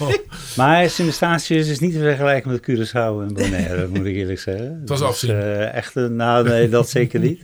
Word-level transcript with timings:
Maar 0.57 0.89
Sint-Eustatius 0.89 1.67
is 1.67 1.79
niet 1.79 1.93
te 1.93 1.99
vergelijken 1.99 2.51
met 2.51 2.61
Curaçao 2.61 3.27
en 3.27 3.33
Bonaire, 3.33 3.87
moet 3.87 4.05
ik 4.05 4.15
eerlijk 4.15 4.39
zeggen. 4.39 4.79
Het 4.79 4.89
was 4.89 5.01
afzien. 5.01 5.29
Uh, 5.29 5.73
echt, 5.73 5.95
een, 5.95 6.15
nou 6.15 6.47
nee, 6.47 6.69
dat 6.69 6.89
zeker 6.89 7.19
niet. 7.19 7.43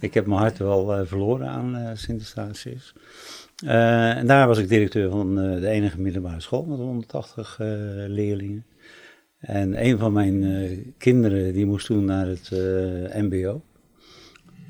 Ik 0.00 0.14
heb 0.14 0.26
mijn 0.26 0.40
hart 0.40 0.58
wel 0.58 1.00
uh, 1.00 1.06
verloren 1.06 1.48
aan 1.48 1.92
uh, 3.64 3.70
Sint-Eustatius. 3.70 4.20
en 4.20 4.26
daar 4.26 4.46
was 4.46 4.58
ik 4.58 4.68
directeur 4.68 5.10
van 5.10 5.34
de 5.34 5.68
enige 5.68 6.00
middelbare 6.00 6.40
school 6.40 6.64
met 6.64 6.78
180 6.78 7.56
leerlingen. 8.08 8.64
En 9.38 9.84
een 9.84 9.98
van 9.98 10.12
mijn 10.12 10.94
kinderen 10.98 11.52
die 11.52 11.66
moest 11.66 11.86
toen 11.86 12.04
naar 12.04 12.26
het 12.26 12.50
mbo. 13.14 13.62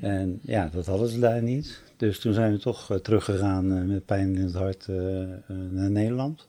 En 0.01 0.39
ja, 0.41 0.69
dat 0.73 0.85
hadden 0.85 1.09
ze 1.09 1.19
daar 1.19 1.43
niet. 1.43 1.81
Dus 1.97 2.19
toen 2.19 2.33
zijn 2.33 2.51
we 2.51 2.59
toch 2.59 2.99
teruggegaan 3.01 3.87
met 3.87 4.05
pijn 4.05 4.35
in 4.35 4.43
het 4.43 4.53
hart 4.53 4.87
naar 5.69 5.91
Nederland. 5.91 6.45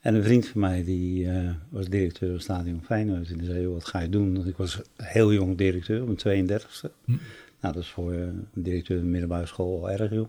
En 0.00 0.14
een 0.14 0.22
vriend 0.22 0.46
van 0.46 0.60
mij, 0.60 0.84
die 0.84 1.28
was 1.68 1.88
directeur 1.88 2.30
van 2.30 2.40
Stadion 2.40 2.82
Feyenoord. 2.84 3.30
En 3.30 3.38
die 3.38 3.46
zei, 3.46 3.66
wat 3.66 3.84
ga 3.84 4.00
je 4.00 4.08
doen? 4.08 4.34
Want 4.34 4.46
ik 4.46 4.56
was 4.56 4.80
heel 4.96 5.32
jong 5.32 5.56
directeur, 5.56 6.02
op 6.02 6.24
mijn 6.24 6.48
32e. 6.48 6.90
Hm. 7.04 7.12
Nou, 7.60 7.74
dat 7.74 7.82
is 7.82 7.88
voor 7.88 8.12
een 8.12 8.46
directeur 8.54 8.96
van 8.96 9.06
de 9.06 9.12
middelbare 9.12 9.46
school 9.46 9.80
al 9.80 9.90
erg 9.90 10.12
jong. 10.12 10.28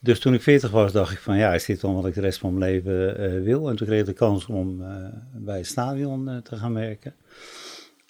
Dus 0.00 0.20
toen 0.20 0.34
ik 0.34 0.42
40 0.42 0.70
was, 0.70 0.92
dacht 0.92 1.12
ik 1.12 1.18
van, 1.18 1.36
ja, 1.36 1.54
is 1.54 1.64
dit 1.64 1.80
dan 1.80 1.94
wat 1.94 2.06
ik 2.06 2.14
de 2.14 2.20
rest 2.20 2.38
van 2.38 2.58
mijn 2.58 2.70
leven 2.70 3.42
wil? 3.42 3.68
En 3.68 3.76
toen 3.76 3.86
kreeg 3.86 4.00
ik 4.00 4.06
de 4.06 4.12
kans 4.12 4.46
om 4.46 4.84
bij 5.32 5.56
het 5.56 5.66
stadion 5.66 6.40
te 6.42 6.56
gaan 6.56 6.74
werken. 6.74 7.14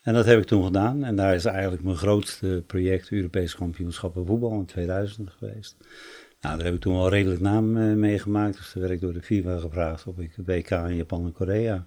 En 0.08 0.14
dat 0.14 0.25
heb 0.25 0.39
ik 0.39 0.45
toen 0.45 0.64
gedaan. 0.64 1.05
En 1.05 1.17
daar 1.17 1.34
is 1.34 1.45
eigenlijk 1.45 1.83
mijn 1.83 1.97
grootste 1.97 2.62
project, 2.67 3.11
Europese 3.11 3.56
kampioenschappen 3.56 4.27
voetbal 4.27 4.53
in 4.53 4.64
2000 4.64 5.30
geweest. 5.30 5.77
Nou, 6.40 6.57
daar 6.57 6.64
heb 6.64 6.74
ik 6.74 6.80
toen 6.80 6.95
wel 6.95 7.08
redelijk 7.08 7.40
naam 7.40 7.77
uh, 7.77 7.95
meegemaakt. 7.95 8.57
Dus 8.57 8.70
toen 8.70 8.83
werd 8.83 8.95
ik 8.95 9.01
door 9.01 9.13
de 9.13 9.23
FIFA 9.23 9.58
gevraagd 9.58 10.07
of 10.07 10.18
ik 10.18 10.33
WK 10.45 10.70
in 10.70 10.96
Japan 10.96 11.24
en 11.24 11.33
Korea 11.33 11.84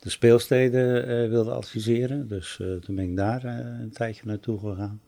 de 0.00 0.10
speelsteden 0.10 1.28
wilde 1.30 1.50
adviseren. 1.50 2.28
Dus 2.28 2.56
toen 2.56 2.94
ben 2.94 3.10
ik 3.10 3.16
daar 3.16 3.44
een 3.44 3.90
tijdje 3.92 4.22
naartoe 4.24 4.58
gegaan. 4.58 5.00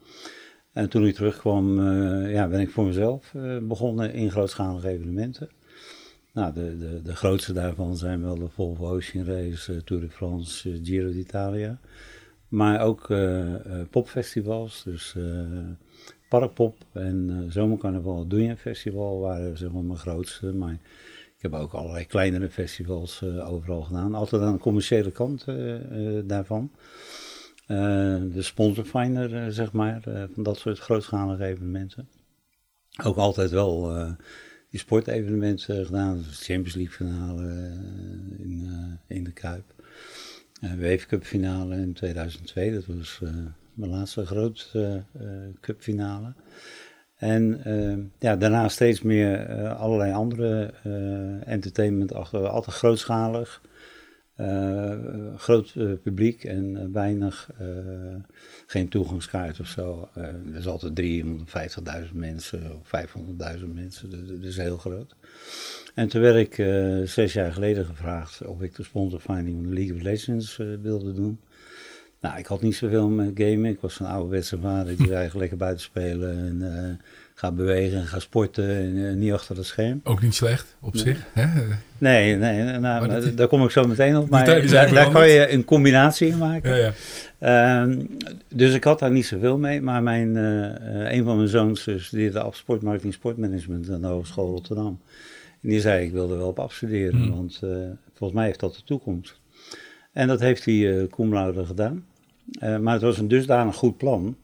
En 0.79 0.89
toen 0.89 1.07
ik 1.07 1.15
terugkwam, 1.15 1.81
ja, 2.29 2.49
ben 2.49 2.61
ik 2.61 2.71
voor 2.71 2.85
mezelf 2.85 3.35
begonnen 3.63 4.13
in 4.13 4.31
grootschalige 4.31 4.89
evenementen. 4.89 5.49
Nou, 6.33 6.53
de, 6.53 6.79
de, 6.79 7.03
de 7.03 7.17
grootste 7.17 7.53
daarvan 7.53 7.97
zijn 7.97 8.23
wel 8.23 8.39
de 8.39 8.49
Volvo 8.49 8.89
Ocean 8.89 9.25
Race, 9.25 9.85
Tour 9.85 10.03
de 10.03 10.09
France, 10.09 10.81
Giro 10.83 11.11
d'Italia. 11.11 11.79
Maar 12.49 12.81
ook 12.81 13.15
popfestivals, 13.91 14.83
dus 14.85 15.17
Parkpop 16.29 16.77
en 16.93 17.47
Zomercarnaval 17.49 18.27
Doeien 18.27 18.57
Festival 18.57 19.21
waren 19.21 19.57
zeg 19.57 19.73
maar 19.73 19.85
mijn 19.85 19.99
grootste. 19.99 20.53
Maar 20.53 20.73
ik 21.37 21.43
heb 21.43 21.55
ook 21.55 21.73
allerlei 21.73 22.07
kleinere 22.07 22.51
festivals 22.51 23.23
overal 23.23 23.83
gedaan. 23.83 24.15
Altijd 24.15 24.43
aan 24.43 24.53
de 24.53 24.59
commerciële 24.59 25.11
kant 25.11 25.45
daarvan. 26.25 26.71
De 27.69 28.43
sponsorfinder, 28.43 29.53
zeg 29.53 29.73
maar, 29.73 30.01
van 30.35 30.43
dat 30.43 30.59
soort 30.59 30.79
grootschalige 30.79 31.45
evenementen. 31.45 32.09
Ook 33.05 33.17
altijd 33.17 33.51
wel 33.51 33.93
die 34.71 34.81
sportevenementen 34.81 35.87
gedaan. 35.87 36.17
Dus 36.17 36.45
Champions 36.45 36.75
League 36.75 36.95
finale 36.95 37.43
in, 38.39 38.71
in 39.07 39.25
de 39.25 39.33
Kuip. 39.33 39.75
Uh, 40.61 40.97
Cup 41.07 41.25
finale 41.25 41.77
in 41.77 41.93
2002, 41.93 42.73
dat 42.73 42.87
was 42.87 43.21
uh, 43.23 43.31
mijn 43.75 43.91
laatste 43.91 44.27
grote 44.27 45.03
uh, 45.21 45.23
cup 45.61 45.83
finale. 45.83 46.33
En 47.17 47.61
ja, 48.19 48.37
daarna 48.37 48.69
steeds 48.69 49.03
meer 49.03 49.49
allerlei 49.69 50.13
andere 50.13 50.73
entertainment, 51.45 52.15
altijd 52.33 52.77
grootschalig, 52.77 53.61
groot 55.37 55.73
publiek 56.03 56.45
en 56.45 56.93
weinig, 56.93 57.51
geen 58.67 58.89
toegangskaart 58.89 59.61
of 59.61 59.67
zo. 59.67 60.09
er 60.15 60.57
is 60.57 60.67
altijd 60.67 61.01
350.000 62.09 62.13
mensen 62.13 62.81
of 62.81 62.91
500.000 63.59 63.65
mensen, 63.75 64.11
dat, 64.11 64.29
dat 64.29 64.43
is 64.43 64.57
heel 64.57 64.77
groot. 64.77 65.15
En 65.95 66.09
toen 66.09 66.21
werd 66.21 66.37
ik 66.37 66.55
zes 67.09 67.33
jaar 67.33 67.53
geleden 67.53 67.87
gevraagd 67.87 68.47
of 68.47 68.63
ik 68.63 68.75
de 68.75 68.83
sponsorfinding 68.83 69.57
van 69.57 69.69
de 69.69 69.75
League 69.75 69.97
of 69.97 70.03
Legends 70.03 70.57
wilde 70.83 71.13
doen. 71.13 71.39
Nou, 72.21 72.39
ik 72.39 72.47
had 72.47 72.63
niet 72.63 72.77
zoveel 72.77 73.09
met 73.09 73.31
gamen. 73.35 73.71
Ik 73.71 73.81
was 73.81 74.01
een 74.01 74.07
ouderwetse 74.07 74.59
vader 74.59 74.97
die 74.97 75.15
eigenlijk 75.15 75.35
lekker 75.35 75.57
buiten 75.57 75.85
spelen 75.85 76.39
en 76.39 76.61
uh, 76.61 77.07
ga 77.39 77.53
bewegen 77.53 77.99
en 77.99 78.07
ga 78.07 78.19
sporten 78.19 78.69
en 78.97 79.19
niet 79.19 79.33
achter 79.33 79.57
het 79.57 79.67
scherm. 79.67 80.01
Ook 80.05 80.23
niet 80.23 80.35
slecht 80.35 80.77
op 80.81 80.95
nee. 80.95 81.03
zich, 81.03 81.27
hè? 81.33 81.47
Nee, 81.99 82.37
nee 82.37 82.79
nou, 82.79 83.07
maar 83.07 83.21
die, 83.21 83.35
daar 83.35 83.49
kom 83.49 83.65
ik 83.65 83.71
zo 83.71 83.85
meteen 83.85 84.17
op. 84.17 84.29
Maar 84.29 84.45
daar, 84.45 84.93
daar 84.93 85.11
kan 85.11 85.29
je 85.29 85.53
een 85.53 85.65
combinatie 85.65 86.29
in 86.29 86.39
maken. 86.39 86.77
Ja, 86.77 86.93
ja. 87.39 87.83
Um, 87.83 88.17
dus 88.55 88.75
ik 88.75 88.85
had 88.85 88.99
daar 88.99 89.11
niet 89.11 89.27
zoveel 89.27 89.59
mee. 89.59 89.81
Maar 89.81 90.03
mijn, 90.03 90.37
een 91.15 91.25
van 91.25 91.37
mijn 91.37 91.49
zoons 91.49 91.89
studeerde 91.97 92.41
af 92.41 92.57
sportmarketing 92.57 93.15
sportmanagement 93.15 93.91
aan 93.91 94.01
de 94.01 94.07
Hogeschool 94.07 94.51
Rotterdam. 94.51 95.01
En 95.63 95.69
die 95.69 95.81
zei, 95.81 96.05
ik 96.05 96.13
wilde 96.13 96.37
wel 96.37 96.49
op 96.49 96.59
afstuderen, 96.59 97.21
mm. 97.21 97.31
want 97.31 97.61
uh, 97.65 97.71
volgens 98.15 98.39
mij 98.39 98.47
heeft 98.47 98.61
dat 98.61 98.75
de 98.75 98.83
toekomst. 98.85 99.41
En 100.13 100.29
dat 100.29 100.41
heeft 100.41 100.65
hij 100.65 100.75
uh, 100.75 101.07
cum 101.07 101.55
gedaan. 101.67 102.05
Uh, 102.63 102.79
maar 102.79 102.93
het 102.93 103.03
was 103.03 103.19
een 103.19 103.29
dusdanig 103.29 103.75
goed 103.75 103.97
plan, 103.97 104.37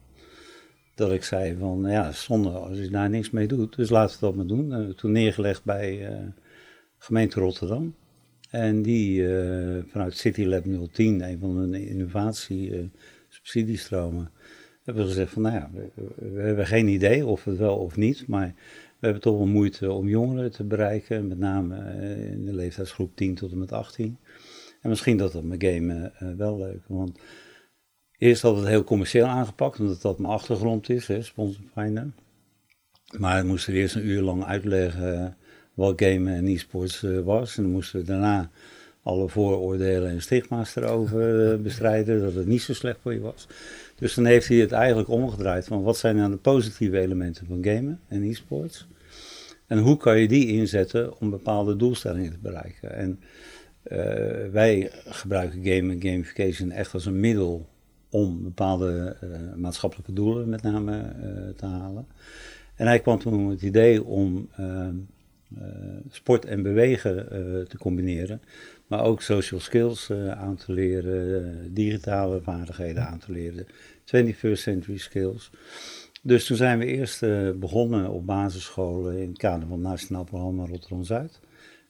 dat 0.95 1.13
ik 1.13 1.25
zei 1.25 1.57
van, 1.57 1.85
ja, 1.87 2.13
zonde 2.13 2.49
als 2.51 2.79
je 2.79 2.91
daar 2.91 3.11
niks 3.11 3.31
mee 3.31 3.47
doet, 3.47 3.77
dus 3.77 3.91
laten 3.91 4.15
we 4.15 4.27
dat 4.27 4.35
maar 4.35 4.47
doen. 4.47 4.73
En 4.73 4.97
toen 4.97 5.13
neergelegd 5.13 5.65
bij 5.65 6.09
gemeente 6.99 7.41
Rotterdam. 7.41 7.95
En 8.51 8.83
die 8.83 9.29
vanuit 9.87 10.17
CityLab 10.17 10.65
010, 10.93 11.23
een 11.23 11.39
van 11.39 11.57
hun 11.57 11.75
innovatie 11.75 12.91
subsidiestromen, 13.29 14.31
hebben 14.85 15.05
gezegd 15.05 15.33
van, 15.33 15.43
nou 15.43 15.55
ja, 15.55 15.71
we, 16.15 16.41
hebben 16.41 16.67
geen 16.67 16.89
idee 16.89 17.27
of 17.27 17.45
het 17.45 17.57
wel 17.57 17.77
of 17.77 17.97
niet, 17.97 18.27
maar... 18.27 18.55
We 19.05 19.11
hebben 19.11 19.29
toch 19.29 19.39
wel 19.39 19.47
moeite 19.47 19.93
om 19.93 20.09
jongeren 20.09 20.53
te 20.53 20.65
bereiken, 20.65 21.27
met 21.27 21.39
name 21.39 21.77
in 22.31 22.45
de 22.45 22.55
leeftijdsgroep 22.55 23.17
10 23.17 23.35
tot 23.35 23.53
en 23.53 23.59
met 23.59 23.73
18. 23.73 24.19
En 24.81 24.89
misschien 24.91 25.17
dat 25.17 25.33
dat 25.33 25.45
gamen 25.59 26.13
uh, 26.23 26.29
wel 26.37 26.59
leuk 26.59 26.81
want 26.87 27.19
eerst 28.19 28.43
had 28.43 28.57
het 28.57 28.67
heel 28.67 28.85
commercieel 28.85 29.27
aangepakt, 29.27 29.81
omdat 29.81 30.03
dat 30.03 30.19
mijn 30.19 30.33
achtergrond 30.33 30.89
is, 30.89 31.07
hè, 31.07 31.23
sponsorfinder. 31.23 32.11
Maar 33.19 33.43
we 33.43 33.49
moesten 33.49 33.75
eerst 33.75 33.95
een 33.95 34.07
uur 34.07 34.23
lang 34.23 34.45
uitleggen 34.45 35.37
wat 35.75 36.03
gamen 36.03 36.35
en 36.35 36.47
e-sports 36.47 37.03
uh, 37.03 37.21
was. 37.21 37.57
En 37.57 37.63
dan 37.63 37.73
moesten 37.73 38.01
we 38.01 38.07
daarna 38.07 38.51
alle 39.03 39.29
vooroordelen 39.29 40.11
en 40.11 40.23
stigma's 40.23 40.77
erover 40.77 41.53
uh, 41.53 41.59
bestrijden, 41.63 42.21
dat 42.21 42.35
het 42.35 42.47
niet 42.47 42.63
zo 42.63 42.75
slecht 42.75 42.99
voor 43.03 43.13
je 43.13 43.21
was. 43.21 43.47
Dus 43.95 44.15
dan 44.15 44.25
heeft 44.25 44.49
hij 44.49 44.57
het 44.57 44.73
eigenlijk 44.73 45.09
omgedraaid 45.09 45.65
van 45.65 45.83
wat 45.83 45.97
zijn 45.97 46.17
nou 46.17 46.31
de 46.31 46.37
positieve 46.37 46.99
elementen 46.99 47.47
van 47.47 47.65
gamen 47.65 48.01
en 48.09 48.23
e-sports. 48.23 48.87
En 49.67 49.79
hoe 49.79 49.97
kan 49.97 50.19
je 50.19 50.29
die 50.29 50.47
inzetten 50.47 51.21
om 51.21 51.31
bepaalde 51.31 51.77
doelstellingen 51.77 52.31
te 52.31 52.39
bereiken. 52.39 52.95
En 52.95 53.21
wij 54.53 54.91
gebruiken 55.05 55.65
game 55.65 55.93
en 55.93 56.03
gamification 56.03 56.71
echt 56.71 56.95
als 56.95 57.07
een 57.07 57.21
middel 57.21 57.69
om 58.15 58.43
bepaalde 58.43 59.17
maatschappelijke 59.57 60.13
doelen 60.13 60.49
met 60.49 60.63
name 60.63 61.15
te 61.57 61.67
halen. 61.67 62.07
En 62.75 62.87
hij 62.87 63.01
kwam 63.01 63.19
toen 63.19 63.47
met 63.47 63.53
het 63.53 63.63
idee 63.63 64.05
om 64.05 64.49
sport 66.11 66.45
en 66.45 66.63
bewegen 66.63 67.27
te 67.69 67.79
combineren. 67.79 68.43
Maar 68.87 69.05
ook 69.05 69.23
social 69.23 69.61
skills 69.61 70.11
aan 70.31 70.57
te 70.57 70.73
leren, 70.73 71.75
digitale 71.75 72.41
vaardigheden 72.41 73.07
aan 73.07 73.19
te 73.19 73.33
leren, 73.33 73.67
21st 74.17 74.53
century 74.53 74.99
skills. 74.99 75.51
Dus 76.23 76.47
toen 76.47 76.57
zijn 76.57 76.79
we 76.79 76.85
eerst 76.85 77.21
begonnen 77.59 78.11
op 78.11 78.27
basisscholen 78.27 79.19
in 79.19 79.29
het 79.29 79.39
kader 79.39 79.69
van 79.69 79.79
het 79.79 79.89
Nationaal 79.89 80.25
Programma 80.25 80.67
Rotterdam-Zuid. 80.67 81.41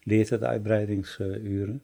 Leert 0.03 0.31
het 0.31 0.43
uitbreidingsuren. 0.43 1.83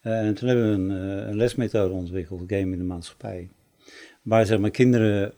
En 0.00 0.34
toen 0.34 0.48
hebben 0.48 0.88
we 0.88 0.94
een, 0.94 1.36
lesmethode 1.36 1.94
ontwikkeld, 1.94 2.42
Game 2.46 2.72
in 2.72 2.78
de 2.78 2.84
Maatschappij. 2.84 3.48
Waar 4.28 4.46
zeg 4.46 4.58
maar, 4.58 4.70
kinderen 4.70 5.32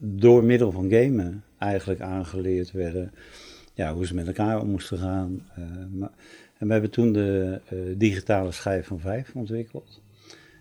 door 0.00 0.44
middel 0.44 0.72
van 0.72 0.90
gamen 0.90 1.44
eigenlijk 1.58 2.00
aangeleerd 2.00 2.72
werden 2.72 3.12
ja, 3.74 3.94
hoe 3.94 4.06
ze 4.06 4.14
met 4.14 4.26
elkaar 4.26 4.60
om 4.60 4.68
moesten 4.68 4.98
gaan. 4.98 5.46
Maar, 5.92 6.10
en 6.58 6.66
we 6.66 6.72
hebben 6.72 6.90
toen 6.90 7.12
de 7.12 7.60
digitale 7.96 8.52
schijf 8.52 8.86
van 8.86 9.00
vijf 9.00 9.34
ontwikkeld. 9.34 10.02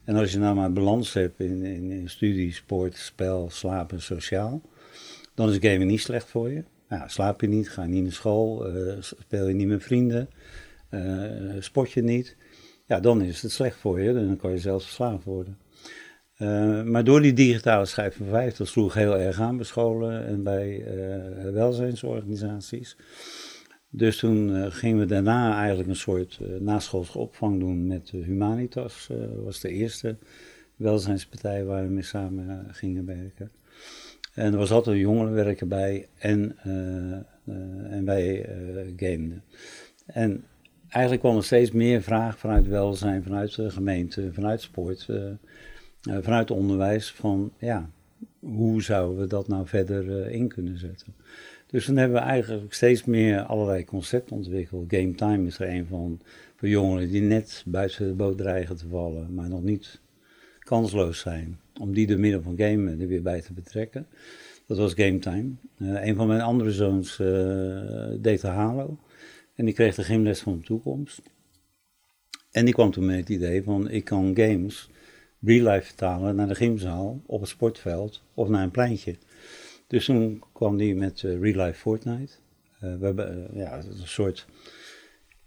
En 0.03 0.15
als 0.15 0.31
je 0.31 0.39
nou 0.39 0.55
maar 0.55 0.73
balans 0.73 1.13
hebt 1.13 1.39
in, 1.39 1.63
in, 1.63 2.09
studie, 2.09 2.53
sport, 2.53 2.95
spel, 2.95 3.49
slapen, 3.49 4.01
sociaal, 4.01 4.61
dan 5.35 5.49
is 5.49 5.57
gamen 5.59 5.87
niet 5.87 6.01
slecht 6.01 6.27
voor 6.27 6.51
je. 6.51 6.63
Nou, 6.89 7.09
slaap 7.09 7.41
je 7.41 7.47
niet, 7.47 7.69
ga 7.69 7.83
je 7.83 7.89
niet 7.89 8.03
naar 8.03 8.11
school, 8.11 8.65
speel 8.99 9.47
je 9.47 9.53
niet 9.53 9.67
met 9.67 9.83
vrienden, 9.83 10.29
sport 11.59 11.91
je 11.91 12.01
niet. 12.01 12.35
Ja, 12.85 12.99
dan 12.99 13.21
is 13.21 13.41
het 13.41 13.51
slecht 13.51 13.77
voor 13.77 14.01
je 14.01 14.09
en 14.09 14.27
dan 14.27 14.37
kan 14.37 14.51
je 14.51 14.57
zelfs 14.57 14.85
verslaafd 14.85 15.23
worden. 15.23 15.57
Uh, 16.41 16.83
maar 16.83 17.03
door 17.03 17.21
die 17.21 17.33
digitale 17.33 17.85
schijf 17.85 18.15
van 18.15 18.25
vijf, 18.25 18.55
dat 18.55 18.67
sloeg 18.67 18.93
heel 18.93 19.17
erg 19.17 19.39
aan 19.39 19.55
bij 19.55 19.65
scholen 19.65 20.25
en 20.25 20.43
bij 20.43 20.83
welzijnsorganisaties. 21.53 22.97
Dus 23.89 24.17
toen 24.17 24.49
uh, 24.49 24.65
gingen 24.69 24.99
we 24.99 25.05
daarna 25.05 25.57
eigenlijk 25.57 25.89
een 25.89 25.95
soort 25.95 26.39
naschoolse 26.59 27.17
opvang 27.17 27.59
doen 27.59 27.87
met 27.87 28.09
Humanitas. 28.09 29.07
dat 29.09 29.43
was 29.43 29.59
de 29.59 29.69
eerste 29.69 30.15
welzijnspartij 30.75 31.63
waar 31.63 31.83
we 31.83 31.89
mee 31.89 32.03
samen 32.03 32.67
gingen 32.71 33.05
werken. 33.05 33.51
En 34.33 34.51
er 34.51 34.57
was 34.57 34.71
altijd 34.71 34.95
een 34.95 35.01
jongerenwerker 35.01 35.67
bij 35.67 36.07
en, 36.17 36.57
en 37.89 38.05
wij 38.05 38.49
gameden. 38.95 39.43
En 40.05 40.43
eigenlijk 40.89 41.23
kwam 41.23 41.37
er 41.37 41.43
steeds 41.43 41.71
meer 41.71 42.01
vraag 42.01 42.37
vanuit 42.37 42.67
welzijn, 42.67 43.23
vanuit 43.23 43.55
de 43.55 43.69
gemeente, 43.69 44.33
vanuit 44.33 44.61
sport, 44.61 45.07
vanuit 46.01 46.51
onderwijs 46.51 47.11
van 47.11 47.51
ja, 47.57 47.89
hoe 48.39 48.81
zouden 48.81 49.19
we 49.19 49.27
dat 49.27 49.47
nou 49.47 49.67
verder 49.67 50.29
in 50.29 50.47
kunnen 50.47 50.77
zetten. 50.77 51.13
Dus 51.67 51.85
dan 51.85 51.97
hebben 51.97 52.21
we 52.21 52.27
eigenlijk 52.27 52.73
steeds 52.73 53.05
meer 53.05 53.41
allerlei 53.41 53.85
concepten 53.85 54.35
ontwikkeld. 54.35 54.85
Game 54.87 55.15
time 55.15 55.47
is 55.47 55.59
er 55.59 55.69
een 55.69 55.85
van 55.85 56.19
voor 56.55 56.67
jongeren 56.67 57.09
die 57.09 57.21
net 57.21 57.63
buiten 57.65 58.07
de 58.07 58.13
boot 58.13 58.37
dreigen 58.37 58.75
te 58.75 58.87
vallen, 58.87 59.33
maar 59.33 59.49
nog 59.49 59.63
niet 59.63 59.99
kansloos 60.59 61.19
zijn. 61.19 61.59
Om 61.79 61.93
die 61.93 62.07
door 62.07 62.19
middel 62.19 62.41
van 62.41 62.57
gamen 62.57 63.01
er 63.01 63.07
weer 63.07 63.21
bij 63.21 63.41
te 63.41 63.53
betrekken. 63.53 64.07
Dat 64.65 64.77
was 64.77 64.93
game 64.93 65.19
time. 65.19 65.49
Uh, 65.77 66.05
een 66.05 66.15
van 66.15 66.27
mijn 66.27 66.41
andere 66.41 66.71
zoons 66.71 67.17
deed 68.21 68.41
de 68.41 68.47
Halo. 68.47 68.97
En 69.55 69.65
die 69.65 69.73
kreeg 69.73 69.95
de 69.95 70.03
gymles 70.03 70.39
van 70.39 70.57
de 70.57 70.63
toekomst. 70.63 71.21
En 72.51 72.65
die 72.65 72.73
kwam 72.73 72.91
toen 72.91 73.05
met 73.05 73.17
het 73.17 73.29
idee 73.29 73.63
van 73.63 73.89
ik 73.89 74.03
kan 74.03 74.35
games 74.35 74.89
real 75.41 75.71
life 75.71 75.85
vertalen 75.85 76.35
naar 76.35 76.47
de 76.47 76.55
gymzaal, 76.55 77.21
op 77.25 77.39
het 77.39 77.49
sportveld 77.49 78.23
of 78.33 78.49
naar 78.49 78.63
een 78.63 78.71
pleintje. 78.71 79.15
Dus 79.87 80.05
toen 80.05 80.43
kwam 80.53 80.77
die 80.77 80.95
met 80.95 81.21
uh, 81.21 81.39
Real 81.39 81.65
Life 81.65 81.79
Fortnite. 81.79 82.33
Uh, 82.83 82.95
we 82.99 83.05
hebben 83.05 83.49
uh, 83.53 83.59
ja, 83.61 83.77
een 83.77 84.07
soort, 84.07 84.47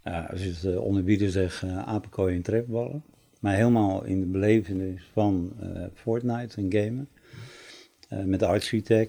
als 0.03 0.43
je 0.43 0.67
het 0.67 0.77
onderbieden 0.77 1.31
zegt, 1.31 1.63
apenkooi 1.63 2.35
en 2.35 2.41
trefballen. 2.41 3.03
Maar 3.39 3.55
helemaal 3.55 4.03
in 4.03 4.19
de 4.19 4.25
belevenis 4.25 5.09
van 5.13 5.53
Fortnite 5.93 6.61
en 6.61 6.71
gamen. 6.71 7.07
met 8.25 8.85
Tech. 8.85 9.07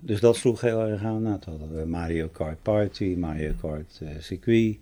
dus 0.00 0.20
dat 0.20 0.36
sloeg 0.36 0.60
heel 0.60 0.80
erg 0.80 1.02
aan. 1.02 1.22
Nou, 1.22 1.38
toen 1.38 1.58
hadden 1.58 1.78
we 1.78 1.86
Mario 1.86 2.28
Kart 2.28 2.62
Party, 2.62 3.14
Mario 3.18 3.52
Kart 3.60 4.00
Circuit. 4.18 4.78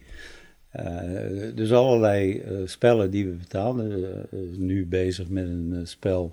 Dus 1.54 1.72
allerlei 1.72 2.42
spellen 2.64 3.10
die 3.10 3.26
we 3.26 3.32
betaalden. 3.32 4.26
nu 4.56 4.86
bezig 4.86 5.28
met 5.28 5.44
een 5.44 5.80
spel 5.84 6.32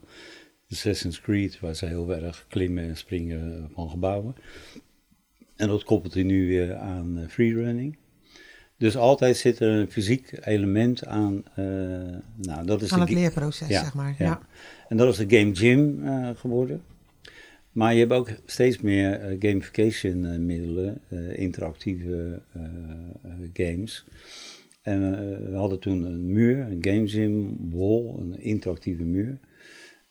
Assassin's 0.69 1.21
Creed, 1.21 1.59
waar 1.59 1.75
ze 1.75 1.85
heel 1.85 2.15
erg 2.15 2.45
klimmen 2.47 2.83
en 2.83 2.97
springen 2.97 3.69
van 3.73 3.89
gebouwen. 3.89 4.35
En 5.55 5.67
dat 5.67 5.83
koppelt 5.83 6.13
hij 6.13 6.23
nu 6.23 6.47
weer 6.47 6.75
aan 6.75 7.25
freerunning. 7.29 7.97
Dus 8.77 8.97
altijd 8.97 9.37
zit 9.37 9.59
er 9.59 9.69
een 9.69 9.91
fysiek 9.91 10.37
element 10.41 11.05
aan. 11.05 11.43
Nou, 12.35 12.65
dat 12.65 12.81
is 12.81 12.91
aan 12.91 12.99
het 12.99 13.09
leerproces, 13.09 13.67
zeg 13.67 13.93
maar. 13.93 14.15
Ja. 14.17 14.41
En 14.87 14.97
dat 14.97 15.07
is 15.17 15.27
de 15.27 15.37
Game 15.37 15.55
Gym 15.55 16.03
geworden. 16.35 16.81
Maar 17.71 17.93
je 17.93 17.99
hebt 17.99 18.11
ook 18.11 18.29
steeds 18.45 18.81
meer 18.81 19.35
gamification 19.39 20.45
middelen, 20.45 21.01
interactieve 21.35 22.41
games. 23.53 24.05
En 24.81 24.99
we 25.51 25.55
hadden 25.55 25.79
toen 25.79 26.03
een 26.03 26.31
muur, 26.31 26.59
een 26.59 26.77
Game 26.81 27.07
Gym 27.07 27.57
wall, 27.69 28.13
een 28.17 28.39
interactieve 28.39 29.03
muur 29.03 29.39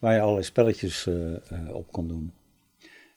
waar 0.01 0.15
je 0.15 0.21
allerlei 0.21 0.45
spelletjes 0.45 1.07
uh, 1.07 1.37
op 1.73 1.93
kon 1.93 2.09
doen. 2.09 2.33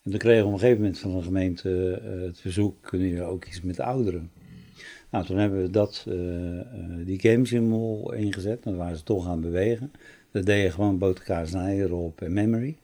En 0.04 0.12
toen 0.12 0.20
kregen 0.20 0.42
we 0.42 0.48
op 0.48 0.54
een 0.54 0.60
gegeven 0.60 0.82
moment 0.82 1.00
van 1.00 1.16
de 1.16 1.22
gemeente 1.22 2.02
uh, 2.06 2.22
het 2.22 2.40
verzoek, 2.40 2.76
kunnen 2.82 3.08
jullie 3.08 3.24
ook 3.24 3.46
iets 3.46 3.62
met 3.62 3.80
ouderen? 3.80 4.32
Nou, 5.12 5.26
toen 5.26 5.38
hebben 5.38 5.62
we 5.62 5.70
dat, 5.70 6.08
die 7.06 7.20
games 7.20 7.52
in 7.52 7.68
Mol 7.68 8.14
ingezet, 8.14 8.64
dan 8.64 8.76
waren 8.76 8.98
ze 8.98 9.04
toch 9.04 9.26
aan 9.26 9.32
het 9.32 9.42
bewegen. 9.42 9.92
Deed 10.32 10.64
je 10.64 10.72
gewoon 10.72 10.98
boterkaas 10.98 11.50
snijden 11.50 11.92
op 11.92 12.22
en 12.22 12.34
memory. 12.34 12.78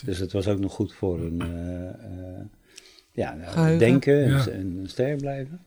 Dus 0.00 0.18
het 0.18 0.32
was 0.32 0.48
ook 0.48 0.58
nog 0.58 0.72
goed 0.72 0.92
voor 0.92 1.20
een 1.20 1.42
ja, 3.12 3.36
denken 3.78 4.24
en, 4.24 4.52
en 4.52 4.82
sterk 4.86 5.18
blijven. 5.18 5.60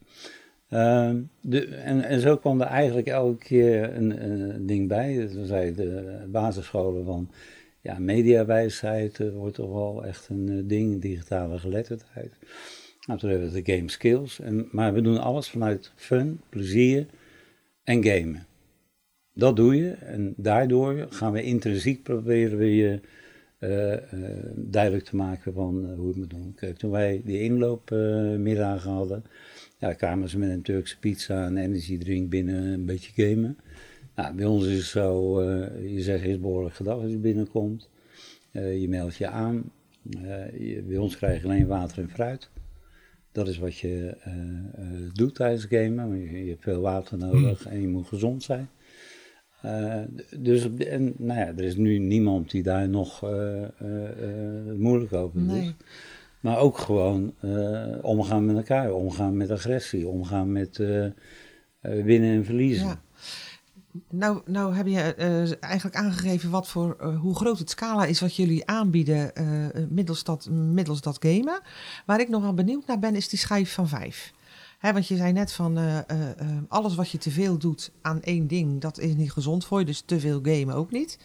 Uh, 0.69 1.11
de, 1.41 1.65
en, 1.65 2.03
en, 2.03 2.19
zo 2.19 2.37
kwam 2.37 2.61
er 2.61 2.67
eigenlijk 2.67 3.07
elke 3.07 3.43
keer 3.43 3.95
een, 3.95 4.31
een 4.31 4.65
ding 4.65 4.87
bij. 4.87 5.29
Dat 5.33 5.47
zei 5.47 5.75
de 5.75 6.23
basisscholen 6.27 7.05
van, 7.05 7.29
ja, 7.81 7.99
mediawijsheid 7.99 9.19
uh, 9.19 9.33
wordt 9.33 9.55
toch 9.55 9.73
wel 9.73 10.05
echt 10.05 10.29
een 10.29 10.47
uh, 10.51 10.61
ding, 10.63 11.01
digitale 11.01 11.59
geletterdheid. 11.59 12.33
Nou, 13.05 13.19
toen 13.19 13.29
hebben 13.29 13.51
we 13.51 13.61
de 13.61 13.73
game 13.73 13.89
skills. 13.89 14.39
En, 14.39 14.67
maar 14.71 14.93
we 14.93 15.01
doen 15.01 15.17
alles 15.17 15.49
vanuit 15.49 15.91
fun, 15.95 16.41
plezier 16.49 17.05
en 17.83 18.03
gamen. 18.03 18.45
Dat 19.33 19.55
doe 19.55 19.75
je 19.75 19.91
en 19.91 20.33
daardoor 20.37 21.07
gaan 21.09 21.31
we 21.31 21.43
intrinsiek 21.43 22.03
proberen 22.03 22.57
we 22.57 22.75
je 22.75 22.91
uh, 22.91 22.99
duidelijk 24.55 25.03
te 25.03 25.15
maken 25.15 25.53
van 25.53 25.93
hoe 25.97 26.07
het 26.07 26.17
moet 26.17 26.29
doen. 26.29 26.53
Kijk, 26.55 26.77
toen 26.77 26.91
wij 26.91 27.21
die 27.25 27.41
inloopmiddagen 27.41 28.91
hadden, 28.91 29.23
ja, 29.77 29.93
kwamen 29.93 30.29
ze 30.29 30.37
met 30.37 30.49
een 30.49 30.61
Turkse 30.61 30.99
pizza 30.99 31.45
en 31.45 31.57
energy 31.57 32.27
binnen, 32.27 32.63
een 32.63 32.85
beetje 32.85 33.27
gamen. 33.27 33.57
Nou, 34.15 34.35
bij 34.35 34.45
ons 34.45 34.65
is 34.65 34.77
het 34.77 34.85
zo, 34.85 35.41
je 35.81 36.01
zegt 36.01 36.23
eerst 36.23 36.41
behoorlijk 36.41 36.75
gedag 36.75 37.01
als 37.01 37.11
je 37.11 37.17
binnenkomt. 37.17 37.89
Je 38.51 38.85
meldt 38.89 39.15
je 39.15 39.27
aan. 39.27 39.71
Bij 40.83 40.97
ons 40.97 41.17
krijg 41.17 41.41
je 41.41 41.47
alleen 41.47 41.67
water 41.67 42.03
en 42.03 42.09
fruit. 42.09 42.49
Dat 43.31 43.47
is 43.47 43.57
wat 43.57 43.77
je 43.77 44.17
doet 45.13 45.35
tijdens 45.35 45.65
gamen. 45.65 46.17
Je, 46.17 46.43
je, 46.43 46.49
hebt 46.49 46.63
veel 46.63 46.81
water 46.81 47.17
nodig 47.17 47.63
hmm. 47.63 47.71
en 47.71 47.81
je 47.81 47.87
moet 47.87 48.07
gezond 48.07 48.43
zijn. 48.43 48.69
Dus 50.37 50.75
en, 50.75 51.13
nou 51.17 51.39
ja, 51.39 51.47
er 51.47 51.63
is 51.63 51.75
nu 51.75 51.97
niemand 51.97 52.51
die 52.51 52.63
daar 52.63 52.89
nog 52.89 53.21
moeilijk 54.75 55.13
over 55.13 55.39
doet. 55.39 55.47
Nee. 55.47 55.75
Maar 56.39 56.57
ook 56.57 56.77
gewoon 56.77 57.33
omgaan 58.01 58.45
met 58.45 58.55
elkaar, 58.55 58.93
omgaan 58.93 59.37
met 59.37 59.51
agressie, 59.51 60.07
omgaan 60.07 60.51
met 60.51 60.77
winnen 61.81 62.35
en 62.35 62.45
verliezen. 62.45 62.87
Ja. 62.87 63.03
Nou, 64.09 64.41
nou 64.45 64.75
heb 64.75 64.87
je 64.87 65.15
uh, 65.17 65.63
eigenlijk 65.63 65.95
aangegeven 65.95 66.49
wat 66.49 66.67
voor, 66.67 66.97
uh, 67.01 67.19
hoe 67.19 67.35
groot 67.35 67.59
het 67.59 67.69
scala 67.69 68.05
is 68.05 68.19
wat 68.19 68.35
jullie 68.35 68.65
aanbieden 68.65 69.31
uh, 69.33 69.85
middels, 69.89 70.23
dat, 70.23 70.49
middels 70.49 71.01
dat 71.01 71.17
gamen. 71.19 71.61
Waar 72.05 72.19
ik 72.19 72.29
nogal 72.29 72.53
benieuwd 72.53 72.87
naar 72.87 72.99
ben, 72.99 73.15
is 73.15 73.29
die 73.29 73.39
schijf 73.39 73.73
van 73.73 73.87
vijf. 73.87 74.33
Want 74.93 75.07
je 75.07 75.15
zei 75.15 75.31
net 75.31 75.51
van 75.51 75.79
alles 76.67 76.95
wat 76.95 77.09
je 77.09 77.17
te 77.17 77.31
veel 77.31 77.57
doet 77.57 77.91
aan 78.01 78.21
één 78.21 78.47
ding, 78.47 78.81
dat 78.81 78.99
is 78.99 79.15
niet 79.15 79.31
gezond 79.31 79.65
voor 79.65 79.79
je. 79.79 79.85
Dus 79.85 80.03
te 80.05 80.19
veel 80.19 80.39
gamen 80.43 80.75
ook 80.75 80.91
niet. 80.91 81.19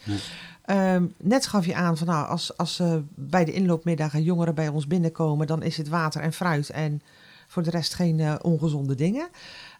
Ehm, 0.65 1.05
net 1.17 1.47
gaf 1.47 1.65
je 1.65 1.75
aan 1.75 1.97
van 1.97 2.07
nou, 2.07 2.27
als, 2.27 2.57
als 2.57 2.81
bij 3.15 3.45
de 3.45 3.53
inloopmiddagen 3.53 4.23
jongeren 4.23 4.55
bij 4.55 4.67
ons 4.67 4.87
binnenkomen, 4.87 5.47
dan 5.47 5.63
is 5.63 5.77
het 5.77 5.87
water 5.87 6.21
en 6.21 6.33
fruit 6.33 6.69
en 6.69 7.01
voor 7.47 7.63
de 7.63 7.69
rest 7.69 7.93
geen 7.93 8.43
ongezonde 8.43 8.95
dingen. 8.95 9.29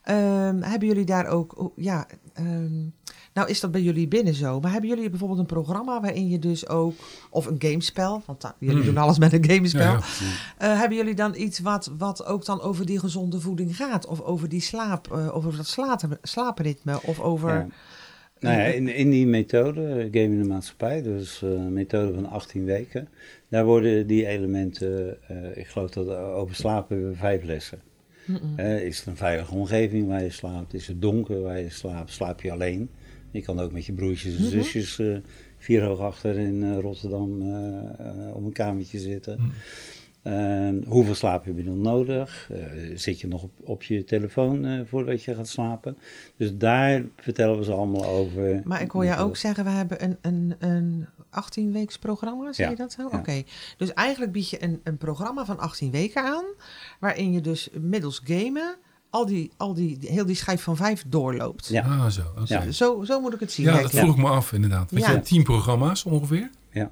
Ehm, 0.03 0.61
hebben 0.61 0.87
jullie 0.87 1.05
daar 1.05 1.27
ook, 1.27 1.71
ja, 1.75 2.07
ehm, 2.33 2.87
nou 3.33 3.49
is 3.49 3.59
dat 3.59 3.71
bij 3.71 3.81
jullie 3.81 4.07
binnen 4.07 4.33
zo, 4.33 4.59
maar 4.59 4.71
hebben 4.71 4.89
jullie 4.89 5.09
bijvoorbeeld 5.09 5.39
een 5.39 5.45
programma 5.45 6.01
waarin 6.01 6.29
je 6.29 6.39
dus 6.39 6.67
ook, 6.67 6.93
of 7.29 7.45
een 7.45 7.55
gamespel, 7.59 8.21
want 8.25 8.41
da- 8.41 8.55
jullie 8.59 8.77
Mm. 8.77 8.85
doen 8.85 8.97
alles 8.97 9.19
met 9.19 9.33
een 9.33 9.45
gamespel. 9.51 9.81
Ja, 9.81 9.91
ja. 9.91 10.01
Eh, 10.73 10.79
hebben 10.79 10.97
jullie 10.97 11.15
dan 11.15 11.35
iets 11.35 11.59
wat, 11.59 11.91
wat 11.97 12.25
ook 12.25 12.45
dan 12.45 12.61
over 12.61 12.85
die 12.85 12.99
gezonde 12.99 13.39
voeding 13.39 13.75
gaat? 13.75 14.05
Of 14.07 14.21
over 14.21 14.49
die 14.49 14.61
slaap, 14.61 15.11
eh, 15.11 15.35
over 15.35 15.55
dat 15.57 15.67
slaap, 15.67 16.01
slaapritme, 16.21 16.99
of 17.03 17.19
over... 17.19 17.49
Ja. 17.53 17.67
Nou 18.39 18.57
ja, 18.57 18.63
in, 18.63 18.87
in 18.95 19.09
die 19.09 19.27
methode, 19.27 19.81
eh, 19.87 19.95
Game 19.95 20.33
in 20.35 20.41
de 20.41 20.47
Maatschappij, 20.47 21.01
dus 21.01 21.41
eh, 21.41 21.49
een 21.49 21.73
methode 21.73 22.13
van 22.13 22.29
18 22.29 22.65
weken, 22.65 23.07
daar 23.49 23.65
worden 23.65 24.07
die 24.07 24.25
elementen, 24.27 25.17
eh, 25.27 25.57
ik 25.57 25.67
geloof 25.67 25.89
dat 25.89 26.07
eh, 26.07 26.35
over 26.35 26.55
slapen 26.55 26.95
hebben 26.95 27.11
we 27.13 27.17
vijf 27.17 27.43
lessen. 27.43 27.81
Eh, 28.55 28.83
is 28.85 28.97
het 28.97 29.07
een 29.07 29.17
veilige 29.17 29.53
omgeving 29.53 30.07
waar 30.07 30.23
je 30.23 30.29
slaapt? 30.29 30.73
Is 30.73 30.87
het 30.87 31.01
donker 31.01 31.41
waar 31.41 31.59
je 31.59 31.69
slaapt? 31.69 32.11
Slaap 32.11 32.41
je 32.41 32.51
alleen? 32.51 32.89
Je 33.31 33.41
kan 33.41 33.59
ook 33.59 33.71
met 33.71 33.85
je 33.85 33.93
broertjes 33.93 34.35
en 34.35 34.41
Mhm. 34.43 34.51
zusjes 34.51 34.99
eh, 34.99 35.17
vier 35.57 35.83
hoog 35.83 35.99
achter 35.99 36.37
in 36.39 36.63
eh, 36.63 36.79
Rotterdam 36.79 37.41
eh, 37.41 38.35
op 38.35 38.43
een 38.45 38.51
kamertje 38.51 38.99
zitten. 38.99 39.37
Mhm. 39.39 39.49
Eh, 40.21 40.69
hoeveel 40.87 41.15
slaap 41.15 41.45
heb 41.45 41.57
je 41.57 41.63
dan 41.63 41.81
nodig? 41.81 42.49
Zit 42.95 43.19
je 43.21 43.27
nog 43.27 43.43
op, 43.43 43.51
op 43.63 43.83
je 43.83 44.03
telefoon 44.03 44.85
voordat 44.87 45.23
je 45.23 45.35
gaat 45.35 45.47
slapen? 45.47 45.97
Dus 46.37 46.57
daar 46.57 47.03
vertellen 47.15 47.57
we 47.57 47.63
ze 47.63 47.71
allemaal 47.71 48.05
over. 48.05 48.61
Maar 48.63 48.81
ik 48.81 48.91
hoor 48.91 49.05
jou 49.05 49.19
ook 49.29 49.37
zeggen, 49.37 49.63
we 49.63 49.69
hebben 49.69 50.03
een, 50.03 50.17
een, 50.21 50.55
een 50.59 51.05
18-weeks 51.29 51.97
programma, 51.99 52.53
zeg 52.53 52.65
Ja, 52.65 52.71
je 52.71 52.77
dat 52.77 52.91
zo? 52.91 53.07
ja. 53.11 53.17
Oké, 53.17 53.43
dus 53.77 53.93
eigenlijk 53.93 54.31
bied 54.31 54.49
je 54.49 54.63
een, 54.63 54.79
een 54.83 54.97
programma 54.97 55.45
van 55.45 55.59
18 55.59 55.91
weken 55.91 56.23
aan, 56.23 56.45
waarin 56.99 57.31
je 57.31 57.41
dus 57.41 57.69
middels 57.79 58.21
gamen 58.23 58.75
al 59.11 59.25
die, 59.25 59.51
al 59.57 59.73
die, 59.73 59.97
heel 60.01 60.25
die 60.25 60.35
schijf 60.35 60.61
van 60.61 60.75
vijf 60.75 61.03
doorloopt. 61.07 61.67
Ja. 61.67 61.81
Ah, 61.81 62.07
zo. 62.07 62.21
Ja. 62.45 62.63
Ja, 62.63 62.71
Zo, 62.71 63.03
zo 63.03 63.19
moet 63.21 63.33
ik 63.33 63.39
het 63.39 63.51
zien. 63.51 63.65
dat 63.65 63.75
denk 63.75 63.85
ik. 63.87 63.99
vroeg 63.99 64.11
ik 64.15 64.21
me 64.21 64.29
af 64.29 64.53
inderdaad. 64.53 64.91
Want 64.91 65.03
Ja. 65.05 65.19
tien 65.19 65.43
programma's 65.43 66.03
ongeveer. 66.05 66.49
Ja. 66.71 66.89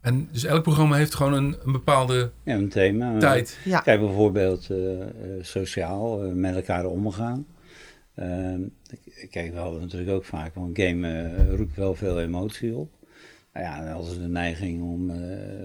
En 0.00 0.28
dus 0.32 0.44
elk 0.44 0.62
programma 0.62 0.96
heeft 0.96 1.14
gewoon 1.14 1.32
een, 1.32 1.56
een 1.64 1.72
bepaalde 1.72 2.30
Ja, 2.42 2.54
een 2.54 2.68
thema. 2.68 3.18
tijd. 3.18 3.58
Ja, 3.64 3.80
Kijk 3.80 4.00
bijvoorbeeld 4.00 4.70
eh, 4.70 5.00
eh, 5.02 5.08
sociaal, 5.40 6.22
eh, 6.24 6.32
met 6.32 6.54
elkaar 6.54 6.84
omgaan. 6.86 7.46
Ehm, 8.14 8.60
kijk, 9.30 9.52
we 9.52 9.58
hadden 9.58 9.80
natuurlijk 9.80 10.10
ook 10.10 10.24
vaak, 10.24 10.54
want 10.54 10.78
game 10.78 11.08
eh, 11.08 11.54
roept 11.56 11.76
wel 11.76 11.94
veel 11.94 12.20
emotie 12.20 12.74
op. 12.76 12.90
Nou 13.52 13.66
ja, 13.66 13.78
dan 13.84 13.92
hadden 13.92 14.12
ze 14.14 14.20
de 14.20 14.28
neiging 14.28 14.82
om 14.82 15.10
eh, 15.10 15.16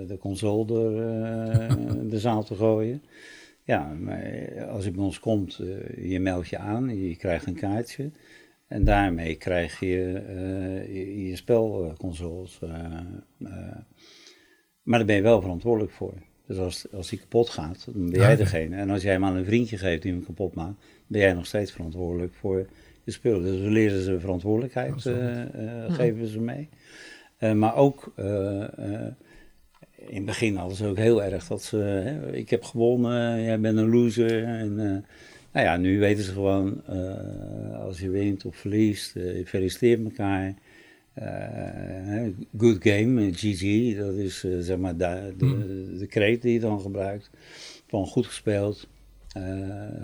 de 0.08 0.18
console 0.20 0.66
door 0.66 0.92
eh, 1.02 1.70
de 2.14 2.20
zaal 2.20 2.44
te 2.44 2.56
gooien. 2.56 3.02
Ja, 3.70 3.94
maar 4.00 4.66
als 4.66 4.84
je 4.86 4.92
bij 4.92 5.04
ons 5.04 5.20
komt, 5.20 5.60
eh, 5.60 6.10
je 6.12 6.20
meldt 6.20 6.48
je 6.48 6.58
aan, 6.58 6.98
je 7.08 7.16
krijgt 7.16 7.46
een 7.46 7.54
kaartje. 7.56 8.12
En 8.68 8.84
daarmee 8.84 9.36
krijg 9.36 9.80
je 9.80 10.14
eh, 10.28 10.96
je, 10.96 11.28
je 11.28 11.36
spelconsoles. 11.36 12.60
eh, 12.62 12.70
maar 14.82 14.98
daar 15.00 15.06
ben 15.08 15.16
je 15.16 15.22
wel 15.22 15.42
verantwoordelijk 15.42 15.92
voor. 15.94 16.14
Dus 16.48 16.58
als, 16.58 16.92
als 16.94 17.10
die 17.10 17.20
kapot 17.20 17.50
gaat, 17.50 17.86
dan 17.94 18.10
ben 18.10 18.20
jij 18.20 18.30
Ja. 18.32 18.36
degene. 18.36 18.76
En 18.76 18.90
als 18.90 19.02
jij 19.02 19.12
hem 19.12 19.26
aan 19.26 19.36
een 19.36 19.46
vriendje 19.46 19.78
geeft 19.78 20.02
die 20.02 20.12
hem 20.12 20.26
kapot 20.26 20.54
maakt, 20.54 20.84
ben 21.08 21.22
jij 21.22 21.34
nog 21.34 21.46
steeds 21.46 21.72
verantwoordelijk 21.72 22.34
voor 22.34 22.68
je 23.04 23.12
spullen. 23.12 23.42
Dus 23.42 23.62
we 23.62 23.70
leren 23.70 24.02
ze 24.02 24.20
verantwoordelijkheid, 24.20 25.06
eh, 25.06 25.94
geven 25.94 26.28
ze 26.28 26.40
mee. 26.40 26.70
Maar 27.56 27.76
ook, 27.76 28.14
in 30.08 30.16
het 30.16 30.26
begin 30.26 30.56
hadden 30.56 30.78
ze 30.78 30.88
ook 30.88 30.98
heel 30.98 31.24
erg 31.24 31.48
dat 31.48 31.64
ze, 31.64 31.78
hè, 31.78 32.36
ik 32.36 32.50
heb 32.50 32.64
gewonnen, 32.64 33.44
jij 33.44 33.60
bent 33.60 33.78
een 33.78 33.90
loser. 33.90 34.44
En, 34.44 34.80
eh, 34.80 34.98
nou 35.52 35.66
ja, 35.66 35.78
nu 35.78 36.00
weten 36.00 36.24
ze 36.24 36.32
gewoon, 36.32 36.82
eh, 36.86 37.80
als 37.80 38.00
je 38.00 38.10
wint 38.10 38.46
of 38.46 38.56
verliest, 38.56 39.16
eh, 39.16 39.38
je 39.38 39.46
feliciteert 39.46 40.04
elkaar. 40.04 40.54
Eh, 41.14 42.28
good 42.58 42.78
game, 42.80 43.26
eh, 43.26 43.34
GG, 43.34 43.96
dat 43.98 44.14
is 44.14 44.44
eh, 44.44 44.52
zeg 44.60 44.78
maar 44.78 44.98
de, 44.98 45.34
de, 45.38 45.96
de 46.00 46.08
kreet 46.08 46.42
die 46.42 46.54
je 46.54 46.60
dan 46.60 46.82
gebruikt. 46.82 47.30
Van 47.88 48.06
goed 48.06 48.26
gespeeld, 48.26 48.88
eh, 49.34 49.44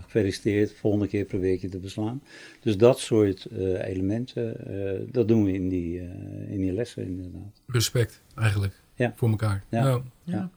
gefeliciteerd, 0.01 0.73
volgende 0.73 1.07
keer 1.07 1.25
probeer 1.25 1.53
ik 1.53 1.61
je 1.61 1.69
te 1.69 1.77
beslaan. 1.79 2.21
Dus 2.61 2.77
dat 2.77 2.99
soort 2.99 3.45
eh, 3.45 3.87
elementen, 3.87 4.67
eh, 4.67 5.01
dat 5.11 5.27
doen 5.27 5.43
we 5.43 5.53
in 5.53 5.69
die, 5.69 5.99
eh, 5.99 6.51
in 6.51 6.59
die 6.59 6.73
lessen 6.73 7.05
inderdaad. 7.05 7.61
Respect 7.67 8.21
eigenlijk. 8.35 8.73
Ja. 8.95 9.13
Voor 9.15 9.29
elkaar. 9.29 9.63
Ja. 9.69 9.83
Nou, 9.83 10.01
ja. 10.23 10.49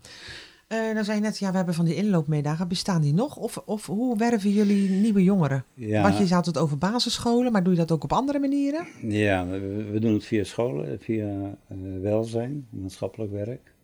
Eh, 0.69 0.95
dan 0.95 1.05
zei 1.05 1.17
je 1.17 1.23
net, 1.23 1.39
ja, 1.39 1.51
we 1.51 1.57
hebben 1.57 1.75
van 1.75 1.85
die 1.85 1.95
inloopmiddagen. 1.95 2.69
Bestaan 2.69 3.03
die 3.03 3.15
nog? 3.15 3.37
Of, 3.37 3.57
of 3.65 3.87
hoe 3.87 4.19
werven 4.19 4.51
jullie 4.51 4.91
nieuwe 4.91 5.23
jongeren? 5.23 5.65
Ja, 5.75 6.03
Want 6.03 6.19
je 6.19 6.27
zou 6.27 6.43
het 6.47 6.59
over 6.59 6.79
basisscholen, 6.79 7.53
maar 7.53 7.63
doe 7.63 7.73
je 7.73 7.79
dat 7.79 7.93
ook 7.93 8.05
op 8.05 8.13
andere 8.13 8.39
manieren? 8.39 8.87
ja 9.03 9.47
we, 9.47 9.59
we 9.93 10.01
doen 10.01 10.13
het 10.13 10.25
via 10.25 10.45
scholen, 10.45 10.99
via 11.01 11.59
eh, 11.69 11.77
welzijn, 12.01 12.67
maatschappelijk 12.71 13.33
werk. 13.33 13.75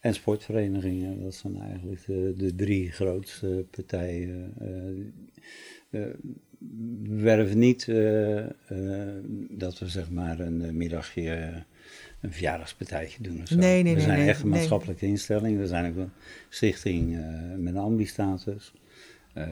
En 0.00 0.14
sportverenigingen, 0.14 1.22
dat 1.22 1.34
zijn 1.34 1.60
eigenlijk 1.60 2.06
de, 2.06 2.34
de 2.36 2.54
drie 2.54 2.90
grootste 2.90 3.66
partijen. 3.70 4.52
eh, 4.58 6.00
eh, 6.00 6.08
we 7.02 7.20
werven 7.22 7.58
niet 7.58 7.88
eh, 7.88 8.38
eh, 8.38 8.48
dat 9.50 9.78
we 9.78 9.88
zeg 9.88 10.10
maar 10.10 10.40
een 10.40 10.76
middagje, 10.76 11.64
een 12.22 12.32
verjaardagspartijtje 12.32 13.22
doen 13.22 13.40
of 13.42 13.48
zo. 13.48 13.56
Nee, 13.56 13.82
nee, 13.82 13.94
we 13.94 14.00
zijn 14.00 14.18
nee, 14.18 14.28
echt 14.28 14.42
een 14.42 14.48
maatschappelijke 14.48 15.06
instelling. 15.06 15.58
We 15.58 15.66
zijn 15.66 15.90
ook 15.90 15.96
een 15.96 16.12
stichting 16.48 17.16
eh, 17.16 17.22
met 17.56 17.74
een 17.74 17.80
ambi-status. 17.80 18.72
Eh, 19.34 19.46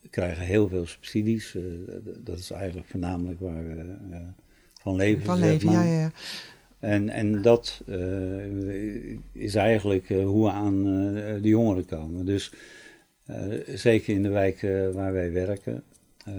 we 0.00 0.08
krijgen 0.10 0.44
heel 0.44 0.68
veel 0.68 0.86
subsidies. 0.86 1.54
eh, 1.54 1.62
dat 2.24 2.38
is 2.38 2.50
eigenlijk 2.50 2.88
voornamelijk 2.88 3.40
waar 3.40 3.64
we 3.64 3.96
van 4.74 4.96
leven. 4.96 5.24
Van 5.24 5.38
leven, 5.38 5.70
ja, 5.70 5.82
ja, 5.82 6.00
ja. 6.00 6.10
En, 6.78 7.08
en 7.08 7.42
dat 7.42 7.82
is 9.32 9.54
eigenlijk 9.54 10.08
hoe 10.08 10.44
we 10.44 10.50
aan 10.50 10.84
de 11.42 11.48
jongeren 11.48 11.86
komen. 11.86 12.26
Dus 12.26 12.52
zeker 13.74 14.14
in 14.14 14.22
de 14.22 14.28
wijken 14.28 14.92
waar 14.92 15.12
wij 15.12 15.32
werken, 15.32 15.82
eh, 16.24 16.32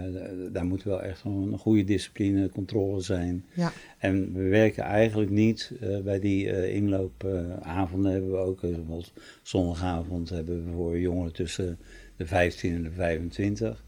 daar 0.52 0.66
moet 0.66 0.84
wel 0.84 1.02
echt 1.02 1.24
een, 1.24 1.58
goede 1.58 1.84
discipline, 1.84 2.50
controle 2.50 3.02
zijn. 3.02 3.46
Ja. 3.54 3.72
En 3.98 4.34
we 4.34 4.44
werken 4.44 4.84
eigenlijk 4.84 5.32
niet 5.32 5.72
eh, 5.82 6.00
bij 6.00 6.20
die 6.20 6.52
eh, 6.52 6.76
inloopavonden 6.76 8.12
hebben 8.12 8.32
we 8.32 8.38
ook, 8.38 8.62
bijvoorbeeld 8.62 9.14
zondagavond 9.42 10.30
hebben 10.30 10.66
we 10.66 10.72
voor 10.72 11.00
jongeren 11.00 11.34
tussen 11.34 11.78
de 12.18 12.26
15 12.26 12.74
en 12.74 12.84
de 12.84 12.92
25. 12.92 13.84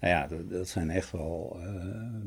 Nou 0.00 0.14
ja, 0.14 0.26
dat, 0.26 0.50
dat 0.50 0.68
zijn 0.68 0.90
echt 0.90 1.10
wel 1.12 1.56
eh, 1.60 1.66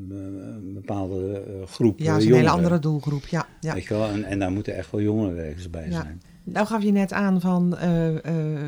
een 0.10 0.72
bepaalde 0.74 1.44
eh, 1.48 1.68
groepen 1.68 2.04
Ja, 2.06 2.12
dat 2.14 2.22
is 2.22 2.28
een 2.28 2.34
hele 2.34 2.50
andere 2.50 2.80
doelgroep. 2.80 3.26
Ja, 3.28 3.46
ja. 3.60 3.74
Weet 3.74 3.84
je 3.84 3.94
wel? 3.94 4.08
En, 4.08 4.24
en 4.24 4.40
daar 4.40 4.52
moeten 4.52 4.76
echt 4.76 4.92
wel 4.92 5.02
jongerenwerkers 5.02 5.70
bij 5.70 5.90
Ja. 5.90 6.02
zijn. 6.02 6.22
Nou 6.44 6.68
gaf 6.68 6.84
je 6.84 6.92
net 6.92 7.14
aan 7.14 7.42
van, 7.42 7.78
eh, 7.78 8.08
eh, 8.18 8.24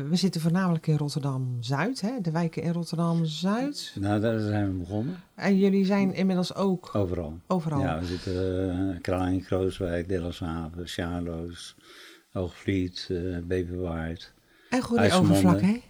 we 0.08 0.16
zitten 0.16 0.40
voornamelijk 0.40 0.86
in 0.86 0.96
Rotterdam-Zuid, 0.96 2.00
hè? 2.00 2.10
de 2.20 2.30
wijken 2.30 2.62
in 2.62 2.72
Rotterdam-Zuid. 2.72 3.96
Nou, 4.00 4.20
daar 4.20 4.38
zijn 4.40 4.66
we 4.72 4.78
begonnen. 4.78 5.16
En 5.34 5.58
jullie 5.58 5.84
zijn 5.84 6.14
inmiddels 6.14 6.54
ook 6.54 6.90
Overal. 6.92 7.38
overal. 7.46 7.80
Ja, 7.80 7.98
we 8.00 8.06
zitten 8.06 8.34
uh, 8.94 9.00
Kralingen, 9.00 9.42
Krooswijk, 9.44 10.08
Delfshaven, 10.08 10.88
Sjaloos, 10.88 11.76
Hoogvliet, 12.32 13.08
uh, 13.10 13.38
Beverwaard. 13.44 14.32
En 14.70 14.82
Goede 14.82 15.12
Overvlak, 15.12 15.60
hè? 15.60 15.80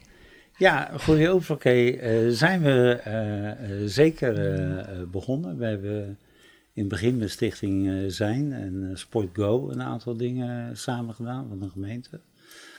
Ja, 0.57 0.91
Goede 0.99 1.29
Overvlak 1.29 1.65
uh, 1.65 2.29
zijn 2.29 2.63
we 2.63 3.01
uh, 3.07 3.51
zeker 3.87 4.59
uh, 4.59 4.79
begonnen. 5.11 5.59
We 5.59 5.65
hebben 5.65 6.19
in 6.73 6.83
het 6.83 6.89
begin 6.89 7.19
de 7.19 7.29
stichting 7.29 8.05
Zijn 8.13 8.53
en 8.53 8.91
Sport 8.95 9.29
Go 9.33 9.71
een 9.71 9.83
aantal 9.83 10.17
dingen 10.17 10.77
samen 10.77 11.15
gedaan 11.15 11.49
van 11.49 11.59
de 11.59 11.69
gemeente. 11.69 12.21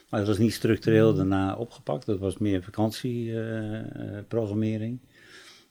Maar 0.09 0.19
dat 0.19 0.29
was 0.29 0.37
niet 0.37 0.53
structureel 0.53 1.13
daarna 1.13 1.55
opgepakt. 1.55 2.05
Dat 2.05 2.19
was 2.19 2.37
meer 2.37 2.63
vakantieprogrammering 2.63 4.99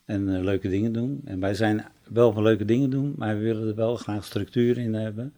en 0.04 0.44
leuke 0.44 0.68
dingen 0.68 0.92
doen. 0.92 1.20
En 1.24 1.40
wij 1.40 1.54
zijn 1.54 1.84
wel 2.08 2.32
van 2.32 2.42
leuke 2.42 2.64
dingen 2.64 2.90
doen, 2.90 3.14
maar 3.16 3.36
we 3.36 3.42
willen 3.42 3.68
er 3.68 3.74
wel 3.74 3.96
graag 3.96 4.24
structuur 4.24 4.78
in 4.78 4.94
hebben. 4.94 5.32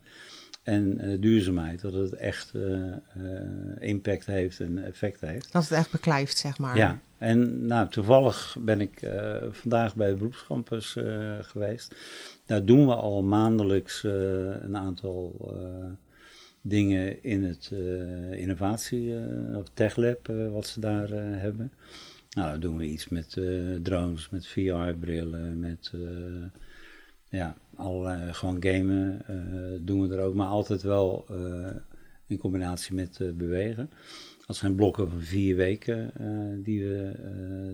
En 0.64 1.04
uh, 1.04 1.20
duurzaamheid, 1.20 1.80
dat 1.80 1.92
het 1.92 2.12
echt 2.12 2.52
uh, 2.54 2.92
impact 3.78 4.26
heeft 4.26 4.60
en 4.60 4.84
effect 4.84 5.20
heeft. 5.20 5.52
Dat 5.52 5.62
het 5.62 5.72
echt 5.72 5.90
beklijft, 5.90 6.38
zeg 6.38 6.58
maar. 6.58 6.76
Ja, 6.76 6.98
en 7.18 7.66
nou, 7.66 7.88
toevallig 7.88 8.56
ben 8.60 8.80
ik 8.80 9.00
vandaag 9.50 9.94
bij 9.94 10.08
de 10.08 10.16
beroepscampus 10.16 10.96
geweest. 11.40 11.94
Daar 12.46 12.64
doen 12.64 12.86
we 12.86 12.94
al 12.94 13.22
maandelijks 13.22 14.02
een 14.02 14.76
aantal 14.76 15.54
dingen 16.60 17.22
in 17.22 17.44
het 17.44 17.70
innovatie, 18.30 19.14
of 19.54 19.68
TechLab, 19.74 20.26
wat 20.52 20.66
ze 20.66 20.80
daar 20.80 21.08
hebben. 21.40 21.72
Nou, 22.30 22.50
dan 22.50 22.60
doen 22.60 22.76
we 22.76 22.84
iets 22.84 23.08
met 23.08 23.36
drones, 23.82 24.28
met 24.30 24.46
VR-brillen, 24.46 25.60
met 25.60 25.92
ja, 27.28 27.56
allerlei, 27.76 28.32
gewoon 28.32 28.62
gamen 28.62 29.22
uh, 29.30 29.78
doen 29.80 30.08
we 30.08 30.14
er 30.14 30.22
ook, 30.22 30.34
maar 30.34 30.46
altijd 30.46 30.82
wel 30.82 31.26
uh, 31.30 31.66
in 32.26 32.38
combinatie 32.38 32.94
met 32.94 33.18
bewegen. 33.34 33.90
Dat 34.46 34.56
zijn 34.56 34.74
blokken 34.74 35.10
van 35.10 35.20
vier 35.20 35.56
weken 35.56 36.12
die 36.62 36.84
we 36.88 37.12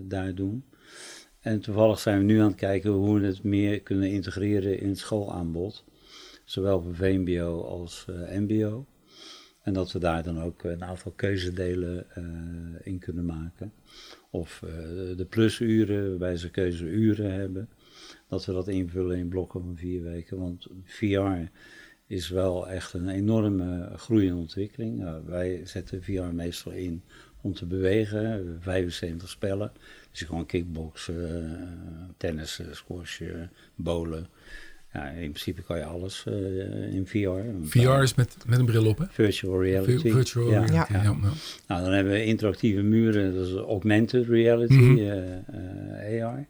daar 0.07 0.35
doen. 0.35 0.63
En 1.39 1.59
toevallig 1.59 1.99
zijn 1.99 2.17
we 2.17 2.23
nu 2.23 2.39
aan 2.39 2.47
het 2.47 2.55
kijken 2.55 2.91
hoe 2.91 3.19
we 3.19 3.25
het 3.25 3.43
meer 3.43 3.81
kunnen 3.81 4.09
integreren 4.09 4.79
in 4.79 4.89
het 4.89 4.97
schoolaanbod. 4.97 5.83
Zowel 6.45 6.81
voor 6.81 6.95
VMBO 6.95 7.61
als 7.61 8.05
MBO. 8.29 8.85
En 9.63 9.73
dat 9.73 9.91
we 9.91 9.99
daar 9.99 10.23
dan 10.23 10.41
ook 10.41 10.63
een 10.63 10.83
aantal 10.83 11.11
keuzedelen 11.11 12.05
in 12.83 12.99
kunnen 12.99 13.25
maken. 13.25 13.73
Of 14.29 14.63
de 15.17 15.25
plusuren, 15.29 16.09
waarbij 16.09 16.37
ze 16.37 16.49
keuzeuren 16.49 17.33
hebben. 17.33 17.69
Dat 18.31 18.45
we 18.45 18.53
dat 18.53 18.67
invullen 18.67 19.17
in 19.17 19.27
blokken 19.27 19.61
van 19.61 19.77
vier 19.77 20.03
weken. 20.03 20.37
Want 20.39 20.67
VR 20.83 21.49
is 22.07 22.29
wel 22.29 22.69
echt 22.69 22.93
een 22.93 23.09
enorme 23.09 23.91
groeiende 23.95 24.35
ontwikkeling. 24.35 24.97
Nou, 24.97 25.21
wij 25.25 25.61
zetten 25.63 26.03
VR 26.03 26.21
meestal 26.21 26.71
in 26.71 27.03
om 27.41 27.53
te 27.53 27.65
bewegen. 27.65 28.57
75 28.61 29.29
spellen. 29.29 29.71
Dus 30.11 30.19
je 30.19 30.25
kan 30.25 30.45
kickboksen, 30.45 32.13
tennis, 32.17 32.61
squashen, 32.71 33.51
bowlen. 33.75 34.27
Ja, 34.93 35.07
in 35.09 35.29
principe 35.29 35.61
kan 35.61 35.77
je 35.77 35.85
alles 35.85 36.25
uh, 36.27 36.93
in 36.93 37.07
VR. 37.07 37.67
VR 37.79 38.01
is 38.01 38.15
met, 38.15 38.35
met 38.45 38.59
een 38.59 38.65
bril 38.65 38.85
op, 38.85 38.97
hè? 38.97 39.05
Virtual 39.09 39.61
reality. 39.61 40.11
virtual 40.11 40.49
ja. 40.49 40.65
reality, 40.65 40.93
ja. 40.93 41.01
ja. 41.01 41.15
Nou, 41.67 41.83
dan 41.83 41.91
hebben 41.91 42.13
we 42.13 42.25
interactieve 42.25 42.81
muren, 42.81 43.35
dat 43.35 43.47
is 43.47 43.53
augmented 43.53 44.27
reality, 44.27 44.73
mm 44.73 44.97
-hmm. 44.97 45.43
uh, 46.09 46.25
AR. 46.25 46.47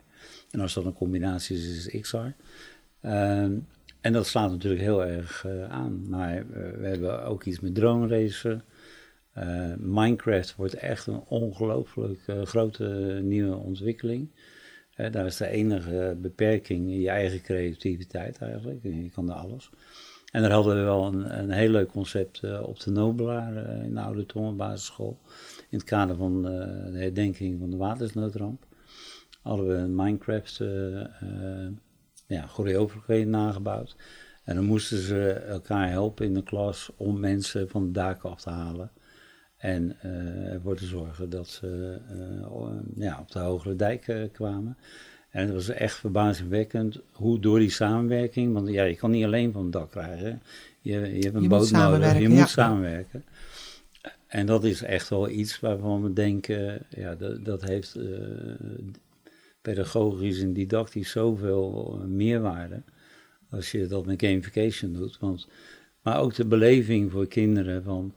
En 0.51 0.59
als 0.59 0.73
dat 0.73 0.85
een 0.85 0.93
combinatie 0.93 1.57
is, 1.57 1.67
is 1.67 1.83
het 1.83 2.01
XR. 2.01 2.17
Um, 2.17 3.67
en 4.01 4.13
dat 4.13 4.27
slaat 4.27 4.51
natuurlijk 4.51 4.81
heel 4.81 5.05
erg 5.05 5.43
uh, 5.47 5.69
aan. 5.69 6.09
Maar 6.09 6.45
we 6.79 6.87
hebben 6.87 7.23
ook 7.23 7.43
iets 7.43 7.59
met 7.59 7.75
drone 7.75 8.07
racen. 8.07 8.63
Minecraft 9.77 10.55
wordt 10.55 10.73
echt 10.73 11.07
een 11.07 11.23
ongelooflijk 11.27 12.19
grote 12.43 13.19
nieuwe 13.23 13.55
ontwikkeling 13.55 14.29
daar 15.09 15.25
is 15.25 15.37
de 15.37 15.47
enige 15.47 16.17
beperking 16.21 16.93
je 16.93 17.09
eigen 17.09 17.41
creativiteit 17.41 18.37
eigenlijk. 18.37 18.83
Je 18.83 19.09
kan 19.13 19.29
er 19.29 19.35
alles. 19.35 19.69
En 20.31 20.41
daar 20.41 20.51
hadden 20.51 20.75
we 20.75 20.81
wel 20.81 21.05
een, 21.05 21.39
een 21.39 21.51
heel 21.51 21.69
leuk 21.69 21.89
concept 21.89 22.61
op 22.61 22.79
de 22.79 22.91
Nobelaar 22.91 23.83
in 23.83 23.93
de 23.93 24.01
Oude 24.01 24.25
Tongen 24.25 24.57
basisschool. 24.57 25.19
In 25.69 25.77
het 25.77 25.87
kader 25.87 26.15
van 26.15 26.41
de 26.41 26.97
herdenking 26.97 27.59
van 27.59 27.69
de 27.69 27.77
watersnoodramp. 27.77 28.65
Hadden 29.41 29.67
we 29.67 29.73
een 29.73 29.95
Minecraft 29.95 30.61
ja, 32.27 32.47
choreografie 32.47 33.25
nagebouwd. 33.25 33.95
En 34.43 34.55
dan 34.55 34.65
moesten 34.65 34.97
ze 34.97 35.31
elkaar 35.31 35.89
helpen 35.89 36.25
in 36.25 36.33
de 36.33 36.43
klas 36.43 36.91
om 36.95 37.19
mensen 37.19 37.69
van 37.69 37.85
de 37.85 37.91
daken 37.91 38.29
af 38.29 38.41
te 38.41 38.49
halen. 38.49 38.91
En 39.57 39.97
uh, 40.05 40.53
ervoor 40.53 40.75
te 40.75 40.85
zorgen 40.85 41.29
dat 41.29 41.47
ze 41.47 41.99
uh, 42.11 42.79
ja, 42.95 43.19
op 43.19 43.31
de 43.31 43.39
hogere 43.39 43.75
dijk 43.75 44.07
uh, 44.07 44.31
kwamen. 44.31 44.77
En 45.29 45.45
het 45.45 45.53
was 45.53 45.69
echt 45.69 45.95
verbazingwekkend 45.95 46.99
hoe 47.11 47.39
door 47.39 47.59
die 47.59 47.69
samenwerking, 47.69 48.53
want 48.53 48.69
ja, 48.69 48.83
je 48.83 48.95
kan 48.95 49.11
niet 49.11 49.25
alleen 49.25 49.51
van 49.51 49.63
het 49.63 49.71
dak 49.71 49.91
krijgen. 49.91 50.41
Je, 50.81 50.91
je 50.91 51.23
hebt 51.23 51.35
een 51.35 51.41
Je 51.41 51.47
boot 51.47 51.71
nodig, 51.71 52.19
je 52.19 52.29
moet 52.29 52.37
ja. 52.37 52.45
samenwerken. 52.45 53.23
En 54.27 54.45
dat 54.45 54.63
is 54.63 54.81
echt 54.81 55.09
wel 55.09 55.29
iets 55.29 55.59
waarvan 55.59 56.03
we 56.03 56.13
denken, 56.13 56.85
ja, 56.89 57.15
dat, 57.15 57.45
dat 57.45 57.61
heeft 57.61 57.99
pedagogisch 59.61 60.41
en 60.41 60.53
didactisch 60.53 61.11
zoveel 61.11 62.01
meerwaarde. 62.07 62.81
Als 63.49 63.71
je 63.71 63.87
dat 63.87 64.05
met 64.05 64.21
gamification 64.21 64.93
doet. 64.93 65.17
Want, 65.19 65.47
maar 66.01 66.19
ook 66.19 66.35
de 66.35 66.45
beleving 66.45 67.11
voor 67.11 67.27
kinderen 67.27 67.83
van 67.83 68.13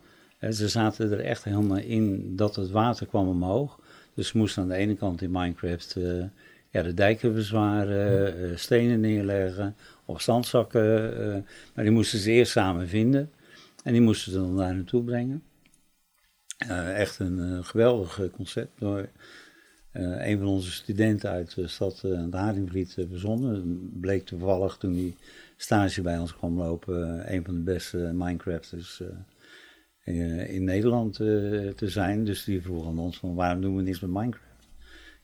ze 0.53 0.69
zaten 0.69 1.13
er 1.13 1.21
echt 1.21 1.45
helemaal 1.45 1.79
in 1.79 2.37
dat 2.37 2.57
het 2.57 2.71
water 2.71 3.07
kwam 3.07 3.29
omhoog. 3.29 3.81
Dus 4.15 4.29
ze 4.29 4.39
moesten 4.39 4.63
aan 4.63 4.69
de 4.69 4.75
ene 4.75 4.97
kant 4.97 5.23
in 5.23 5.31
Minecraft 5.31 5.95
uh, 5.97 6.25
ja, 6.71 6.83
de 6.83 6.95
dijken 6.95 7.35
bezwaren, 7.35 8.41
uh, 8.41 8.57
stenen 8.57 9.01
neerleggen 9.01 9.77
of 10.05 10.21
zandzakken. 10.21 11.47
Maar 11.75 11.85
die 11.85 11.93
moesten 11.93 12.19
ze 12.19 12.31
eerst 12.31 12.53
samen 12.53 12.89
vinden. 12.89 13.31
En 13.83 13.93
die 13.93 14.03
moesten 14.03 14.33
ze 14.33 14.39
dan 14.39 14.57
daar 14.57 14.75
naartoe 14.75 15.05
brengen. 15.05 15.42
echt 16.95 17.18
een 17.18 17.64
geweldig 17.64 18.21
concept 18.33 18.81
door 18.81 19.09
een 19.94 20.38
van 20.38 20.46
onze 20.46 20.72
studenten 20.72 21.30
uit 21.30 21.54
de 21.54 21.68
stad 21.68 22.02
uh, 22.04 22.24
de 22.30 22.37
Haringvliet 22.37 22.96
verzonnen. 23.09 23.90
bleek 24.00 24.24
toevallig 24.26 24.76
toen 24.76 24.94
hij 24.94 25.14
stage 25.57 26.02
bij 26.02 26.18
ons 26.18 26.37
kwam 26.37 26.59
lopen 26.59 27.33
een 27.35 27.44
van 27.44 27.54
de 27.54 27.61
beste 27.61 27.96
Minecrafters 27.96 29.02
in 30.46 30.64
Nederland 30.64 31.14
te 31.14 31.74
zijn. 31.88 32.24
Dus 32.24 32.44
die 32.44 32.62
vroeg 32.62 32.87
aan 32.87 32.98
ons 32.98 33.18
van 33.18 33.35
waarom 33.35 33.61
doen 33.61 33.76
we 33.76 33.83
niks 33.83 34.00
met 34.00 34.11
Minecraft? 34.11 34.68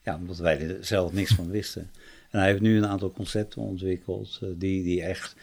Ja, 0.03 0.15
omdat 0.15 0.37
wij 0.37 0.69
er 0.69 0.85
zelf 0.85 1.13
niks 1.13 1.33
van 1.33 1.49
wisten. 1.49 1.89
En 2.29 2.39
hij 2.39 2.47
heeft 2.47 2.61
nu 2.61 2.77
een 2.77 2.87
aantal 2.87 3.11
concepten 3.11 3.61
ontwikkeld 3.61 4.41
die, 4.57 4.83
die 4.83 5.01
echt, 5.01 5.35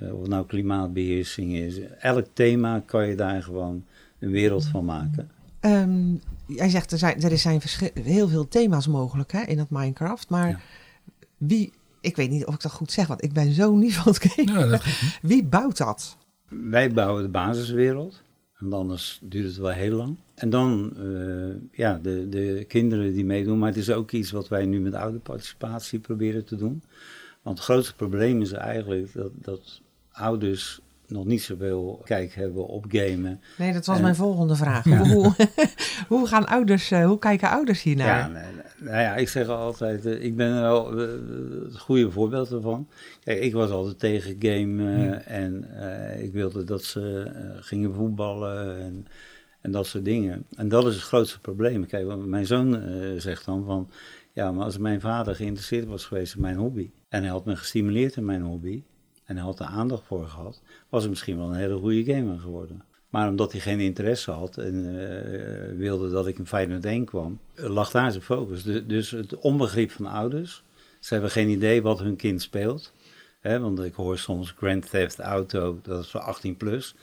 of 0.00 0.20
het 0.20 0.28
nou 0.28 0.46
klimaatbeheersing 0.46 1.54
is, 1.54 1.80
elk 2.00 2.26
thema 2.32 2.82
kan 2.86 3.08
je 3.08 3.16
daar 3.16 3.42
gewoon 3.42 3.84
een 4.18 4.30
wereld 4.30 4.66
van 4.66 4.84
maken. 4.84 5.30
Um, 5.64 6.20
jij 6.46 6.68
zegt 6.68 6.92
er 6.92 6.98
zijn, 6.98 7.22
er 7.22 7.38
zijn 7.38 7.60
heel 8.02 8.28
veel 8.28 8.48
thema's 8.48 8.86
mogelijk 8.86 9.32
hè, 9.32 9.40
in 9.40 9.58
het 9.58 9.70
Minecraft, 9.70 10.28
maar 10.28 10.48
ja. 10.48 10.60
wie, 11.36 11.72
ik 12.00 12.16
weet 12.16 12.30
niet 12.30 12.46
of 12.46 12.54
ik 12.54 12.62
dat 12.62 12.72
goed 12.72 12.92
zeg, 12.92 13.06
want 13.06 13.24
ik 13.24 13.32
ben 13.32 13.52
zo 13.52 13.76
niet 13.76 13.94
van 13.94 14.12
het. 14.12 14.32
Ja, 14.44 14.80
wie 15.22 15.44
bouwt 15.44 15.76
dat? 15.76 16.16
Wij 16.48 16.92
bouwen 16.92 17.22
de 17.22 17.28
basiswereld. 17.28 18.22
Want 18.58 18.74
anders 18.74 19.18
duurt 19.22 19.46
het 19.46 19.56
wel 19.56 19.70
heel 19.70 19.96
lang. 19.96 20.16
En 20.34 20.50
dan, 20.50 20.92
uh, 20.98 21.54
ja, 21.72 21.98
de, 22.02 22.28
de 22.28 22.64
kinderen 22.68 23.12
die 23.12 23.24
meedoen. 23.24 23.58
Maar 23.58 23.68
het 23.68 23.76
is 23.76 23.90
ook 23.90 24.10
iets 24.10 24.30
wat 24.30 24.48
wij 24.48 24.66
nu 24.66 24.80
met 24.80 24.94
ouderparticipatie 24.94 25.98
proberen 25.98 26.44
te 26.44 26.56
doen. 26.56 26.82
Want 27.42 27.56
het 27.56 27.66
grootste 27.66 27.94
probleem 27.94 28.40
is 28.40 28.52
eigenlijk 28.52 29.12
dat, 29.12 29.30
dat 29.34 29.80
ouders 30.12 30.80
nog 31.12 31.24
niet 31.24 31.42
zoveel 31.42 32.00
kijk 32.04 32.34
hebben 32.34 32.66
op 32.66 32.84
gamen. 32.88 33.40
Nee, 33.58 33.72
dat 33.72 33.86
was 33.86 33.96
en, 33.96 34.02
mijn 34.02 34.14
volgende 34.14 34.56
vraag. 34.56 34.84
Ja. 34.84 34.98
Hoe, 34.98 35.34
hoe, 36.08 36.26
gaan 36.26 36.46
ouders, 36.46 36.90
uh, 36.90 37.06
hoe 37.06 37.18
kijken 37.18 37.50
ouders 37.50 37.82
hiernaar? 37.82 38.18
Ja, 38.18 38.28
nee, 38.28 38.42
nou 38.78 39.00
ja, 39.00 39.16
ik 39.16 39.28
zeg 39.28 39.48
altijd, 39.48 40.06
uh, 40.06 40.24
ik 40.24 40.36
ben 40.36 40.52
er 40.52 40.60
wel 40.60 41.00
uh, 41.00 41.08
het 41.64 41.78
goede 41.78 42.10
voorbeeld 42.10 42.50
ervan. 42.50 42.88
Kijk, 43.24 43.40
ik 43.40 43.52
was 43.52 43.70
altijd 43.70 43.98
tegen 43.98 44.36
game 44.38 44.82
ja. 44.82 45.20
en 45.20 45.64
ik 46.18 46.32
wilde 46.32 46.64
dat 46.64 46.84
ze 46.84 47.30
gingen 47.60 47.94
voetballen 47.94 48.80
en, 48.80 49.06
en 49.60 49.70
dat 49.70 49.86
soort 49.86 50.04
dingen. 50.04 50.44
En 50.56 50.68
dat 50.68 50.86
is 50.86 50.94
het 50.94 51.04
grootste 51.04 51.40
probleem. 51.40 51.86
Kijk, 51.86 52.16
mijn 52.16 52.46
zoon 52.46 52.82
zegt 53.16 53.44
dan 53.44 53.64
van, 53.64 53.90
ja, 54.32 54.52
maar 54.52 54.64
als 54.64 54.78
mijn 54.78 55.00
vader 55.00 55.34
geïnteresseerd 55.34 55.86
was 55.86 56.04
geweest 56.04 56.34
in 56.34 56.40
mijn 56.40 56.56
hobby 56.56 56.90
en 57.08 57.22
hij 57.22 57.30
had 57.30 57.44
me 57.44 57.56
gestimuleerd 57.56 58.16
in 58.16 58.24
mijn 58.24 58.42
hobby 58.42 58.82
en 59.36 59.44
had 59.44 59.60
er 59.60 59.66
aandacht 59.66 60.04
voor 60.06 60.26
gehad, 60.26 60.62
was 60.88 61.00
hij 61.00 61.10
misschien 61.10 61.36
wel 61.36 61.48
een 61.48 61.54
hele 61.54 61.78
goede 61.78 62.04
gamer 62.04 62.38
geworden. 62.38 62.84
Maar 63.08 63.28
omdat 63.28 63.52
hij 63.52 63.60
geen 63.60 63.80
interesse 63.80 64.30
had 64.30 64.56
en 64.56 64.74
uh, 64.74 65.78
wilde 65.78 66.10
dat 66.10 66.26
ik 66.26 66.38
in 66.38 66.46
Feyenoord 66.46 66.84
1 66.84 67.04
kwam, 67.04 67.38
lag 67.54 67.90
daar 67.90 68.10
zijn 68.10 68.22
focus. 68.22 68.62
Dus, 68.62 68.82
dus 68.86 69.10
het 69.10 69.36
onbegrip 69.36 69.90
van 69.90 70.06
ouders. 70.06 70.62
Ze 71.00 71.12
hebben 71.12 71.30
geen 71.30 71.48
idee 71.48 71.82
wat 71.82 71.98
hun 71.98 72.16
kind 72.16 72.42
speelt. 72.42 72.92
Hè, 73.40 73.60
want 73.60 73.80
ik 73.80 73.94
hoor 73.94 74.18
soms 74.18 74.54
Grand 74.56 74.90
Theft 74.90 75.18
Auto, 75.18 75.78
dat 75.82 76.04
is 76.04 76.10
voor 76.10 76.20
18 76.20 76.56
plus. 76.56 76.94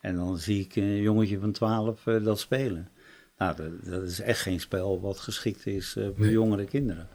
En 0.00 0.16
dan 0.16 0.38
zie 0.38 0.60
ik 0.60 0.76
een 0.76 1.00
jongetje 1.00 1.38
van 1.38 1.52
12 1.52 2.06
uh, 2.06 2.24
dat 2.24 2.40
spelen. 2.40 2.88
Nou, 3.38 3.56
dat, 3.56 3.84
dat, 3.84 4.02
is 4.02 4.20
echt 4.20 4.40
geen 4.40 4.60
spel 4.60 5.00
wat 5.00 5.18
geschikt 5.18 5.66
is 5.66 5.94
uh, 5.96 6.04
voor 6.04 6.24
nee. 6.24 6.30
jongere 6.30 6.64
kinderen. 6.64 7.08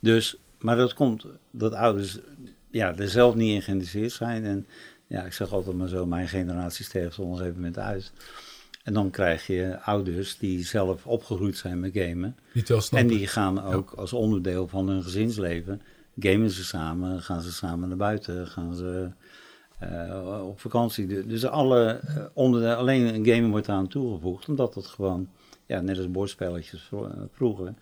Dus, 0.00 0.36
maar 0.58 0.76
dat 0.76 0.94
komt 0.94 1.26
dat 1.50 1.72
ouders 1.72 2.18
ja, 2.70 2.96
er 2.96 3.08
zelf 3.08 3.34
niet 3.34 3.54
in 3.54 3.62
geïnteresseerd 3.62 4.12
zijn. 4.12 4.44
En 4.44 4.66
ja, 5.06 5.22
ik 5.22 5.32
zeg 5.32 5.52
altijd 5.52 5.76
maar 5.76 5.88
zo, 5.88 6.06
mijn 6.06 6.28
generatie 6.28 6.84
sterft 6.84 7.18
op 7.18 7.30
een 7.30 7.36
gegeven 7.36 7.56
moment 7.56 7.78
uit. 7.78 8.12
En 8.84 8.92
dan 8.92 9.10
krijg 9.10 9.46
je 9.46 9.80
ouders 9.80 10.38
die 10.38 10.64
zelf 10.64 11.06
opgegroeid 11.06 11.56
zijn 11.56 11.80
met 11.80 11.90
gamen. 11.94 12.36
en 12.90 13.06
die 13.06 13.26
gaan 13.26 13.62
ook 13.62 13.92
ja. 13.94 14.00
als 14.00 14.12
onderdeel 14.12 14.68
van 14.68 14.88
hun 14.88 15.02
gezinsleven, 15.02 15.82
gamen 16.18 16.50
ze 16.50 16.64
samen, 16.64 17.22
gaan 17.22 17.40
ze 17.40 17.52
samen 17.52 17.88
naar 17.88 17.96
buiten, 17.96 18.46
gaan 18.46 18.74
ze 18.74 19.10
uh, 19.82 20.46
op 20.46 20.60
vakantie. 20.60 21.26
Dus 21.26 21.46
alle 21.46 22.00
uh, 22.04 22.24
onderdelen, 22.32 22.76
alleen 22.76 23.14
een 23.14 23.26
game 23.26 23.48
wordt 23.48 23.68
aan 23.68 23.88
toegevoegd, 23.88 24.48
omdat 24.48 24.74
dat 24.74 24.86
gewoon, 24.86 25.28
ja, 25.66 25.80
net 25.80 25.96
als 25.96 26.10
bordspelletjes 26.10 26.90
vroeger, 27.32 27.74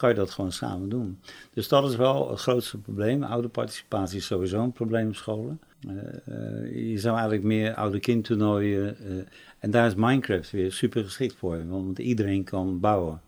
kan 0.00 0.08
je 0.08 0.14
dat 0.14 0.30
gewoon 0.30 0.52
samen 0.52 0.88
doen. 0.88 1.18
Dus 1.52 1.68
dat 1.68 1.90
is 1.90 1.96
wel 1.96 2.30
het 2.30 2.40
grootste 2.40 2.78
probleem. 2.78 3.22
Ouderparticipatie 3.22 4.18
is 4.18 4.26
sowieso 4.26 4.62
een 4.62 4.72
probleem 4.72 5.08
op 5.08 5.14
scholen. 5.14 5.60
Uh, 5.88 5.92
uh, 6.28 6.90
je 6.90 6.98
zou 6.98 7.14
eigenlijk 7.14 7.44
meer 7.44 7.74
oude 7.74 8.00
kindtoernooien. 8.00 8.96
Uh, 9.06 9.22
en 9.58 9.70
daar 9.70 9.86
is 9.86 9.94
Minecraft 9.94 10.50
weer 10.50 10.72
super 10.72 11.04
geschikt 11.04 11.34
voor. 11.34 11.68
Want 11.68 11.98
iedereen 11.98 12.44
kan 12.44 12.80
bouwen. 12.80 13.20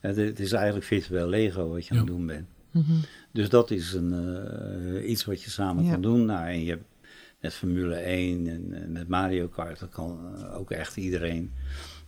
het 0.00 0.40
is 0.40 0.52
eigenlijk 0.52 0.86
virtueel 0.86 1.26
Lego 1.26 1.68
wat 1.68 1.86
je 1.86 1.94
ja. 1.94 2.00
aan 2.00 2.06
het 2.06 2.16
doen 2.16 2.26
bent. 2.26 2.46
Mm 2.70 2.82
-hmm. 2.82 3.00
Dus 3.32 3.48
dat 3.48 3.70
is 3.70 3.92
een, 3.92 5.10
iets 5.10 5.24
wat 5.24 5.42
je 5.42 5.50
samen 5.50 5.84
ja. 5.84 5.90
kan 5.90 6.02
doen. 6.02 6.24
Nou, 6.24 6.46
en 6.46 6.62
je 6.64 6.70
hebt 6.70 6.84
met 7.40 7.54
Formule 7.54 7.94
1 7.94 8.46
en 8.46 8.92
met 8.92 9.08
Mario 9.08 9.48
Kart, 9.48 9.80
dat 9.80 9.88
kan 9.88 10.18
ook 10.52 10.70
echt 10.70 10.96
iedereen. 10.96 11.52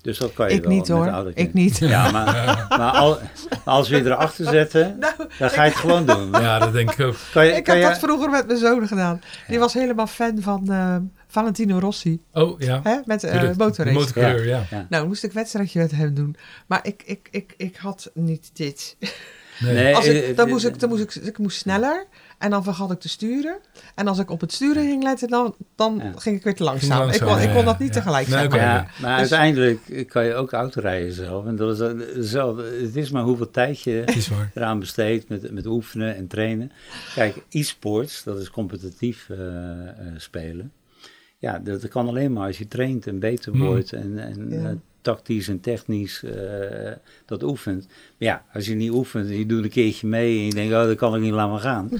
Dus 0.02 0.18
dat 0.18 0.32
kan 0.32 0.48
je 0.48 0.54
Ik 0.54 0.60
wel 0.62 0.70
niet 0.70 0.88
met 0.88 0.88
hoor, 0.88 1.10
oude 1.10 1.30
ik 1.34 1.52
niet. 1.52 1.78
Ja, 1.78 2.10
maar, 2.12 2.66
maar 2.68 2.90
al- 2.92 3.18
als 3.64 3.88
we 3.88 3.96
je 3.96 4.04
erachter 4.04 4.44
zetten, 4.58 4.96
Nou, 5.00 5.12
dan 5.38 5.50
ga 5.50 5.64
je 5.64 5.70
het 5.70 5.78
gewoon 5.78 6.06
doen. 6.06 6.30
Ja, 6.30 6.58
dat 6.58 6.72
denk 6.72 6.90
ik 6.92 7.00
ook. 7.06 7.16
Kan 7.32 7.46
je, 7.46 7.52
ik 7.52 7.64
kan 7.64 7.74
heb 7.76 7.84
je, 7.84 7.88
dat 7.90 7.98
vroeger 7.98 8.30
met 8.30 8.46
mijn 8.46 8.58
zoon 8.58 8.86
gedaan. 8.86 9.20
Die 9.48 9.58
was 9.58 9.72
helemaal 9.74 10.06
fan 10.06 10.36
van 10.40 10.72
eh, 10.72 10.96
Valentino 11.26 11.78
Rossi. 11.78 12.20
Oh, 12.32 12.60
ja. 12.60 12.80
Hè? 12.82 12.96
Met 13.04 13.24
eh 13.24 13.40
de 13.40 13.52
motorrace. 13.56 13.98
motorcoureur, 13.98 14.46
ja. 14.46 14.62
Ja. 14.70 14.86
Nou, 14.88 15.06
moest 15.06 15.24
ik 15.24 15.32
wedstrijdje 15.32 15.80
met 15.80 15.90
hem 15.90 16.14
doen. 16.14 16.36
Maar 16.66 16.80
ik, 16.82 17.02
ik, 17.06 17.28
ik, 17.30 17.54
ik 17.56 17.76
had 17.76 18.10
niet 18.14 18.50
dit. 18.52 18.96
Nee. 19.58 19.74
Nee, 19.74 19.96
Als 19.96 20.06
eh, 20.06 20.28
ik, 20.28 20.36
dan 20.36 20.46
eh, 20.46 20.52
moest 20.52 20.64
ik, 20.64 20.80
dan 20.80 20.88
moest 20.88 21.02
ik, 21.02 21.14
ik 21.14 21.38
moest 21.38 21.58
sneller. 21.58 22.06
En 22.42 22.50
dan 22.50 22.62
vergat 22.64 22.90
ik 22.90 23.00
te 23.00 23.08
sturen. 23.08 23.58
En 23.94 24.06
als 24.08 24.18
ik 24.18 24.30
op 24.30 24.40
het 24.40 24.52
sturen 24.52 24.84
ging 24.86 25.02
letten, 25.02 25.28
dan, 25.28 25.54
dan 25.76 26.00
Ja. 26.02 26.12
ging 26.16 26.36
ik 26.36 26.44
weer 26.44 26.54
te 26.54 26.64
langzaam. 26.64 27.10
Ik 27.10 27.20
kon, 27.20 27.38
ik 27.38 27.48
kon 27.48 27.58
ja, 27.58 27.62
dat 27.62 27.78
niet 27.78 27.94
ja. 27.94 28.00
tegelijk 28.00 28.28
Nee. 28.28 28.48
Ja, 28.60 28.86
maar 29.00 29.18
Dus- 29.20 29.32
uiteindelijk 29.32 30.06
kan 30.08 30.24
je 30.24 30.34
ook 30.34 30.52
autorijden 30.52 31.12
zelf. 31.12 31.46
En 31.46 31.56
dat 31.56 31.74
is 31.74 31.80
eh, 31.80 32.14
hetzelfde. 32.16 32.62
Het 32.62 32.96
is 32.96 33.10
maar 33.10 33.22
hoeveel 33.22 33.50
tijd 33.50 33.80
je 33.80 34.04
eraan 34.54 34.78
besteedt 34.78 35.28
met, 35.28 35.50
met 35.52 35.66
oefenen 35.66 36.16
en 36.16 36.26
trainen. 36.26 36.72
Kijk, 37.14 37.36
e-sports, 37.50 38.22
dat 38.22 38.38
is 38.38 38.50
competitief 38.50 39.28
eh, 39.30 39.88
eh, 39.88 39.88
spelen. 40.16 40.72
Ja, 41.38 41.58
dat, 41.58 41.88
kan 41.88 42.08
alleen 42.08 42.32
maar 42.32 42.46
als 42.46 42.58
je 42.58 42.68
traint 42.68 43.06
en 43.06 43.18
beter 43.18 43.52
Hmm. 43.52 43.64
wordt 43.64 43.92
en, 43.92 44.18
en 44.18 44.50
Ja. 44.50 44.74
Tactisch 45.02 45.48
en 45.48 45.60
technisch 45.60 46.22
eh, 46.22 46.32
dat 47.26 47.42
oefent. 47.42 47.86
Maar 47.86 47.96
ja, 48.18 48.44
als 48.52 48.66
je 48.66 48.74
niet 48.74 48.90
oefent 48.90 49.28
en 49.30 49.38
je 49.38 49.46
doet 49.46 49.64
een 49.64 49.70
keertje 49.70 50.06
mee 50.06 50.38
en 50.38 50.44
je 50.44 50.54
denkt, 50.54 50.74
oh, 50.74 50.82
dat 50.84 50.96
kan 50.96 51.14
ik 51.14 51.20
niet 51.20 51.32
laten 51.32 51.60
gaan. 51.60 51.90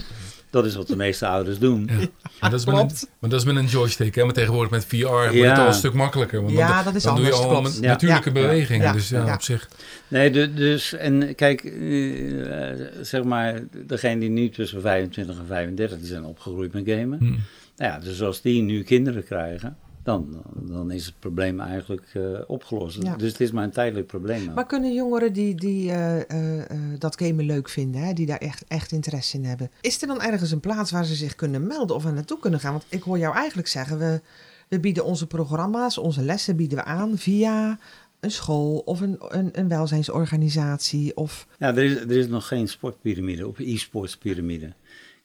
Dat 0.49 0.65
is 0.65 0.75
wat 0.75 0.87
de 0.87 0.95
meeste 0.95 1.27
ouders 1.27 1.59
doen. 1.59 1.89
Ja. 1.91 2.07
Maar, 2.39 2.49
dat 2.49 2.59
is 2.59 2.65
met 2.65 2.75
een, 2.75 3.07
maar 3.19 3.29
dat 3.29 3.39
is 3.39 3.45
met 3.45 3.55
een 3.55 3.65
joystick. 3.65 4.15
Hè? 4.15 4.23
Maar 4.23 4.33
tegenwoordig 4.33 4.71
met 4.71 4.85
VR 4.85 5.05
wordt 5.05 5.33
Ja. 5.33 5.49
het 5.49 5.59
al 5.59 5.67
een 5.67 5.73
stuk 5.73 5.93
makkelijker. 5.93 6.41
Want 6.41 6.53
Ja, 6.55 6.75
dan, 6.75 6.83
dat 6.83 6.95
is 6.95 7.03
dan 7.03 7.15
doe 7.15 7.25
je 7.25 7.31
anders, 7.31 7.47
al 7.49 7.59
klopt. 7.59 7.75
met 7.75 7.83
Ja. 7.83 7.89
natuurlijke 7.91 8.29
Ja. 8.29 8.33
bewegingen. 8.41 8.85
Ja. 8.85 8.93
Dus 8.93 9.09
ja, 9.09 9.25
Ja. 9.25 9.33
op 9.33 9.41
zich. 9.41 9.69
Nee, 10.07 10.29
du- 10.31 10.53
dus, 10.53 10.93
en 10.93 11.35
kijk, 11.35 11.63
eh, 11.63 12.85
zeg 13.01 13.23
maar, 13.23 13.59
degene 13.85 14.19
die 14.19 14.29
nu 14.29 14.49
tussen 14.49 14.81
25 14.81 15.37
en 15.39 15.45
35 15.47 15.97
die 15.97 16.07
zijn 16.07 16.23
opgegroeid 16.25 16.73
met 16.73 16.83
gamen. 16.85 17.17
Hm. 17.19 17.25
Nou 17.25 17.91
ja, 17.93 17.99
dus 17.99 18.21
als 18.21 18.41
die 18.41 18.61
nu 18.61 18.83
kinderen 18.83 19.23
krijgen, 19.25 19.77
dan, 20.03 20.43
dan 20.53 20.91
is 20.91 21.05
het 21.05 21.19
probleem 21.19 21.59
eigenlijk 21.59 22.09
eh, 22.13 22.21
opgelost. 22.47 23.03
Ja. 23.03 23.15
Dus 23.15 23.31
het 23.31 23.41
is 23.41 23.51
maar 23.51 23.63
een 23.63 23.71
tijdelijk 23.71 24.07
probleem. 24.07 24.49
ook. 24.49 24.55
Maar 24.55 24.65
kunnen 24.65 24.93
jongeren 24.93 25.33
die, 25.33 25.55
die 25.55 25.91
eh, 25.91 26.59
eh, 26.59 26.99
dat 26.99 27.21
gamen 27.21 27.45
leuk 27.45 27.69
vinden, 27.69 28.01
hè, 28.01 28.13
die 28.13 28.25
daar 28.25 28.37
echt, 28.37 28.63
echt 28.67 28.91
interesse 28.91 29.37
in 29.37 29.45
hebben, 29.45 29.71
is 29.81 30.01
er 30.01 30.07
dan 30.07 30.21
ergens 30.21 30.51
een 30.51 30.59
plaats 30.59 30.91
waar 30.91 31.05
ze 31.05 31.15
zich 31.15 31.35
kunnen 31.35 31.67
melden 31.67 31.95
of 31.95 32.05
er 32.05 32.13
naartoe 32.13 32.39
kunnen 32.39 32.59
gaan? 32.59 32.71
Want 32.71 32.85
ik 32.89 33.03
hoor 33.03 33.17
jou 33.17 33.35
eigenlijk 33.35 33.67
zeggen, 33.67 33.99
we, 33.99 34.21
we 34.67 34.79
bieden 34.79 35.05
onze 35.05 35.27
programma's, 35.27 35.97
onze 35.97 36.21
lessen 36.21 36.55
bieden 36.55 36.77
we 36.77 36.83
aan 36.83 37.17
via 37.17 37.77
een 38.23 38.31
school 38.31 38.77
of 38.85 39.01
een, 39.01 39.17
een, 39.19 39.49
een 39.51 39.67
welzijnsorganisatie. 39.67 41.15
Of, 41.15 41.47
Ja, 41.59 41.67
er 41.67 41.83
is, 41.83 41.95
er 41.95 42.11
is 42.11 42.27
nog 42.27 42.47
geen 42.47 42.67
sportpyramide 42.67 43.47
of 43.47 43.59
e-sports 43.59 44.17
pyramide. 44.17 44.73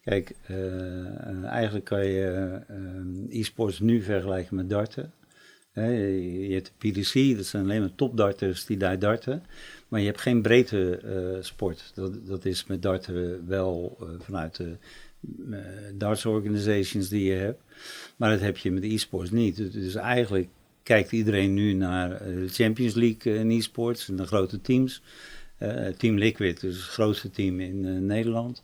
Kijk, 0.09 0.33
eh, 0.47 1.07
eh, 1.07 1.45
eigenlijk 1.45 1.85
kan 1.85 2.07
je 2.07 2.61
eh, 2.69 3.41
e-sports 3.41 3.81
nu 3.81 4.03
vergelijken 4.03 4.57
met 4.57 4.71
darten. 4.71 5.13
Je, 5.75 6.49
hebt 6.51 6.73
de 6.79 6.91
PDC, 6.91 7.37
dat 7.37 7.47
zijn 7.47 7.63
alleen 7.63 7.81
maar 7.81 7.95
topdarters 7.95 8.67
die 8.67 8.77
daar 8.77 8.99
darten. 8.99 9.43
Maar 9.89 10.01
je 10.01 10.07
hebt 10.07 10.21
geen 10.21 10.43
breedte 10.43 11.01
sport. 11.41 11.93
Dat, 11.95 12.27
dat 12.27 12.45
is 12.45 12.67
met 12.67 12.83
darten 12.83 13.47
wel 13.47 13.99
vanuit 14.19 14.57
de 14.57 14.77
darts 15.95 16.27
organizations 16.27 17.09
die 17.09 17.25
je 17.25 17.35
hebt. 17.35 17.63
Maar 18.17 18.31
dat 18.31 18.41
heb 18.41 18.57
je 18.57 18.71
met 18.71 18.85
e-sports 18.85 19.31
niet. 19.31 19.57
Dus- 19.57 19.73
Dus 19.73 19.95
eigenlijk 19.95 20.49
kijkt 20.83 21.13
iedereen 21.13 21.55
nu 21.55 21.73
naar 21.73 22.09
de 22.19 22.49
Champions 22.49 22.95
League 22.95 23.35
in 23.35 23.51
e-sports 23.51 24.09
en 24.09 24.17
de 24.17 24.27
grote 24.27 24.61
teams. 24.61 25.03
Team 25.97 26.19
Liquid, 26.19 26.61
dus 26.61 26.77
het 26.77 26.85
grootste 26.85 27.31
team 27.31 27.61
in 27.61 28.07
Nederland. 28.07 28.63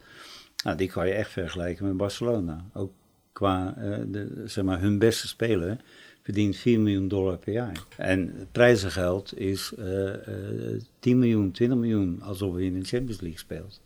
Nou, 0.64 0.76
die 0.76 0.88
kan 0.88 1.06
je 1.06 1.12
echt 1.12 1.30
vergelijken 1.30 1.86
met 1.86 1.96
Barcelona. 1.96 2.64
Ook 2.72 2.92
qua 3.32 3.74
eh, 3.76 3.98
de, 4.06 4.42
zeg 4.44 4.64
maar, 4.64 4.80
hun 4.80 4.98
beste 4.98 5.28
speler 5.28 5.76
verdient 6.22 6.56
4 6.56 6.80
miljoen 6.80 7.08
dollar 7.08 7.36
per 7.36 7.52
jaar. 7.52 7.84
En 7.96 8.48
prijzengeld 8.52 9.38
is 9.38 9.72
eh, 9.78 10.14
eh, 10.14 10.80
10 10.98 11.18
miljoen, 11.18 11.50
20 11.50 11.78
miljoen, 11.78 12.22
alsof 12.22 12.56
je 12.56 12.64
in 12.64 12.80
de 12.80 12.86
Champions 12.86 13.20
League 13.20 13.38
speelt. 13.38 13.80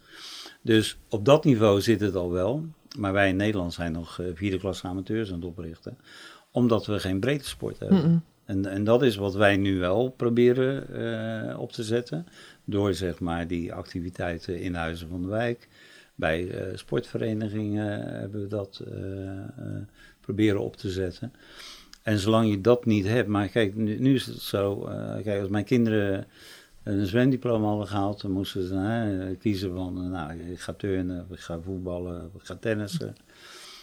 Dus 0.63 0.99
op 1.09 1.25
dat 1.25 1.45
niveau 1.45 1.81
zit 1.81 2.01
het 2.01 2.15
al 2.15 2.31
wel. 2.31 2.65
Maar 2.99 3.13
wij 3.13 3.29
in 3.29 3.37
Nederland 3.37 3.73
zijn 3.73 3.93
nog 3.93 4.19
eh, 4.19 4.27
vierde 4.35 4.59
klasse 4.59 4.87
amateurs 4.87 5.29
aan 5.29 5.35
het 5.35 5.45
oprichten. 5.45 5.99
Omdat 6.51 6.87
we 6.87 6.99
geen 6.99 7.21
breedte 7.21 7.49
sport 7.49 7.79
hebben. 7.79 8.25
En, 8.45 8.67
en 8.67 8.85
dat 8.85 9.03
is 9.03 9.17
wat 9.17 9.35
wij 9.35 9.57
nu 9.57 9.79
wel 9.79 10.11
proberen 10.11 10.89
eh, 11.51 11.59
op 11.59 11.73
te 11.73 11.83
zetten. 11.83 12.27
Door 12.65 12.95
zeg 12.95 13.21
maar 13.21 13.47
die 13.47 13.73
activiteiten 13.73 14.61
in 14.61 14.75
Huizen 14.75 15.09
van 15.09 15.23
de 15.23 15.29
Wijk. 15.29 15.69
Bij 16.19 16.51
eh, 16.51 16.77
sportverenigingen 16.77 18.19
hebben 18.21 18.41
we 18.41 18.47
dat 18.47 18.83
eh, 18.87 19.39
eh, 19.39 19.47
proberen 20.21 20.61
op 20.61 20.77
te 20.77 20.91
zetten. 20.91 21.33
En 22.03 22.19
zolang 22.19 22.51
je 22.51 22.61
dat 22.61 22.85
niet 22.85 23.07
hebt, 23.07 23.29
maar 23.29 23.49
kijk, 23.49 23.75
nu, 23.75 24.15
is 24.15 24.27
het 24.27 24.41
zo. 24.41 24.77
kijk, 25.23 25.41
als 25.41 25.49
mijn 25.49 25.65
kinderen 25.65 26.27
een 26.83 27.07
zwemdiploma 27.07 27.67
hadden 27.67 27.87
gehaald, 27.87 28.21
dan 28.21 28.31
moesten 28.31 28.67
ze 28.67 29.37
kiezen 29.39 29.75
van, 29.75 30.11
nou, 30.11 30.33
ik 30.33 30.61
ga 30.61 30.73
turnen, 30.73 31.27
ik 31.31 31.39
ga 31.39 31.61
voetballen, 31.61 32.31
ik 32.35 32.43
ga 32.43 32.55
tennissen. 32.55 33.17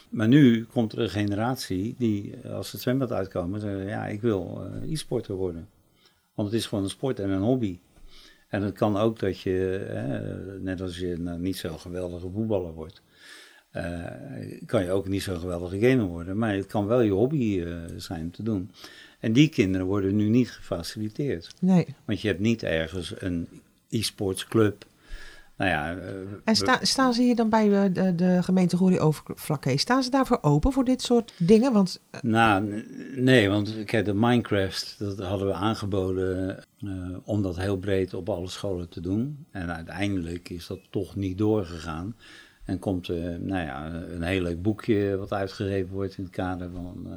Maar 0.10 0.28
nu 0.28 0.66
komt 0.66 0.94
er 0.94 1.00
een 1.00 1.10
generatie 1.10 1.96
die, 1.98 2.36
als 2.52 2.66
ze 2.70 2.76
het 2.76 2.82
zwembad 2.82 3.12
uitkomen, 3.12 3.60
zeggen, 3.60 3.86
ja, 3.86 4.08
ik 4.08 4.22
wil 4.22 4.72
e-sporter 4.90 5.36
worden. 5.36 5.68
Want 6.34 6.52
het 6.52 6.58
is 6.60 6.66
gewoon 6.66 6.84
een 6.84 6.90
sport 6.90 7.20
en 7.20 7.30
een 7.30 7.42
hobby. 7.42 7.80
En 8.56 8.62
het 8.62 8.76
kan 8.78 8.98
ook 8.98 9.20
dat 9.20 9.40
je, 9.40 9.76
eh, 9.76 10.62
net 10.62 10.82
als 10.82 10.98
je 10.98 11.18
nou, 11.18 11.40
niet 11.40 11.58
zo 11.58 11.78
geweldige 11.78 12.30
voetballer 12.30 12.74
wordt, 12.74 13.02
eh, 13.72 14.04
kan 14.66 14.84
je 14.84 14.92
ook 14.92 15.08
niet 15.08 15.22
zo 15.22 15.38
geweldige 15.40 15.80
gamer 15.80 16.06
worden. 16.06 16.38
Maar 16.38 16.54
het 16.54 16.66
kan 16.66 16.86
wel 16.86 17.02
je 17.02 17.12
hobby 17.12 17.62
eh, 17.62 17.78
zijn 17.98 18.32
te 18.32 18.44
doen. 18.44 18.72
En 19.20 19.34
die 19.34 19.50
kinderen 19.50 19.88
worden 19.88 20.16
nu 20.16 20.30
niet 20.30 20.52
gefaciliteerd. 20.52 21.54
nee. 21.60 21.96
Want 22.06 22.22
je 22.22 22.28
hebt 22.28 22.40
niet 22.40 22.64
ergens 22.64 23.14
een 23.18 23.48
e-sports 23.90 24.48
club. 24.48 24.86
Nou 25.58 25.72
ja, 25.72 25.98
eh, 25.98 26.14
En 26.44 26.56
sta, 26.56 26.80
staan 26.82 27.14
ze 27.14 27.22
hier 27.22 27.36
dan 27.36 27.50
bij 27.50 27.84
eh, 27.84 27.94
de, 27.94 28.16
de 28.16 28.44
gemeente 28.44 28.78
Goeree 28.78 29.00
Overflakkee? 29.00 29.78
Staan 29.78 30.04
ze 30.04 30.10
daarvoor 30.10 30.38
open 30.42 30.72
voor 30.72 30.84
dit 30.84 31.02
soort 31.02 31.34
dingen? 31.38 31.74
Want 31.74 32.02
eh, 32.10 32.22
Nou, 32.22 32.84
nee, 33.16 33.50
want 33.50 33.84
kijk, 33.84 34.06
de 34.06 34.14
Minecraft, 34.14 34.96
dat 35.00 35.20
hadden 35.20 35.48
we 35.48 35.54
aangeboden 35.54 36.64
om 37.24 37.42
dat 37.42 37.58
heel 37.58 37.78
breed 37.78 38.14
op 38.14 38.30
alle 38.30 38.50
scholen 38.50 38.90
te 38.90 39.02
doen. 39.02 39.46
En 39.52 39.74
uiteindelijk 39.76 40.50
is 40.50 40.68
dat 40.68 40.80
toch 40.90 41.16
niet 41.16 41.38
doorgegaan. 41.38 42.16
En 42.64 42.80
komt 42.80 43.08
er, 43.08 43.40
nou 43.40 43.66
ja, 43.66 43.94
een 43.94 44.24
heel 44.24 44.42
leuk 44.42 44.62
boekje 44.62 45.18
wat 45.18 45.34
uitgegeven 45.34 45.94
wordt 45.94 46.18
in 46.18 46.24
het 46.24 46.34
kader 46.34 46.70
van 46.72 47.08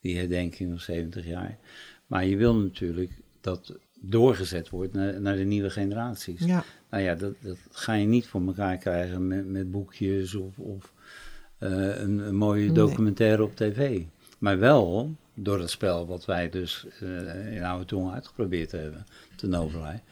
die 0.00 0.16
herdenking 0.16 0.70
van 0.70 0.80
70 0.80 1.26
jaar. 1.26 1.58
Maar 2.06 2.24
je 2.24 2.36
wil 2.36 2.54
natuurlijk 2.54 3.20
dat 3.40 3.78
doorgezet 4.00 4.68
wordt 4.68 4.92
naar, 4.92 5.20
naar 5.20 5.36
de 5.36 5.44
nieuwe 5.44 5.70
generaties. 5.70 6.44
ja, 6.44 6.64
Nou 6.90 7.02
ja, 7.02 7.14
dat, 7.14 7.34
dat 7.40 7.58
ga 7.70 7.92
je 7.92 8.06
niet 8.06 8.26
voor 8.26 8.46
elkaar 8.46 8.76
krijgen 8.76 9.26
met, 9.26 9.46
met 9.46 9.70
boekjes 9.70 10.34
of, 10.34 10.58
of 10.58 10.92
eh, 11.58 12.00
een, 12.00 12.18
een 12.18 12.36
mooie 12.36 12.64
Nee. 12.64 12.72
documentaire 12.72 13.42
op 13.42 13.56
tv. 13.56 14.02
Maar 14.38 14.58
wel 14.58 15.14
door 15.34 15.60
het 15.60 15.70
spel 15.70 16.06
wat 16.06 16.24
wij 16.24 16.50
dus 16.50 16.86
eh, 17.00 17.56
in 17.56 17.64
oude 17.64 17.84
tong 17.84 18.12
uitgeprobeerd 18.12 18.72
hebben, 18.72 19.06
te 19.36 19.46
Novelij. 19.46 20.02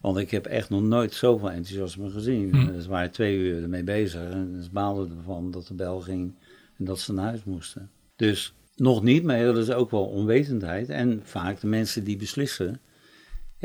Want 0.00 0.18
ik 0.18 0.30
heb 0.30 0.46
echt 0.46 0.70
nog 0.70 0.82
nooit 0.82 1.14
zoveel 1.14 1.50
enthousiasme 1.50 2.10
gezien. 2.10 2.54
Hm. 2.54 2.80
Ze 2.80 2.88
waren 2.88 3.10
twee 3.10 3.36
uur 3.36 3.62
ermee 3.62 3.84
bezig 3.84 4.30
en 4.30 4.62
ze 4.62 4.70
baalden 4.70 5.16
ervan 5.16 5.50
dat 5.50 5.66
de 5.66 5.74
bel 5.74 6.00
ging 6.00 6.34
en 6.78 6.84
dat 6.84 7.00
ze 7.00 7.12
naar 7.12 7.24
huis 7.24 7.44
moesten. 7.44 7.90
Dus 8.16 8.54
nog 8.76 9.02
niet, 9.02 9.24
maar 9.24 9.44
dat 9.44 9.56
is 9.56 9.70
ook 9.70 9.90
wel 9.90 10.04
onwetendheid. 10.04 10.88
En 10.88 11.20
vaak 11.24 11.60
de 11.60 11.66
mensen 11.66 12.04
die 12.04 12.16
beslissen, 12.16 12.80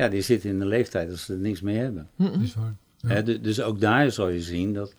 ja, 0.03 0.09
die 0.09 0.21
zitten 0.21 0.49
in 0.49 0.59
de 0.59 0.65
leeftijd 0.65 1.09
dat 1.09 1.17
ze 1.17 1.33
er 1.33 1.39
niks 1.39 1.61
mee 1.61 1.77
hebben. 1.77 2.09
Dat 2.17 2.41
is 2.41 2.55
waar. 2.55 2.75
Ja. 2.97 3.07
Hè, 3.09 3.23
du- 3.23 3.41
dus 3.41 3.61
ook 3.61 3.79
daar 3.81 4.11
zal 4.11 4.27
je 4.29 4.41
zien 4.41 4.73
dat. 4.73 4.93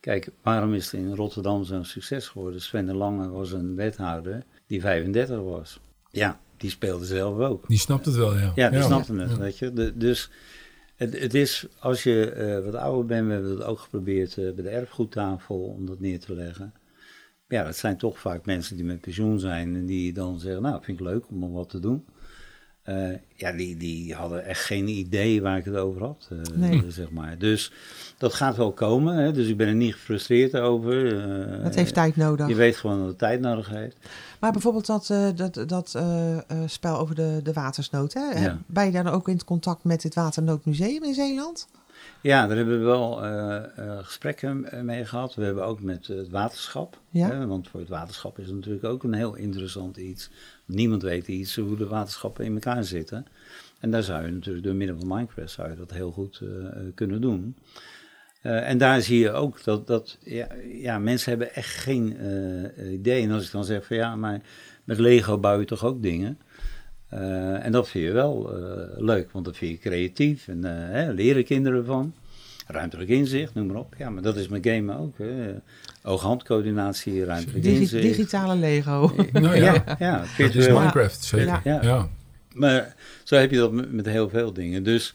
Kijk, 0.00 0.30
waarom 0.42 0.74
is 0.74 0.84
het 0.90 1.00
in 1.00 1.14
Rotterdam 1.14 1.64
zo'n 1.64 1.84
succes 1.84 2.28
geworden? 2.28 2.60
Sven 2.60 2.86
de 2.86 2.94
Lange 2.94 3.28
was 3.28 3.52
een 3.52 3.74
wethouder 3.74 4.42
die 4.66 4.80
35 4.80 5.40
was. 5.40 5.80
Ja, 6.10 6.40
die 6.56 6.70
speelde 6.70 7.04
zelf 7.04 7.38
ook. 7.38 7.68
Die 7.68 7.78
snapt 7.78 8.04
het 8.06 8.14
wel, 8.14 8.36
ja. 8.38 8.52
Ja, 8.54 8.70
die 8.70 8.82
snapte 8.82 9.14
het, 9.14 9.30
Ja. 9.30 9.36
weet 9.38 9.58
je. 9.58 9.72
De- 9.72 9.96
dus 9.96 10.30
het, 10.96 11.20
het 11.20 11.34
is, 11.34 11.66
als 11.78 12.02
je 12.02 12.30
eh, 12.30 12.64
wat 12.64 12.74
ouder 12.74 13.06
bent, 13.06 13.26
we 13.26 13.32
hebben 13.32 13.50
het 13.50 13.62
ook 13.62 13.78
geprobeerd 13.78 14.38
eh, 14.38 14.52
bij 14.52 14.64
de 14.64 14.68
erfgoedtafel 14.70 15.56
om 15.58 15.86
dat 15.86 16.00
neer 16.00 16.20
te 16.20 16.34
leggen. 16.34 16.72
Ja, 17.48 17.64
dat 17.64 17.76
zijn 17.76 17.96
toch 17.96 18.18
vaak 18.18 18.46
mensen 18.46 18.76
die 18.76 18.84
met 18.84 19.00
pensioen 19.00 19.40
zijn 19.40 19.74
en 19.74 19.86
die 19.86 20.12
dan 20.12 20.38
zeggen, 20.40 20.62
nou, 20.62 20.82
vind 20.84 21.00
ik 21.00 21.06
leuk 21.06 21.28
om 21.28 21.38
nog 21.38 21.52
wat 21.52 21.68
te 21.68 21.80
doen. 21.80 22.04
Eh, 22.88 23.08
ja, 23.34 23.52
die, 23.52 23.76
die 23.76 24.14
hadden 24.14 24.44
echt 24.44 24.64
geen 24.64 24.88
idee 24.88 25.42
waar 25.42 25.58
ik 25.58 25.64
het 25.64 25.76
over 25.76 26.02
had, 26.02 26.28
eh, 26.30 26.38
Nee. 26.56 26.84
zeg 26.88 27.10
maar. 27.10 27.38
Dus 27.38 27.72
dat 28.18 28.34
gaat 28.34 28.56
wel 28.56 28.72
komen, 28.72 29.14
hè? 29.16 29.32
dus 29.32 29.48
ik 29.48 29.56
ben 29.56 29.66
er 29.68 29.74
niet 29.74 29.92
gefrustreerd 29.92 30.54
over. 30.56 31.18
eh, 31.56 31.62
Het 31.64 31.74
heeft 31.74 31.94
tijd 31.94 32.16
nodig. 32.16 32.48
Je 32.48 32.54
weet 32.54 32.76
gewoon 32.76 32.98
dat 32.98 33.08
het 33.08 33.18
tijd 33.18 33.40
nodig 33.40 33.68
heeft. 33.68 33.96
Maar 34.40 34.52
bijvoorbeeld 34.52 34.86
dat, 34.86 35.12
dat, 35.36 35.64
dat 35.68 35.98
spel 36.66 36.98
over 36.98 37.14
de, 37.14 37.40
de 37.42 37.52
watersnood. 37.52 38.14
Hè? 38.14 38.40
Ja. 38.44 38.58
Ben 38.66 38.84
je 38.86 38.92
dan 38.92 39.06
ook 39.06 39.28
in 39.28 39.44
contact 39.44 39.84
met 39.84 40.02
het 40.02 40.14
Waternoodmuseum 40.14 41.04
in 41.04 41.14
Zeeland? 41.14 41.66
Ja, 42.20 42.46
daar 42.46 42.56
hebben 42.56 42.78
we 42.78 42.84
wel 42.84 43.24
eh, 43.24 43.56
eh, 43.56 44.04
gesprekken 44.04 44.70
eh, 44.70 44.80
mee 44.80 45.04
gehad. 45.04 45.34
We 45.34 45.44
hebben 45.44 45.64
ook 45.64 45.80
met 45.80 46.06
het 46.06 46.28
waterschap. 46.28 47.00
Ja. 47.10 47.28
Hè, 47.28 47.46
want 47.46 47.68
voor 47.68 47.80
het 47.80 47.88
waterschap 47.88 48.38
is 48.38 48.46
het 48.46 48.54
natuurlijk 48.54 48.84
ook 48.84 49.02
een 49.02 49.14
heel 49.14 49.34
interessant 49.34 49.96
iets. 49.96 50.30
Niemand 50.64 51.02
weet 51.02 51.28
iets 51.28 51.56
hoe 51.56 51.76
de 51.76 51.86
waterschappen 51.86 52.44
in 52.44 52.54
elkaar 52.54 52.84
zitten. 52.84 53.26
En 53.80 53.90
daar 53.90 54.02
zou 54.02 54.24
je 54.24 54.32
natuurlijk 54.32 54.64
door 54.64 54.74
middel 54.74 54.98
van 54.98 55.08
Minecraft 55.08 55.50
zou 55.50 55.70
je 55.70 55.76
dat 55.76 55.90
heel 55.90 56.10
goed 56.10 56.40
eh, 56.42 56.66
eh, 56.66 56.72
kunnen 56.94 57.20
doen. 57.20 57.56
Eh, 58.42 58.68
en 58.68 58.78
daar 58.78 59.02
zie 59.02 59.18
je 59.18 59.30
ook 59.30 59.64
dat, 59.64 59.86
dat 59.86 60.18
ja, 60.20 60.48
ja, 60.72 60.98
mensen 60.98 61.30
hebben 61.30 61.54
echt 61.54 61.74
geen 61.74 62.16
eh, 62.18 62.92
idee. 62.92 63.22
En 63.22 63.30
als 63.30 63.46
ik 63.46 63.52
dan 63.52 63.64
zeg 63.64 63.86
van 63.86 63.96
ja, 63.96 64.16
maar 64.16 64.40
met 64.84 64.98
Lego 64.98 65.38
bouw 65.38 65.58
je 65.58 65.64
toch 65.64 65.84
ook 65.84 66.02
dingen. 66.02 66.38
Eh, 67.08 67.64
en 67.64 67.72
dat 67.72 67.88
vind 67.88 68.04
je 68.04 68.12
wel 68.12 68.56
eh, 68.56 69.00
leuk, 69.02 69.30
want 69.32 69.44
dat 69.44 69.56
vind 69.56 69.70
je 69.70 69.78
creatief 69.88 70.48
en 70.48 70.64
eh, 70.64 70.72
hè, 70.94 71.12
leren 71.12 71.44
kinderen 71.44 71.84
van. 71.84 72.14
Ruimtelijk 72.66 73.08
inzicht, 73.10 73.54
noem 73.54 73.66
maar 73.66 73.76
op. 73.76 73.94
Ja, 73.98 74.10
maar 74.10 74.22
dat 74.22 74.36
is 74.36 74.48
met 74.48 74.66
gamen 74.66 74.96
ook. 74.98 75.18
Hè. 75.18 75.54
Oog-handcoördinatie, 76.02 77.24
ruimtelijk 77.24 77.62
Digi- 77.64 77.80
inzicht. 77.80 78.02
digitale 78.02 78.56
Lego. 78.56 79.12
Nou 79.32 79.56
ja, 79.56 79.96
ja, 79.98 80.24
dat 80.38 80.54
is. 80.54 80.66
Minecraft, 80.68 81.24
zeker. 81.24 81.46
Ja. 81.46 81.60
Ja. 81.64 81.82
Ja. 81.82 82.08
Maar 82.54 82.94
zo 83.24 83.36
heb 83.36 83.50
je 83.50 83.56
dat 83.56 83.72
met, 83.72 83.92
met 83.92 84.06
heel 84.06 84.28
veel 84.28 84.52
dingen. 84.52 84.82
Dus 84.82 85.14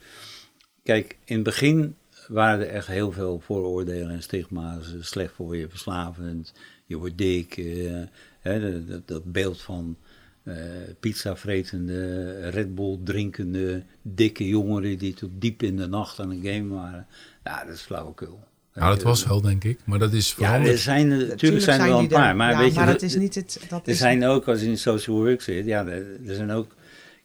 kijk, 0.84 1.18
in 1.26 1.36
het 1.36 1.44
begin 1.44 1.96
waren 2.28 2.60
er 2.68 2.74
echt 2.74 2.88
heel 2.88 3.12
veel 3.12 3.40
vooroordelen 3.46 4.10
en 4.10 4.24
stigma's. 4.24 4.94
Slecht 5.00 5.34
voor 5.34 5.58
je, 5.58 5.70
verslavend, 5.70 6.54
je 6.86 6.98
wordt 6.98 7.18
dik. 7.18 7.58
eh, 7.58 7.92
hè, 8.40 8.60
dat- 8.72 8.88
dat, 8.88 9.08
dat 9.08 9.32
beeld 9.32 9.62
van 9.62 9.98
eh 10.44 10.56
pizza 11.00 11.36
vretende, 11.36 12.50
Red 12.50 12.76
Bull 12.76 13.00
drinkende, 13.04 13.84
dikke 14.02 14.48
jongeren 14.48 14.98
die 14.98 15.14
tot 15.14 15.30
diep 15.40 15.64
in 15.64 15.78
de 15.78 15.88
nacht 15.88 16.20
aan 16.20 16.30
het 16.30 16.40
game 16.44 16.74
waren. 16.74 17.08
Ja, 17.44 17.64
dat 17.66 17.74
is 17.76 17.82
flauwekul. 17.82 18.40
Nou, 18.74 18.94
dat 18.96 19.04
was 19.04 19.26
wel, 19.26 19.42
denk 19.42 19.64
ik. 19.64 19.80
Maar 19.84 20.00
dat 20.00 20.14
is 20.14 20.30
Ja, 20.30 20.36
veranderd. 20.36 20.72
er 20.74 20.78
zijn, 20.80 21.12
er- 21.12 21.28
natuurlijk 21.28 21.64
zijn 21.64 21.82
er 21.82 21.88
wel 21.88 22.00
een 22.00 22.08
paar. 22.08 22.36
Maar, 22.36 22.52
ja, 22.52 22.58
weet 22.58 22.70
je, 22.72 22.76
maar 22.76 22.86
dat- 22.86 22.94
het 23.02 23.04
is 23.04 23.16
niet 23.16 23.36
het... 23.36 23.60
Dat 23.70 23.82
er 23.86 23.92
is, 23.92 23.98
zijn 23.98 24.26
ook, 24.26 24.48
als 24.48 24.60
je 24.62 24.66
in 24.68 24.78
social 24.78 25.16
work 25.16 25.42
zit, 25.42 25.66
ja, 25.66 25.86
er, 25.86 26.06
er 26.28 26.36
zijn 26.36 26.52
ook. 26.52 26.76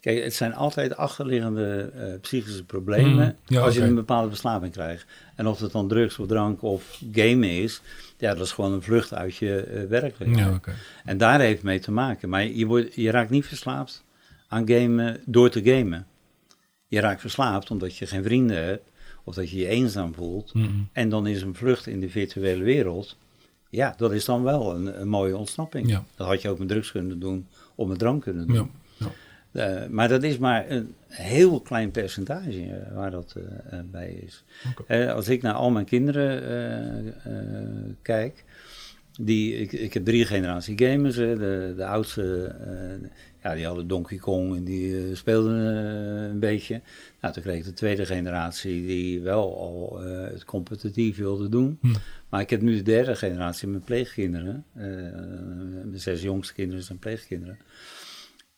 Kijk, 0.00 0.24
het 0.24 0.34
zijn 0.34 0.54
altijd 0.54 0.96
achterliggende 0.96 1.92
eh, 1.94 2.20
psychische 2.20 2.64
problemen 2.64 3.24
Mm, 3.26 3.34
ja, 3.46 3.60
als 3.60 3.74
je 3.74 3.82
een 3.82 3.94
bepaalde 3.94 4.28
verslaving 4.28 4.72
krijgt. 4.72 5.06
En 5.34 5.46
of 5.46 5.60
het 5.60 5.72
dan 5.72 5.88
drugs 5.88 6.18
of 6.18 6.26
drank 6.26 6.62
of 6.62 7.00
gamen 7.12 7.50
is, 7.50 7.80
ja, 8.18 8.34
dat 8.34 8.44
is 8.46 8.52
gewoon 8.52 8.72
een 8.72 8.82
vlucht 8.82 9.14
uit 9.14 9.36
je 9.36 9.60
eh, 9.60 9.84
werkelijkheid. 9.84 10.60
Ja. 10.66 10.72
En 11.04 11.18
daar 11.18 11.40
heeft 11.40 11.62
mee 11.62 11.78
te 11.78 11.90
maken. 11.90 12.28
Maar 12.28 12.46
je, 12.46 12.66
wordt, 12.66 12.94
je 12.94 13.10
raakt 13.10 13.30
niet 13.30 13.46
verslaafd 13.46 14.04
aan 14.48 14.68
gamen 14.68 15.20
door 15.24 15.50
te 15.50 15.62
gamen. 15.64 16.06
Je 16.86 17.00
raakt 17.00 17.20
verslaafd 17.20 17.70
omdat 17.70 17.96
je 17.96 18.06
geen 18.06 18.22
vrienden 18.22 18.64
hebt 18.64 18.90
of 19.24 19.34
dat 19.34 19.50
je 19.50 19.56
je 19.56 19.68
eenzaam 19.68 20.14
voelt. 20.14 20.54
Mm, 20.54 20.88
En 20.92 21.08
dan 21.08 21.26
is 21.26 21.42
een 21.42 21.54
vlucht 21.54 21.86
in 21.86 22.00
de 22.00 22.08
virtuele 22.08 22.64
wereld. 22.64 23.16
Ja, 23.70 23.94
dat 23.96 24.12
is 24.12 24.24
dan 24.24 24.42
wel 24.42 24.74
een, 24.74 25.00
een 25.00 25.08
mooie 25.08 25.36
ontsnapping. 25.36 25.90
Ja. 25.90 26.04
Dat 26.16 26.26
had 26.26 26.42
je 26.42 26.48
ook 26.48 26.58
met 26.58 26.68
drugs 26.68 26.90
kunnen 26.90 27.20
doen 27.20 27.46
of 27.74 27.88
met 27.88 27.98
drank 27.98 28.22
kunnen 28.22 28.46
doen. 28.46 28.70
Eh, 29.52 29.86
maar 29.90 30.08
dat 30.08 30.22
is 30.22 30.38
maar 30.38 30.70
een 30.70 30.94
heel 31.06 31.60
klein 31.60 31.90
percentage 31.90 32.62
eh, 32.62 32.94
waar 32.94 33.10
dat 33.10 33.34
eh, 33.70 33.78
bij 33.90 34.22
is. 34.26 34.44
Als 35.08 35.28
ik 35.28 35.42
naar 35.42 35.54
al 35.54 35.70
mijn 35.70 35.84
kinderen 35.84 37.14
kijk, 38.02 38.44
die, 39.20 39.54
ik, 39.54 39.72
ik 39.72 39.94
heb 39.94 40.04
drie 40.04 40.24
generatie 40.24 40.78
gamers. 40.78 41.16
hè. 41.16 41.36
De, 41.36 41.72
de 41.76 41.86
oudste, 41.86 42.54
ja, 43.42 43.54
die 43.54 43.66
hadden 43.66 43.88
Donkey 43.88 44.18
Kong 44.18 44.56
en 44.56 44.64
die 44.64 45.14
speelden 45.14 45.54
een 46.30 46.38
beetje. 46.38 46.80
Nou, 47.20 47.34
toen 47.34 47.42
kreeg 47.42 47.58
ik 47.58 47.64
de 47.64 47.72
tweede 47.72 48.06
generatie 48.06 48.86
die 48.86 49.20
wel 49.20 49.58
al 49.58 50.00
het 50.02 50.44
competitief 50.44 51.16
wilde 51.16 51.48
doen. 51.48 51.78
Hm. 51.80 51.88
Maar 52.28 52.40
ik 52.40 52.50
heb 52.50 52.60
nu 52.60 52.76
de 52.76 52.82
derde 52.82 53.16
generatie 53.16 53.68
met 53.68 53.84
pleegkinderen. 53.84 54.64
mijn 54.72 55.90
zes 55.94 56.22
jongste 56.22 56.54
kinderen 56.54 56.84
zijn 56.84 56.98
pleegkinderen. 56.98 57.58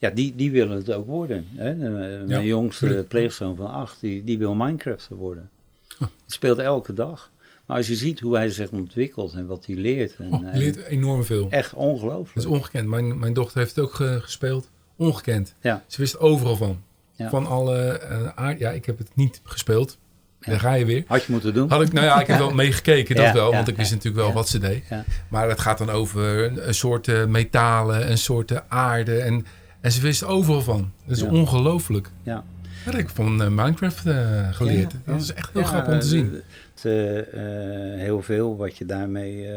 Ja, 0.01 0.11
die, 0.11 0.35
die 0.37 0.51
willen 0.51 0.77
het 0.77 0.93
ook 0.93 1.07
worden. 1.07 1.47
Hè? 1.55 1.75
Mijn 1.75 2.29
Ja, 2.29 2.41
jongste 2.43 3.05
pleegzoon 3.09 3.57
van 3.57 3.71
acht, 3.71 4.01
die, 4.01 4.25
die 4.25 4.39
wil 4.39 4.55
Minecrafter 4.55 5.17
worden. 5.17 5.51
Het 5.99 6.09
speelt 6.27 6.59
elke 6.59 6.93
dag. 6.95 7.31
Maar 7.67 7.77
als 7.77 7.87
je 7.87 7.95
ziet 7.95 8.21
hoe 8.21 8.37
hij 8.37 8.51
zich 8.51 8.71
ontwikkelt 8.71 9.33
en 9.33 9.47
wat 9.47 9.67
hij 9.67 9.75
leert. 9.77 10.17
En, 10.19 10.33
Oh, 10.33 10.53
je 10.53 10.59
leert 10.59 10.77
enorm 10.77 11.25
veel. 11.25 11.47
Echt 11.51 11.71
Dat 11.71 11.79
ongelooflijk. 11.81 12.37
is 12.37 12.47
ongekend. 12.47 12.89
Mijn, 12.89 13.19
mijn 13.19 13.33
dochter 13.33 13.59
heeft 13.59 13.77
het 13.77 13.85
ook 13.85 13.95
ge- 13.95 14.19
gespeeld. 14.23 14.71
Ongekend. 14.97 15.55
Ja. 15.61 15.85
Ze 15.87 16.01
wist 16.01 16.19
overal 16.19 16.57
van. 16.57 16.83
Ja. 17.13 17.29
Van 17.29 17.47
alle 17.47 17.77
eh, 17.79 18.27
aard... 18.35 18.59
Ja, 18.59 18.71
ik 18.71 18.85
heb 18.87 18.99
het 18.99 19.09
niet 19.15 19.41
gespeeld. 19.45 19.99
Ja. 20.41 20.51
Daar 20.51 20.61
ga 20.61 20.73
je 20.75 20.85
weer. 20.85 21.05
Had 21.07 21.25
je 21.25 21.33
moeten 21.33 21.55
doen. 21.55 21.69
Had 21.69 21.83
ik, 21.83 21.93
nou 21.93 22.07
ja, 22.07 22.21
ik 22.21 22.27
heb 22.27 22.39
wel 22.39 22.51
meegekeken, 22.65 23.17
dat 23.17 23.25
Ja, 23.25 23.33
wel. 23.33 23.53
Want 23.53 23.69
ik 23.69 23.77
wist 23.77 23.91
natuurlijk 23.91 24.25
wel 24.25 24.33
wat 24.33 24.49
ze 24.49 24.59
deed. 24.59 24.85
Ja. 24.91 25.05
Maar 25.29 25.49
het 25.49 25.61
gaat 25.61 25.79
dan 25.79 25.91
over 25.91 26.45
een, 26.45 26.69
een 26.69 26.75
soort 26.75 27.09
eh, 27.09 27.25
metalen, 27.27 28.11
een 28.11 28.19
soort 28.19 28.51
eh, 28.51 28.59
aarde. 28.69 29.19
En, 29.19 29.47
en 29.81 29.93
ze 29.93 30.01
wist 30.01 30.25
overal 30.25 30.63
van. 30.63 30.93
Dat 31.07 31.17
is 31.17 31.23
ongelooflijk. 31.23 32.11
Ja. 32.23 32.45
Dat 32.85 32.95
heb 32.95 33.03
ik 33.03 33.09
van 33.09 33.43
eh, 33.43 33.49
Minecraft 33.49 34.07
eh, 34.07 34.53
geleerd. 34.53 34.95
Dat 35.05 35.21
is 35.21 35.33
echt 35.33 35.51
heel 35.53 35.63
grappig 35.63 35.93
om 35.95 36.01
te 36.01 36.05
eh, 36.05 36.11
zien. 36.11 36.43
Het, 36.75 38.01
heel 38.01 38.23
veel 38.23 38.57
wat 38.57 38.77
je 38.77 38.87
daarmee 38.87 39.49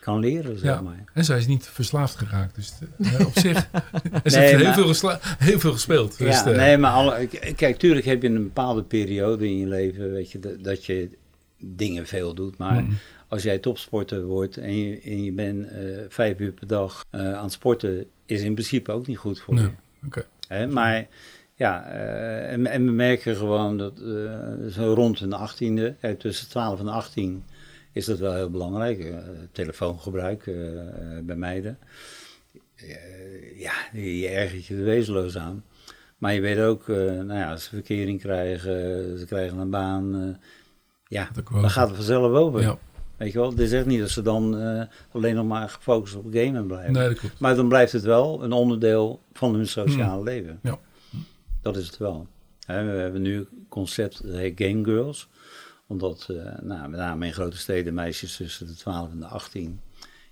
kan 0.00 0.18
leren, 0.18 0.58
zeg 0.58 0.74
Ja. 0.74 0.80
maar. 0.80 1.04
En 1.12 1.24
zij 1.24 1.38
is 1.38 1.46
niet 1.46 1.66
verslaafd 1.66 2.16
geraakt. 2.16 2.54
Dus 2.54 2.72
op 3.26 3.38
zich. 3.38 3.68
en 4.22 4.30
ze 4.30 4.38
Nee, 4.38 4.54
heeft 4.54 4.74
heel, 4.74 4.94
veel 4.94 5.18
heel 5.38 5.58
veel 5.58 5.72
gespeeld. 5.72 6.18
Dus, 6.18 6.34
ja, 6.34 6.50
nee, 6.50 6.78
maar 6.78 6.92
alle, 6.92 7.28
kijk, 7.56 7.78
tuurlijk 7.78 8.06
heb 8.06 8.22
je 8.22 8.28
een 8.28 8.42
bepaalde 8.42 8.82
periode 8.82 9.46
in 9.46 9.58
je 9.58 9.66
leven, 9.66 10.12
weet 10.12 10.32
je, 10.32 10.38
dat, 10.38 10.64
dat 10.64 10.84
je 10.84 11.08
dingen 11.58 12.06
veel 12.06 12.34
doet. 12.34 12.58
Maar 12.58 12.82
mm, 12.82 12.96
als 13.28 13.42
jij 13.42 13.58
topsporter 13.58 14.24
wordt 14.24 14.56
en 14.56 14.76
je, 14.76 15.00
en 15.00 15.24
je 15.24 15.32
bent 15.32 15.66
vijf 16.08 16.38
uur 16.38 16.52
per 16.52 16.66
dag 16.66 17.04
aan 17.10 17.42
het 17.42 17.52
sporten, 17.52 18.06
is 18.26 18.42
in 18.42 18.52
principe 18.54 18.92
ook 18.92 19.06
niet 19.06 19.18
goed 19.18 19.40
voor 19.40 19.54
Nee, 19.54 19.64
je. 19.64 20.06
oké. 20.06 20.26
Hè? 20.48 20.66
Maar 20.66 21.06
ja, 21.54 21.84
eh, 21.90 22.52
en, 22.52 22.66
en 22.66 22.84
we 22.86 22.92
merken 22.92 23.36
gewoon 23.36 23.78
dat 23.78 23.98
eh, 24.00 24.66
zo 24.70 24.92
rond 24.94 25.18
de 25.18 25.48
18e, 25.48 26.00
eh, 26.00 26.10
tussen 26.10 26.48
12 26.48 26.80
en 26.80 26.88
18, 26.88 27.44
is 27.92 28.04
dat 28.04 28.18
wel 28.18 28.34
heel 28.34 28.50
belangrijk. 28.50 28.98
eh, 29.00 29.16
telefoongebruik 29.52 30.44
bij 31.22 31.36
meiden. 31.36 31.78
Ja, 33.56 33.72
je, 33.92 34.28
ergert 34.28 34.66
je 34.66 34.76
er 34.76 34.84
wezenloos 34.84 35.36
aan. 35.38 35.64
Maar 36.18 36.34
je 36.34 36.40
weet 36.40 36.58
ook, 36.58 36.86
nou 36.86 37.34
ja, 37.34 37.50
als 37.50 37.64
ze 37.64 37.68
verkering 37.68 38.20
krijgen, 38.20 38.72
ze 39.18 39.24
krijgen 39.26 39.58
een 39.58 39.70
baan. 39.70 40.38
ja, 41.08 41.28
dan 41.50 41.70
gaat 41.70 41.86
het 41.86 41.96
vanzelf 41.96 42.32
over. 42.32 42.60
Ja, 42.60 42.78
Weet 43.16 43.32
je 43.32 43.38
wel, 43.38 43.50
het 43.50 43.58
is 43.58 43.72
echt 43.72 43.86
niet 43.86 44.00
dat 44.00 44.10
ze 44.10 44.22
dan 44.22 44.58
eh, 44.58 44.82
alleen 45.12 45.34
nog 45.34 45.46
maar 45.46 45.68
gefocust 45.68 46.14
op 46.14 46.26
gamen 46.30 46.66
blijven. 46.66 46.92
nee, 46.92 47.08
dat 47.08 47.18
klopt. 47.18 47.40
Maar 47.40 47.56
dan 47.56 47.68
blijft 47.68 47.92
het 47.92 48.02
wel 48.02 48.44
een 48.44 48.52
onderdeel 48.52 49.22
van 49.32 49.54
hun 49.54 49.66
sociale 49.66 50.22
leven. 50.22 50.58
Ja. 50.62 50.78
Dat 51.62 51.76
is 51.76 51.86
het 51.86 51.96
wel. 51.96 52.26
We 52.66 52.72
hebben 52.72 53.22
nu 53.22 53.36
een 53.36 53.66
concept, 53.68 54.22
dat 54.26 54.36
heet 54.36 54.60
Game 54.62 54.84
Girls. 54.84 55.28
Omdat, 55.86 56.26
eh, 56.30 56.58
nou, 56.62 56.88
met 56.88 57.00
name 57.00 57.26
in 57.26 57.32
grote 57.32 57.56
steden, 57.56 57.94
meisjes 57.94 58.36
tussen 58.36 58.66
de 58.66 58.74
12 58.74 59.10
en 59.10 59.18
de 59.18 59.26
18, 59.26 59.80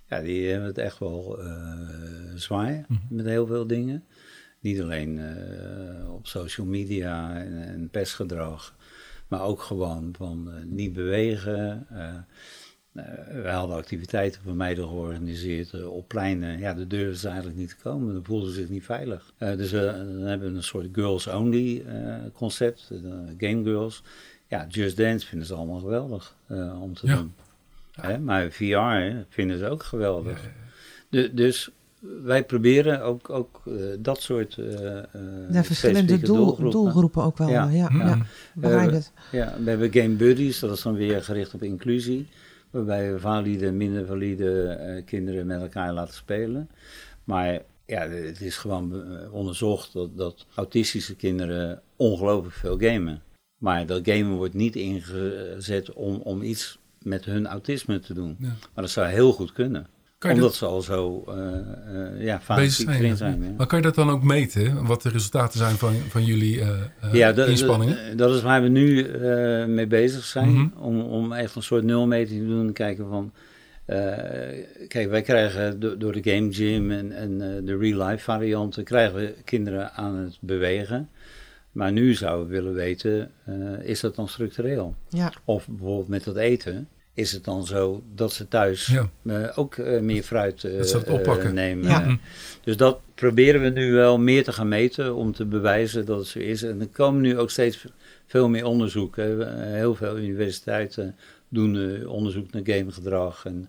ja, 0.09 0.21
die 0.21 0.49
hebben 0.51 0.69
het 0.69 0.79
echt 0.79 0.99
wel 0.99 1.39
eh, 1.41 1.47
zwaar 2.35 2.85
Mhm. 2.89 3.01
met 3.09 3.27
heel 3.27 3.47
veel 3.47 3.67
dingen. 3.67 4.05
Niet 4.61 4.81
alleen 4.81 5.21
op 6.11 6.27
social 6.27 6.67
media 6.67 7.35
en, 7.37 7.63
en 7.69 7.89
pestgedrag, 7.91 8.75
maar 9.29 9.43
ook 9.43 9.63
gewoon 9.63 10.15
van 10.17 10.51
niet 10.67 10.93
bewegen. 10.93 11.87
Eh, 12.93 13.05
eh, 13.05 13.43
we 13.43 13.49
hadden 13.49 13.77
activiteiten 13.77 14.41
voor 14.45 14.55
meiden 14.55 14.89
georganiseerd 14.89 15.73
eh, 15.73 15.87
op 15.93 16.09
pleinen. 16.09 16.59
Ja, 16.59 16.75
de 16.75 16.87
durfden 16.87 17.17
ze 17.17 17.27
eigenlijk 17.29 17.59
niet 17.59 17.69
te 17.69 17.77
komen. 17.83 18.15
Dan 18.15 18.25
voelden 18.25 18.49
ze 18.49 18.55
zich 18.55 18.69
niet 18.69 18.85
veilig. 18.85 19.33
Eh, 19.39 19.57
dus 19.57 19.71
we 19.71 20.05
dan 20.19 20.27
hebben 20.27 20.51
we 20.51 20.57
een 20.57 20.63
soort 20.63 20.87
girls-only 20.93 21.83
eh, 21.87 22.15
concept. 22.33 22.91
eh, 22.93 22.99
game 23.39 23.63
girls. 23.65 24.03
Ja, 24.49 24.67
Just 24.69 24.97
Dance 24.97 25.27
vinden 25.27 25.47
ze 25.47 25.55
allemaal 25.55 25.79
geweldig 25.81 26.37
eh, 26.47 26.83
om 26.83 26.95
te 26.95 27.07
Ja. 27.07 27.17
doen. 27.17 27.35
Hè, 27.93 28.19
maar 28.19 28.51
VR 28.51 28.65
hè, 28.77 29.23
vinden 29.29 29.59
ze 29.59 29.69
ook 29.69 29.83
geweldig. 29.83 30.41
Du- 31.09 31.35
dus 31.35 31.71
wij 32.23 32.45
proberen 32.45 33.03
ook, 33.03 33.31
ook 33.31 33.61
eh, 33.67 33.73
dat 33.99 34.23
soort 34.23 34.59
eh 34.59 34.99
eh, 34.99 35.05
De 35.51 35.63
verschillende 35.63 36.19
doel, 36.21 36.37
doelgroepen. 36.37 36.71
doelgroepen 36.71 37.23
ook 37.23 37.39
wel. 37.39 37.49
Ja, 37.49 37.69
Ja, 37.69 37.89
ja, 37.93 38.19
Eh. 38.61 39.01
Ja, 39.33 39.55
we 39.63 39.71
hebben 39.71 39.93
Game 39.93 40.15
Buddies, 40.15 40.59
dat 40.59 40.73
is 40.77 40.83
dan 40.83 40.95
weer 40.95 41.23
gericht 41.23 41.55
op 41.55 41.63
inclusie. 41.63 42.29
Waarbij 42.73 43.13
we 43.13 43.21
valide 43.21 43.67
en 43.67 43.77
minder 43.77 44.07
valide 44.07 44.65
eh, 44.67 45.05
kinderen 45.05 45.47
met 45.47 45.61
elkaar 45.61 45.93
laten 45.93 46.15
spelen. 46.15 46.71
Maar 47.25 47.63
ja, 47.87 48.09
het 48.09 48.41
is 48.41 48.57
gewoon 48.57 49.13
eh, 49.13 49.35
onderzocht 49.35 49.93
dat, 49.93 50.17
dat 50.17 50.47
autistische 50.55 51.17
kinderen 51.17 51.83
ongelooflijk 51.97 52.55
veel 52.55 52.79
gamen. 52.79 53.23
Maar 53.59 53.87
dat 53.87 54.09
gamen 54.09 54.37
wordt 54.37 54.55
niet 54.55 54.77
ingezet 54.77 55.93
om, 55.93 56.17
om 56.17 56.43
iets 56.43 56.79
met 57.03 57.25
hun 57.25 57.47
autisme 57.47 58.01
te 58.01 58.15
doen. 58.15 58.37
Ja. 58.39 58.49
Maar 58.49 58.85
dat 58.85 58.91
zou 58.91 59.07
heel 59.07 59.33
goed 59.33 59.53
kunnen. 59.53 59.87
Kan 60.23 60.31
Omdat 60.31 60.47
dat 60.49 60.55
ze 60.59 60.67
al 60.67 60.83
zo 60.83 61.25
uh, 61.29 61.35
uh, 61.35 62.25
ja, 62.25 62.37
bezig 62.37 62.43
fanatiek 62.45 62.73
zijn? 62.73 63.03
ja. 63.07 63.15
zijn. 63.15 63.43
ja. 63.43 63.51
Maar 63.57 63.67
kan 63.67 63.79
je 63.79 63.85
dat 63.85 63.95
dan 63.95 64.11
ook 64.11 64.23
meten? 64.23 64.87
Wat 64.87 65.03
de 65.03 65.09
resultaten 65.09 65.59
zijn 65.59 65.77
van, 65.77 65.95
van 66.09 66.25
jullie 66.25 66.61
eh, 66.61 66.69
eh, 67.01 67.13
Ja, 67.13 67.33
dat, 67.33 67.49
inspanningen? 67.49 67.97
dat- 68.09 68.19
dat 68.19 68.37
is 68.37 68.43
waar 68.43 68.63
we 68.63 68.69
nu 68.69 69.03
eh, 69.09 69.65
mee 69.67 69.87
bezig 69.87 70.25
zijn. 70.25 70.51
Mhm. 70.53 70.67
om, 70.79 71.01
om 71.01 71.33
echt 71.33 71.55
een 71.55 71.63
soort 71.63 71.85
nulmeting 71.85 72.41
te 72.41 72.47
doen. 72.47 72.67
En 72.67 72.73
kijken 72.73 73.09
van. 73.09 73.33
eh, 73.85 73.99
kijk, 74.89 75.11
wij 75.11 75.23
krijgen 75.23 75.81
do- 75.81 75.97
door 75.97 76.13
de 76.23 76.31
Game 76.33 76.53
Gym 76.53 76.91
en, 76.91 77.13
en 77.13 77.41
eh, 77.41 77.67
de 77.67 77.77
real 77.77 78.07
life 78.09 78.23
varianten. 78.25 78.85
krijgen 78.85 79.15
we 79.19 79.35
kinderen 79.45 79.93
aan 79.93 80.17
het 80.17 80.39
bewegen. 80.41 81.09
Maar 81.73 81.93
nu 81.93 82.15
zouden 82.15 82.47
we 82.47 82.53
willen 82.53 82.75
weten: 82.75 83.31
eh, 83.45 83.55
is 83.83 84.01
dat 84.01 84.15
dan 84.17 84.29
structureel? 84.29 84.95
Ja, 85.09 85.33
Of 85.45 85.69
bijvoorbeeld 85.69 86.09
met 86.09 86.25
dat 86.25 86.37
eten. 86.37 86.89
Is 87.15 87.33
het 87.33 87.45
dan 87.45 87.67
zo 87.67 88.03
dat 88.15 88.33
ze 88.33 88.49
thuis 88.49 88.87
Ja. 88.87 89.11
eh, 89.27 89.59
ook 89.59 89.75
eh, 89.77 90.01
meer 90.01 90.23
fruit 90.23 90.67
oppakken. 91.09 91.55
nemen? 91.55 91.89
Ja. 91.89 92.19
Dus 92.65 92.77
dat 92.77 93.01
proberen 93.15 93.63
we 93.63 93.69
nu 93.69 93.93
wel 93.93 94.19
meer 94.19 94.45
te 94.45 94.53
gaan 94.53 94.69
meten 94.69 95.15
om 95.15 95.33
te 95.33 95.45
bewijzen 95.45 96.07
dat 96.07 96.19
het 96.19 96.27
zo 96.27 96.39
is. 96.39 96.63
En 96.63 96.81
er 96.81 96.87
komen 96.89 97.21
nu 97.21 97.39
ook 97.39 97.51
steeds 97.51 97.87
veel 98.27 98.49
meer 98.49 98.65
onderzoeken. 98.65 99.57
Heel 99.75 99.95
veel 99.95 100.19
universiteiten 100.19 101.17
doen 101.49 101.77
eh, 102.01 102.11
onderzoek 102.11 102.53
naar 102.53 102.63
gamegedrag. 102.65 103.45
En, 103.45 103.69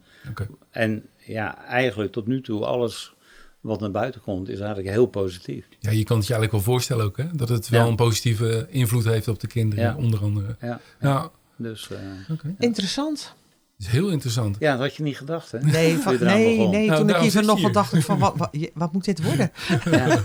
en 0.71 1.05
ja, 1.17 1.65
eigenlijk 1.65 2.11
tot 2.11 2.27
nu 2.27 2.41
toe 2.41 2.65
alles 2.65 3.13
wat 3.61 3.79
naar 3.79 3.91
buiten 3.91 4.21
komt 4.21 4.49
is 4.49 4.59
eigenlijk 4.59 4.89
heel 4.89 5.05
positief. 5.05 5.65
Ja, 5.79 5.91
je 5.91 6.03
kan 6.03 6.17
het 6.17 6.27
je 6.27 6.33
eigenlijk 6.33 6.51
wel 6.65 6.73
voorstellen 6.73 7.05
ook, 7.05 7.17
hè? 7.17 7.25
Dat 7.33 7.49
het 7.49 7.69
wel 7.69 7.83
Ja. 7.83 7.87
een 7.89 7.95
positieve 7.95 8.67
invloed 8.69 9.03
heeft 9.05 9.27
op 9.27 9.39
de 9.39 9.47
kinderen, 9.47 9.83
Ja. 9.83 9.95
onder 9.95 10.19
andere. 10.21 10.55
Ja, 10.61 10.79
Ja, 11.01 11.31
dus 11.57 11.89
eh, 11.89 11.97
oké. 12.31 12.55
interessant. 12.59 13.35
is 13.79 13.87
heel 13.87 14.09
interessant. 14.09 14.55
ja, 14.59 14.71
dat 14.71 14.79
had 14.81 14.95
je 14.95 15.03
niet 15.03 15.17
gedacht 15.17 15.51
hè? 15.51 15.59
Nee, 15.59 15.97
van, 15.97 16.17
nee, 16.19 16.67
nee 16.67 16.87
Nou, 16.87 16.99
toen 16.99 17.09
ik 17.09 17.21
je 17.21 17.31
vanochtend 17.31 17.59
hier. 17.59 17.71
dacht 17.71 17.93
ik 17.93 18.01
van, 18.01 18.19
wat, 18.19 18.37
wat, 18.37 18.57
wat 18.73 18.93
moet 18.93 19.05
dit 19.05 19.23
worden? 19.23 19.51
Ja. 19.91 20.23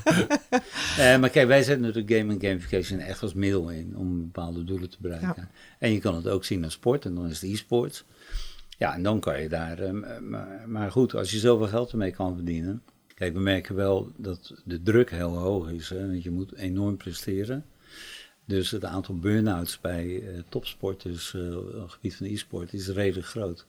Eh, 0.99 1.19
maar 1.21 1.31
kijk, 1.31 1.47
wij 1.47 1.63
zetten 1.63 1.87
natuurlijk 1.87 2.13
game 2.19 2.33
en 2.33 2.41
gamification 2.41 2.99
echt 2.99 3.23
als 3.23 3.35
middel 3.35 3.71
in 3.71 3.97
om 3.97 4.21
bepaalde 4.21 4.65
doelen 4.65 4.91
te 4.91 4.97
bereiken. 5.01 5.49
En 5.79 5.93
je 5.93 5.99
kan 5.99 6.15
het 6.15 6.29
ook 6.29 6.45
zien 6.45 6.65
als 6.65 6.73
sport 6.73 7.05
en 7.05 7.15
dan 7.15 7.29
is 7.29 7.41
het 7.41 7.51
e-sport. 7.51 8.05
Ja, 8.79 8.95
en 8.95 9.03
dan 9.03 9.21
kan 9.21 9.43
je 9.43 9.49
daar. 9.49 9.79
eh, 9.79 9.93
maar, 10.21 10.65
maar 10.67 10.91
goed, 10.91 11.15
als 11.15 11.31
je 11.31 11.39
zoveel 11.39 11.67
geld 11.69 11.91
ermee 11.91 12.11
kan 12.11 12.35
verdienen. 12.35 12.83
Kijk, 13.15 13.33
we 13.33 13.41
merken 13.41 13.75
wel 13.75 14.11
dat 14.17 14.55
de 14.65 14.83
druk 14.83 15.11
heel 15.11 15.37
hoog 15.37 15.71
is. 15.71 15.89
Hè, 15.89 16.07
want 16.07 16.23
je 16.23 16.31
moet 16.31 16.55
enorm 16.55 16.97
presteren. 16.97 17.65
Dus 18.49 18.71
het 18.71 18.85
aantal 18.85 19.19
burn-outs 19.19 19.81
bij 19.81 20.23
eh, 20.23 20.39
topsporters 20.49 21.35
eh, 21.35 21.57
op 21.57 21.73
het 21.83 21.93
gebied 21.93 22.17
van 22.17 22.27
e-sport 22.27 22.73
is 22.73 22.89
redelijk 22.89 23.27
groot. 23.27 23.67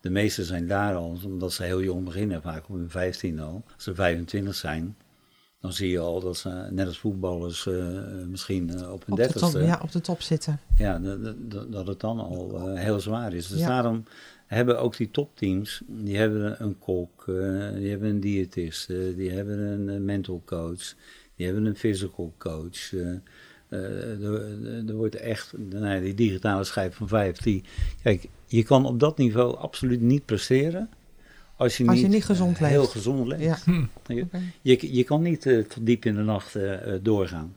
De 0.00 0.10
meesten 0.10 0.44
zijn 0.44 0.66
daar 0.66 0.94
al, 0.94 1.18
omdat 1.24 1.52
ze 1.52 1.62
heel 1.62 1.82
jong 1.82 2.04
beginnen, 2.04 2.42
vaak 2.42 2.68
op 2.68 2.74
hun 2.76 2.90
15 2.90 3.40
al. 3.40 3.62
Als 3.74 3.84
ze 3.84 3.94
25 3.94 4.54
zijn, 4.54 4.96
dan 5.60 5.72
zie 5.72 5.90
je 5.90 5.98
al 5.98 6.20
dat 6.20 6.36
ze, 6.36 6.68
net 6.70 6.86
als 6.86 6.98
voetballers, 6.98 7.66
eh, 7.66 7.74
misschien 8.28 8.70
op 8.70 8.78
hun 8.78 8.90
Op 8.90 9.00
de, 9.00 9.06
top, 9.06 9.16
dertigste, 9.16 9.58
ja, 9.58 9.80
op 9.82 9.92
de 9.92 10.00
top 10.00 10.20
zitten. 10.22 10.60
ja, 10.76 10.98
dat, 11.70 11.86
het 11.86 12.00
dan 12.00 12.18
al 12.18 12.68
heel 12.74 13.00
zwaar 13.00 13.32
is. 13.34 13.48
Dus 13.48 13.58
Ja. 13.60 13.66
daarom 13.68 14.04
hebben 14.46 14.80
ook 14.80 14.96
die 14.96 15.10
topteams, 15.10 15.82
die 15.86 16.16
hebben 16.16 16.62
een 16.62 16.78
kok, 16.78 17.24
die 17.74 17.90
hebben 17.90 18.08
een 18.08 18.20
diëtist, 18.20 18.86
die 18.88 19.30
hebben 19.30 19.58
een 19.58 20.04
mental 20.04 20.42
coach, 20.44 20.94
die 21.36 21.46
hebben 21.46 21.64
een 21.64 21.76
physical 21.76 22.34
coach. 22.38 22.92
Eh, 23.70 24.22
er, 24.24 24.88
er 24.88 24.94
wordt 24.94 25.14
echt, 25.14 25.52
nou 25.56 25.86
ja, 25.94 26.00
die 26.00 26.14
digitale 26.14 26.64
schijf 26.64 26.94
van 26.94 27.08
vijf, 27.08 27.36
die, 27.38 27.62
kijk, 28.02 28.28
je 28.46 28.62
kan 28.62 28.86
op 28.86 29.00
dat 29.00 29.18
niveau 29.18 29.56
absoluut 29.56 30.00
niet 30.00 30.24
presteren 30.24 30.88
als 31.56 31.76
je, 31.76 31.84
Als 31.86 31.94
niet, 31.94 32.04
je 32.04 32.10
niet 32.10 32.24
gezond 32.24 32.58
eh, 32.58 32.66
heel 32.68 32.80
leeft. 32.80 32.92
gezond 32.92 33.26
leeft. 33.28 33.42
Ja. 33.42 33.58
Je, 34.06 34.22
Oké. 34.22 34.40
je, 34.62 34.94
je 34.96 35.04
kan 35.04 35.22
niet 35.22 35.40
tot 35.42 35.86
diep 35.86 36.04
in 36.04 36.14
de 36.14 36.22
nacht 36.22 36.56
doorgaan. 37.02 37.56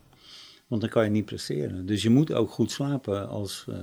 Want 0.68 0.82
dan 0.82 0.90
kan 0.90 1.04
je 1.04 1.10
niet 1.10 1.26
presteren. 1.26 1.86
Dus 1.86 2.04
je 2.04 2.10
moet 2.10 2.34
ook 2.34 2.52
goed 2.52 2.72
slapen 2.72 3.30
als 3.30 3.66
eh, 3.70 3.76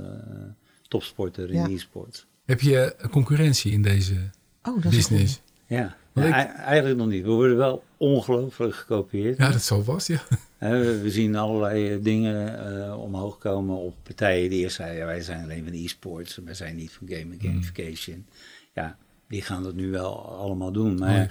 topsporter 0.89 1.51
in 1.51 1.55
Ja. 1.61 1.69
e-sport. 1.69 2.27
Heb 2.45 2.61
je 2.61 2.95
concurrentie 3.11 3.73
in 3.73 3.83
deze 3.83 4.15
Oh, 4.63 4.83
dat 4.83 4.93
is 4.93 5.09
business? 5.09 5.41
Ja, 5.67 5.97
Want 6.13 6.27
Ja, 6.29 6.51
ik- 6.53 6.57
eigenlijk 6.59 6.99
nog 6.99 7.09
niet. 7.09 7.23
We 7.25 7.31
worden 7.31 7.57
wel 7.57 7.85
ongelooflijk 7.97 8.75
gekopieerd. 8.75 9.39
Ja, 9.39 9.51
dat 9.51 9.63
zal 9.63 9.85
vast, 9.85 10.07
ja. 10.07 10.23
We, 10.61 11.11
zien 11.11 11.37
allerlei 11.37 11.93
eh, 11.93 12.03
dingen 12.03 12.59
eh, 12.87 13.03
omhoog 13.03 13.39
komen 13.39 13.77
op 13.77 13.95
partijen 14.03 14.51
die 14.51 14.59
eerst 14.59 14.77
zeiden... 14.77 15.07
Wij 15.07 15.21
zijn 15.21 15.43
alleen 15.43 15.65
van 15.65 15.73
e-sports, 15.73 16.41
wij 16.45 16.55
zijn 16.55 16.77
niet 16.77 16.93
van 16.93 17.09
game 17.09 17.33
and 17.33 17.43
gamification. 17.43 18.27
Ja, 18.75 18.97
die 19.29 19.43
gaan 19.43 19.63
dat 19.63 19.75
nu 19.75 19.91
wel 19.91 20.29
allemaal 20.29 20.73
doen. 20.73 20.99
Maar 20.99 21.23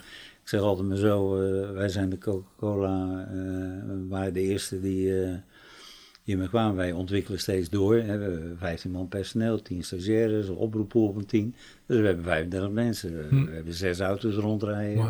ik 0.42 0.48
zeg 0.50 0.62
altijd 0.62 0.88
maar 0.88 0.98
zo, 0.98 1.42
eh, 1.42 1.72
wij 1.72 1.89
zijn 1.89 2.10
de 2.10 2.18
Coca-Cola, 2.18 3.28
we 3.88 4.06
waren 4.08 4.34
de 4.34 4.42
eerste 4.42 4.82
die 4.82 5.13
hiermee 6.24 6.50
kwamen. 6.50 6.76
Wij 6.76 6.92
ontwikkelen 6.92 7.39
steeds 7.39 7.70
door. 7.70 7.96
We 7.96 8.02
hebben 8.02 8.58
15 8.58 8.92
man 8.92 9.08
personeel, 9.08 9.62
10 9.62 9.84
stagiaires, 9.84 10.48
een 10.48 10.56
oproeppool 10.56 11.13
van 11.13 11.26
10. 11.26 11.56
Dus 11.86 12.00
we 12.00 12.06
hebben 12.06 12.26
35 12.26 12.70
mensen. 12.70 13.18
We, 13.18 13.26
Hm. 13.30 13.46
we 13.46 13.52
hebben 13.52 13.74
zes 13.74 14.00
auto's 14.00 14.36
rondrijden. 14.36 15.06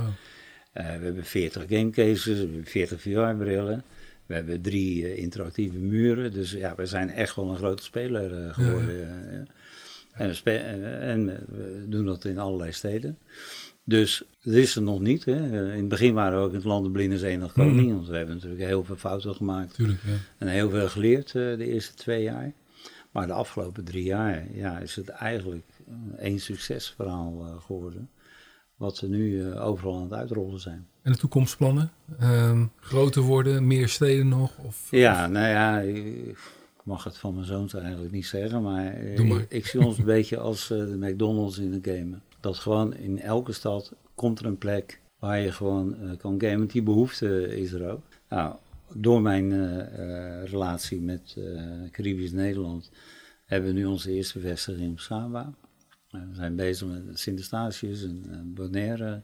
We 0.73 0.81
hebben 0.81 1.23
40 1.25 1.65
gamecases, 1.69 2.25
we 2.25 2.39
hebben 2.39 2.65
40 2.65 3.01
VR-brillen. 3.01 3.83
We 4.29 4.35
hebben 4.35 4.61
drie 4.61 5.05
eh, 5.05 5.17
interactieve 5.17 5.77
muren. 5.77 6.31
Dus 6.31 6.51
ja, 6.51 6.75
we 6.75 6.85
zijn 6.85 7.09
echt 7.09 7.35
wel 7.35 7.49
een 7.49 7.57
grote 7.57 7.83
speler 7.83 8.43
eh, 8.45 8.53
geworden. 8.53 8.89
eh, 8.89 9.33
ja. 9.37 9.43
En, 10.13 10.29
we, 10.43 10.51
eh, 10.51 11.11
en 11.11 11.29
eh, 11.29 11.41
we 11.47 11.85
doen 11.87 12.05
dat 12.05 12.25
in 12.25 12.37
allerlei 12.37 12.71
steden. 12.71 13.17
Dus 13.83 14.23
dat 14.43 14.53
is 14.53 14.75
er 14.75 14.81
nog 14.81 14.99
niet. 14.99 15.25
Hè. 15.25 15.33
Eh, 15.33 15.73
In 15.73 15.79
het 15.79 15.87
begin 15.87 16.13
waren 16.13 16.37
we 16.39 16.43
ook 16.43 16.49
in 16.49 16.55
het 16.55 16.63
land 16.65 16.85
de 16.85 16.91
blinde 16.91 17.17
zee 17.17 17.37
nog 17.37 17.53
koning. 17.53 17.85
Mhm. 17.87 17.95
Want 17.95 18.07
we 18.07 18.17
hebben 18.17 18.35
natuurlijk 18.35 18.61
heel 18.63 18.83
veel 18.83 18.95
fouten 18.95 19.35
gemaakt. 19.35 19.73
Tuurlijk, 19.73 19.99
ja. 20.05 20.13
En 20.37 20.47
heel 20.47 20.69
veel 20.69 20.89
geleerd 20.89 21.27
eh, 21.27 21.33
de 21.33 21.65
eerste 21.65 21.93
twee 21.93 22.23
jaar. 22.23 22.53
Maar 23.11 23.27
de 23.27 23.33
afgelopen 23.33 23.83
drie 23.83 24.03
jaar 24.03 24.47
ja, 24.53 24.79
is 24.79 24.95
het 24.95 25.09
eigenlijk 25.09 25.65
eh, 25.87 25.93
één 26.25 26.39
succesverhaal 26.39 27.45
eh, 27.45 27.61
geworden. 27.65 28.09
Wat 28.75 28.99
we 28.99 29.07
nu 29.07 29.41
eh, 29.43 29.65
overal 29.67 29.95
aan 29.95 30.03
het 30.03 30.13
uitrollen 30.13 30.59
zijn. 30.59 30.87
En 31.01 31.11
de 31.11 31.17
toekomstplannen? 31.17 31.91
Ehm, 32.19 32.65
groter 32.79 33.21
worden, 33.21 33.67
meer 33.67 33.87
steden 33.87 34.27
nog? 34.27 34.57
Of, 34.57 34.87
Ja, 34.91 35.27
nou 35.27 35.47
ja, 35.47 35.79
ik 35.79 36.37
mag 36.83 37.03
het 37.03 37.17
van 37.17 37.33
mijn 37.33 37.45
zoons 37.45 37.73
eigenlijk 37.73 38.11
niet 38.11 38.25
zeggen, 38.25 38.61
maar, 38.61 38.93
eh, 38.93 39.19
maar. 39.19 39.39
Ik, 39.39 39.45
ik 39.49 39.65
zie 39.65 39.85
ons 39.85 39.97
een 39.97 40.05
beetje 40.17 40.37
als 40.37 40.71
eh, 40.71 40.77
de 40.77 40.97
McDonald's 40.97 41.57
in 41.57 41.81
de 41.81 41.91
gamen. 41.91 42.21
Dat 42.39 42.57
gewoon 42.57 42.95
in 42.95 43.19
elke 43.19 43.51
stad 43.51 43.93
komt 44.15 44.39
er 44.39 44.45
een 44.45 44.57
plek 44.57 44.99
waar 45.19 45.39
je 45.39 45.51
gewoon 45.51 45.95
eh, 46.01 46.17
kan 46.17 46.35
gamen. 46.41 46.57
Want 46.57 46.71
die 46.71 46.83
behoefte 46.83 47.57
is 47.57 47.71
er 47.71 47.91
ook. 47.91 48.01
Nou, 48.29 48.55
door 48.93 49.21
mijn 49.21 49.51
relatie 50.45 51.01
met 51.01 51.37
Caribisch 51.91 52.31
Nederland 52.31 52.91
hebben 53.49 53.73
we 53.73 53.79
nu 53.79 53.85
onze 53.85 54.11
eerste 54.11 54.39
vestiging 54.39 54.99
Saba. 54.99 55.53
Eh, 56.11 56.21
we 56.29 56.35
zijn 56.35 56.55
bezig 56.55 56.87
met 56.87 57.19
Sint-Eustatius 57.19 58.03
en 58.03 58.51
Bonaire 58.53 59.21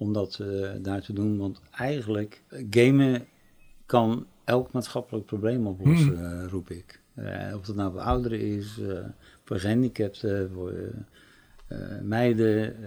om 0.00 0.12
dat 0.12 0.38
eh, 0.40 0.70
daar 0.82 1.02
te 1.02 1.12
doen. 1.12 1.38
Want 1.38 1.60
eigenlijk, 1.70 2.42
gamen 2.70 3.26
kan 3.86 4.26
elk 4.44 4.72
maatschappelijk 4.72 5.26
probleem 5.26 5.66
oplossen, 5.66 6.42
eh, 6.42 6.46
roep 6.48 6.70
ik. 6.70 7.00
Eh, 7.14 7.54
of 7.56 7.66
het 7.66 7.76
nou 7.76 7.92
voor 7.92 8.00
ouderen 8.00 8.40
is, 8.40 8.80
voor 9.44 9.58
gehandicapten, 9.58 10.50
voor 10.54 10.74
meiden. 12.02 12.84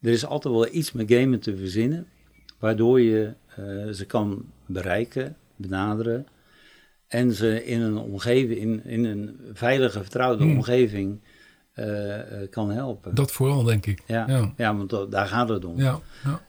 er 0.00 0.10
is 0.10 0.26
altijd 0.26 0.54
wel 0.54 0.74
iets 0.74 0.92
met 0.92 1.12
gamen 1.12 1.40
te 1.40 1.56
verzinnen, 1.56 2.06
waardoor 2.58 3.00
je 3.00 3.32
ze 3.92 4.04
kan 4.06 4.44
bereiken, 4.66 5.36
benaderen. 5.56 6.26
En 7.06 7.32
ze 7.32 7.64
in 7.64 7.80
een 7.80 7.98
omgeving, 7.98 8.60
in, 8.60 8.84
in 8.84 9.04
een 9.04 9.40
veilige, 9.52 10.00
vertrouwde 10.00 10.44
Hmm. 10.44 10.56
omgeving 10.56 11.20
kan 12.50 12.70
helpen. 12.70 13.14
Dat 13.14 13.32
vooral, 13.32 13.62
denk 13.62 13.86
ik. 13.86 14.02
ja, 14.06 14.24
Ja. 14.28 14.52
ja. 14.56 14.76
want 14.76 14.90
dat- 14.90 15.10
daar 15.10 15.26
gaat 15.26 15.48
het 15.48 15.64
om. 15.64 15.76
Ja, 15.80 16.00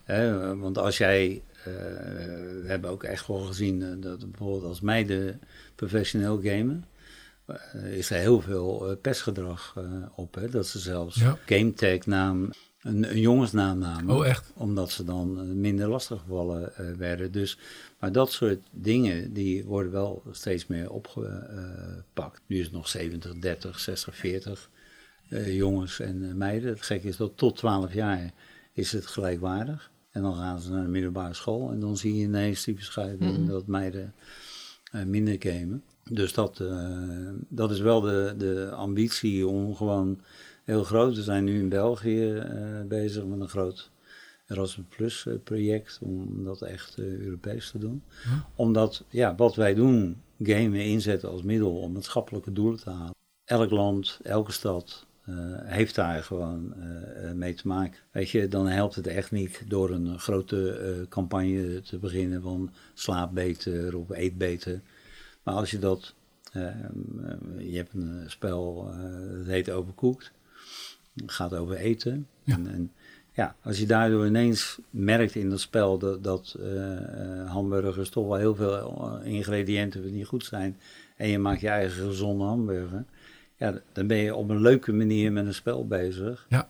ja. 0.06 0.56
Want 0.56 0.78
als 0.78 0.98
jij, 0.98 1.42
eh, 1.64 1.64
we 1.64 2.64
hebben 2.66 2.90
ook 2.90 3.02
echt 3.02 3.26
wel 3.26 3.38
gezien 3.38 3.82
eh, 3.82 3.88
dat 3.96 4.18
bijvoorbeeld 4.30 4.64
als 4.64 4.80
meiden 4.80 5.40
professioneel 5.74 6.40
gamen, 6.42 6.84
eh, 7.46 7.96
is 7.96 8.10
er 8.10 8.16
heel 8.18 8.40
veel 8.40 8.90
eh, 8.90 8.96
pestgedrag 9.00 9.74
eh, 9.76 9.84
op. 10.14 10.34
Hè? 10.34 10.48
Dat 10.48 10.66
ze 10.66 10.78
zelfs 10.78 11.16
Ja. 11.16 11.38
gametag 11.46 12.06
naam, 12.06 12.50
een, 12.82 13.10
een 13.10 13.20
jongensnaam 13.20 13.78
namen. 13.78 14.16
Oh, 14.16 14.26
echt? 14.26 14.52
Omdat 14.54 14.90
ze 14.90 15.04
dan 15.04 15.38
eh, 15.38 15.44
minder 15.44 15.88
lastiggevallen 15.88 16.76
eh 16.76 16.86
werden. 16.92 17.32
Dus, 17.32 17.58
maar 18.00 18.12
dat 18.12 18.32
soort 18.32 18.58
dingen, 18.70 19.32
die 19.32 19.64
worden 19.64 19.92
wel 19.92 20.22
steeds 20.30 20.66
meer 20.66 20.90
opgepakt. 20.90 22.40
Nu 22.46 22.58
is 22.58 22.64
het 22.64 22.72
nog 22.74 22.88
70, 22.88 23.34
30, 23.38 23.78
60, 23.80 24.16
40 24.16 24.70
eh, 25.28 25.56
jongens 25.56 26.00
en 26.00 26.28
eh, 26.28 26.34
meiden. 26.34 26.68
Het 26.70 26.82
gekke 26.82 27.08
is 27.08 27.16
dat 27.16 27.32
tot 27.36 27.56
12 27.56 27.92
jaar 27.92 28.32
is 28.72 28.92
het 28.92 29.06
gelijkwaardig. 29.06 29.90
En 30.10 30.22
dan 30.22 30.34
gaan 30.34 30.60
ze 30.60 30.70
naar 30.70 30.82
de 30.82 30.90
middelbare 30.90 31.34
school 31.34 31.70
en 31.70 31.80
dan 31.80 31.96
zie 31.96 32.16
je 32.16 32.22
ineens 32.24 32.64
die 32.64 32.74
verschuiving 32.74 33.38
Mhm. 33.38 33.46
dat 33.46 33.66
meiden 33.66 34.14
eh, 34.92 35.02
minder 35.02 35.36
gamen. 35.38 35.82
Dus 36.10 36.32
dat, 36.32 36.62
dat 37.48 37.70
is 37.70 37.80
wel 37.80 38.00
de, 38.00 38.34
de 38.38 38.70
ambitie 38.70 39.46
om 39.46 39.74
gewoon 39.76 40.20
heel 40.64 40.84
groot. 40.84 41.14
We 41.14 41.22
zijn 41.22 41.44
nu 41.44 41.58
in 41.58 41.68
België 41.68 42.42
bezig 42.88 43.24
met 43.24 43.40
een 43.40 43.48
groot 43.48 43.90
Erasmus 44.46 44.86
Plus 44.88 45.26
project 45.44 45.98
om 46.02 46.44
dat 46.44 46.62
echt 46.62 46.98
Europees 46.98 47.70
te 47.70 47.78
doen. 47.78 48.02
Ja. 48.24 48.48
Omdat 48.54 49.04
ja, 49.08 49.34
wat 49.34 49.54
wij 49.54 49.74
doen, 49.74 50.22
gamen 50.42 50.84
inzetten 50.84 51.28
als 51.30 51.42
middel 51.42 51.80
om 51.80 51.92
maatschappelijke 51.92 52.52
doelen 52.52 52.80
te 52.80 52.90
halen. 52.90 53.14
Elk 53.44 53.70
land, 53.70 54.20
elke 54.22 54.52
stad 54.52 55.05
eh, 55.26 55.34
heeft 55.64 55.94
daar 55.94 56.22
gewoon 56.22 56.74
eh, 56.74 57.32
mee 57.32 57.54
te 57.54 57.66
maken. 57.66 57.98
Weet 58.10 58.30
je, 58.30 58.48
dan 58.48 58.66
helpt 58.66 58.94
het 58.94 59.06
echt 59.06 59.30
niet 59.30 59.62
door 59.68 59.90
een 59.90 60.18
grote 60.18 60.70
eh, 60.70 61.08
campagne 61.08 61.80
te 61.80 61.98
beginnen 61.98 62.42
van 62.42 62.70
slaap 62.94 63.34
beter 63.34 63.96
of 63.96 64.10
eet 64.10 64.38
beter. 64.38 64.80
Maar 65.42 65.54
als 65.54 65.70
je 65.70 65.78
dat, 65.78 66.14
je 67.58 67.76
hebt 67.76 67.94
een 67.94 68.24
spel, 68.26 68.90
dat 69.36 69.46
heet 69.46 69.70
Overcooked. 69.70 70.32
Het 71.14 71.32
gaat 71.32 71.54
over 71.54 71.76
eten. 71.76 72.26
Ja. 72.42 72.54
En, 72.54 72.66
en 72.66 72.92
ja, 73.32 73.56
als 73.62 73.78
je 73.78 73.86
daardoor 73.86 74.26
ineens 74.26 74.78
merkt 74.90 75.34
in 75.34 75.50
dat 75.50 75.60
spel 75.60 75.98
dat, 75.98 76.24
dat 76.24 76.58
hamburgers 77.46 78.08
toch 78.08 78.26
wel 78.26 78.36
heel 78.36 78.54
veel 78.54 79.20
ingrediënten 79.22 80.12
niet 80.12 80.26
goed 80.26 80.44
zijn. 80.44 80.76
En 81.16 81.28
je 81.28 81.38
maakt 81.38 81.60
je 81.60 81.68
eigen 81.68 82.06
gezonde 82.06 82.44
hamburger. 82.44 83.04
Ja, 83.58 83.74
dan 83.92 84.06
ben 84.06 84.16
je 84.16 84.34
op 84.34 84.48
een 84.50 84.60
leuke 84.60 84.92
manier 84.92 85.32
met 85.32 85.46
een 85.46 85.54
spel 85.54 85.86
bezig. 85.86 86.46
Ja. 86.48 86.68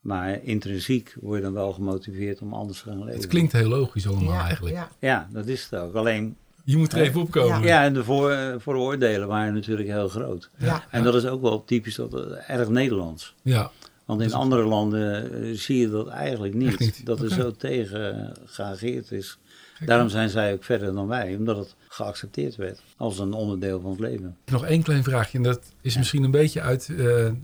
Maar 0.00 0.42
intrinsiek 0.42 1.14
word 1.20 1.36
je 1.36 1.42
dan 1.44 1.52
wel 1.52 1.72
gemotiveerd 1.72 2.40
om 2.40 2.54
anders 2.54 2.78
te 2.82 2.88
gaan 2.88 2.98
leven. 2.98 3.14
Het 3.20 3.26
klinkt 3.26 3.52
heel 3.52 3.68
logisch 3.68 4.08
allemaal 4.08 4.32
Ja, 4.32 4.44
eigenlijk. 4.44 4.74
ja. 4.76 4.88
Ja, 4.98 5.28
dat 5.32 5.46
is 5.46 5.66
het 5.70 5.80
ook. 5.80 5.94
Alleen, 5.94 6.36
Je 6.64 6.76
moet 6.76 6.92
er 6.92 6.98
Ja. 6.98 7.04
even 7.04 7.20
opkomen. 7.20 7.62
ja, 7.62 7.84
en 7.84 7.94
de 7.94 8.04
voor, 8.04 8.30
eh, 8.30 8.54
vooroordelen 8.58 9.28
waren 9.28 9.54
natuurlijk 9.54 9.88
heel 9.88 10.08
groot. 10.08 10.50
Ja. 10.56 10.84
En 10.90 11.02
dat 11.02 11.14
is 11.14 11.26
ook 11.26 11.42
wel 11.42 11.64
typisch 11.64 11.94
dat, 11.94 12.14
eh, 12.14 12.50
erg 12.50 12.68
Nederlands. 12.68 13.34
Ja. 13.42 13.70
Want 14.10 14.22
in 14.22 14.32
andere 14.32 14.62
landen 14.62 15.32
eh, 15.32 15.56
zie 15.56 15.78
je 15.78 15.90
dat 15.90 16.08
eigenlijk 16.08 16.54
niet. 16.54 17.06
Dat 17.06 17.20
er 17.20 17.30
zo 17.30 17.50
tegen 17.50 18.32
geageerd 18.44 19.12
is. 19.12 19.38
Daarom 19.84 20.08
zijn 20.08 20.28
zij 20.28 20.52
ook 20.52 20.64
verder 20.64 20.94
dan 20.94 21.06
wij, 21.06 21.36
omdat 21.36 21.56
het 21.56 21.74
geaccepteerd 21.88 22.56
werd 22.56 22.82
als 22.96 23.18
een 23.18 23.32
onderdeel 23.32 23.80
van 23.80 23.90
het 23.90 24.00
leven. 24.00 24.36
Nog 24.46 24.64
één 24.64 24.82
klein 24.82 25.04
vraagje. 25.04 25.38
En 25.38 25.44
dat 25.44 25.60
is 25.80 25.96
misschien 25.96 26.22
een 26.22 26.30
beetje 26.30 26.60
uit 26.60 26.88
eh, 26.88 27.26
eh, 27.26 27.34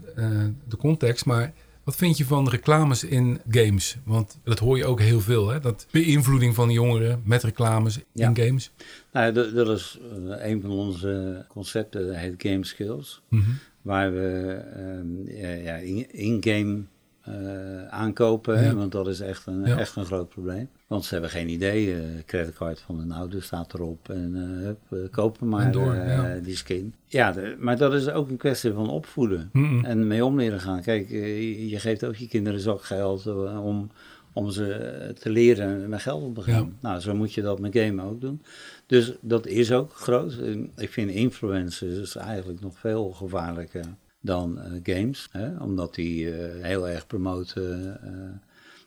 de 0.68 0.76
context. 0.78 1.24
Maar 1.24 1.52
wat 1.86 1.96
vind 1.96 2.16
je 2.16 2.24
van 2.24 2.48
reclames 2.48 3.04
in 3.04 3.40
games? 3.50 3.96
Want 4.04 4.38
dat 4.44 4.58
hoor 4.58 4.76
je 4.76 4.84
ook 4.84 5.00
heel 5.00 5.20
veel. 5.20 5.48
Hè? 5.48 5.60
Dat 5.60 5.86
beïnvloeding 5.90 6.54
van 6.54 6.70
jongeren 6.70 7.22
met 7.24 7.42
reclames 7.42 7.98
Ja. 8.12 8.28
in 8.28 8.36
games. 8.46 8.72
Nou, 9.12 9.32
dat, 9.32 9.54
dat 9.54 9.68
is 9.68 9.98
eh, 10.28 10.50
een 10.50 10.60
van 10.60 10.70
onze 10.70 11.44
concepten, 11.48 12.06
dat 12.06 12.16
heet 12.16 12.34
Game 12.38 12.64
Skills. 12.64 13.22
Mhm. 13.28 13.50
Waar 13.82 14.12
we 14.12 14.60
ehm, 14.74 15.36
ja, 15.42 15.48
ja, 15.48 15.74
in- 15.74 16.12
in-game 16.12 16.82
eh, 17.22 17.86
aankopen, 17.88 18.58
hè, 18.64 18.74
want 18.74 18.92
dat 18.92 19.08
is 19.08 19.20
echt 19.20 19.46
een, 19.46 19.64
echt 19.64 19.96
een 19.96 20.04
groot 20.04 20.28
probleem. 20.28 20.68
Want 20.86 21.04
ze 21.04 21.12
hebben 21.12 21.30
geen 21.30 21.48
idee, 21.48 21.94
eh 21.94 22.02
creditcard 22.26 22.80
van 22.80 22.98
hun 22.98 23.12
ouder 23.12 23.42
staat 23.42 23.74
erop 23.74 24.08
en 24.08 24.32
eh 24.36 24.64
hup, 24.64 24.78
eh, 24.90 24.98
kopen 25.10 25.48
maar 25.48 25.72
door, 25.72 25.94
ja. 25.94 26.38
die 26.42 26.56
skin. 26.56 26.94
Ja, 27.06 27.32
de- 27.32 27.56
maar 27.58 27.76
dat 27.76 27.94
is 27.94 28.08
ook 28.08 28.28
een 28.30 28.36
kwestie 28.36 28.72
van 28.72 28.90
opvoeden 28.90 29.50
en 29.84 30.06
mee 30.06 30.24
om 30.24 30.36
leren 30.36 30.60
gaan. 30.60 30.82
Kijk, 30.82 31.08
je- 31.08 31.78
geeft 31.78 32.04
ook 32.04 32.16
je 32.16 32.28
kinderen 32.28 32.60
zakgeld 32.60 33.26
om, 33.62 33.90
om 34.32 34.50
ze 34.50 35.12
te 35.18 35.30
leren 35.30 35.88
met 35.88 36.00
geld 36.02 36.22
om 36.22 36.34
te 36.34 36.42
gaan. 36.42 36.54
Ja. 36.64 36.88
Nou, 36.88 37.00
zo 37.00 37.14
moet 37.14 37.32
je 37.32 37.42
dat 37.42 37.58
met 37.60 37.76
gamen 37.78 38.04
ook 38.04 38.20
doen. 38.20 38.42
Dus 38.86 39.12
dat 39.20 39.46
is 39.46 39.72
ook 39.72 39.92
groot. 39.92 40.38
Ik 40.76 40.90
vind 40.90 41.10
influencers 41.10 42.16
eigenlijk 42.16 42.60
nog 42.60 42.78
veel 42.78 43.10
gevaarlijker 43.10 43.84
dan 44.20 44.58
games. 44.82 45.28
Hè? 45.32 45.56
Omdat 45.62 45.94
die 45.94 46.28
heel 46.60 46.88
erg 46.88 47.06
promoten. 47.06 48.00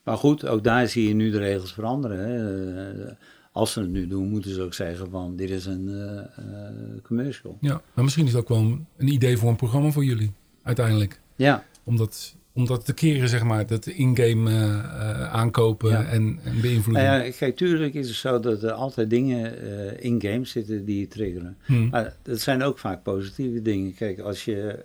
Maar 0.10 0.18
goed, 0.18 0.47
ook 0.47 0.64
daar 0.64 0.88
zie 0.88 1.07
je 1.07 1.14
nu 1.14 1.32
de 1.32 1.38
regels 1.38 1.74
veranderen. 1.74 2.20
Hè? 2.20 3.03
Eh, 3.03 3.12
als 3.51 3.72
ze 3.72 3.80
het 3.80 3.89
nu 3.89 4.07
doen, 4.07 4.30
moeten 4.30 4.53
ze 4.53 4.62
ook 4.62 4.74
zeggen 4.74 5.10
van 5.10 5.36
dit 5.36 5.49
is 5.49 5.66
een 5.66 5.89
eh, 5.89 6.20
eh, 6.20 7.03
commercial. 7.03 7.57
Ja, 7.62 7.82
maar 7.93 8.03
misschien 8.03 8.26
is 8.26 8.32
het 8.32 8.41
ook 8.41 8.49
wel 8.49 8.57
een, 8.57 8.86
een 8.97 9.07
idee 9.07 9.38
voor 9.38 9.49
een 9.49 9.55
programma 9.55 9.91
voor 9.91 10.03
jullie. 10.03 10.32
Uiteindelijk. 10.64 11.22
Ja, 11.36 11.64
Om 11.84 11.97
dat, 11.97 12.36
om 12.54 12.66
dat 12.66 12.86
te 12.86 12.93
keren, 12.93 13.30
zeg 13.30 13.43
maar. 13.43 13.66
Dat 13.68 13.86
in-game 13.86 14.50
eh, 14.50 14.80
eh, 14.80 15.34
aankopen 15.34 15.89
Ja. 15.89 16.04
en, 16.04 16.39
en 16.43 16.62
beïnvloeding. 16.62 17.08
nou 17.08 17.24
ja, 17.24 17.32
kijk, 17.38 17.56
tuurlijk 17.56 17.93
is 17.93 18.08
het 18.08 18.16
zo 18.18 18.39
dat 18.39 18.64
er 18.64 18.72
altijd 18.72 19.10
dingen 19.10 19.62
eh, 19.62 20.06
in 20.06 20.22
games 20.22 20.52
zitten 20.52 20.86
die 20.86 21.00
je 21.00 21.08
triggeren. 21.08 21.58
Hm. 21.66 21.88
Maar 21.89 22.16
dat 22.22 22.39
zijn 22.39 22.64
ook 22.64 22.78
vaak 22.78 23.04
positieve 23.04 23.62
dingen. 23.62 23.93
Kijk, 23.93 24.20
als 24.20 24.45
je 24.45 24.78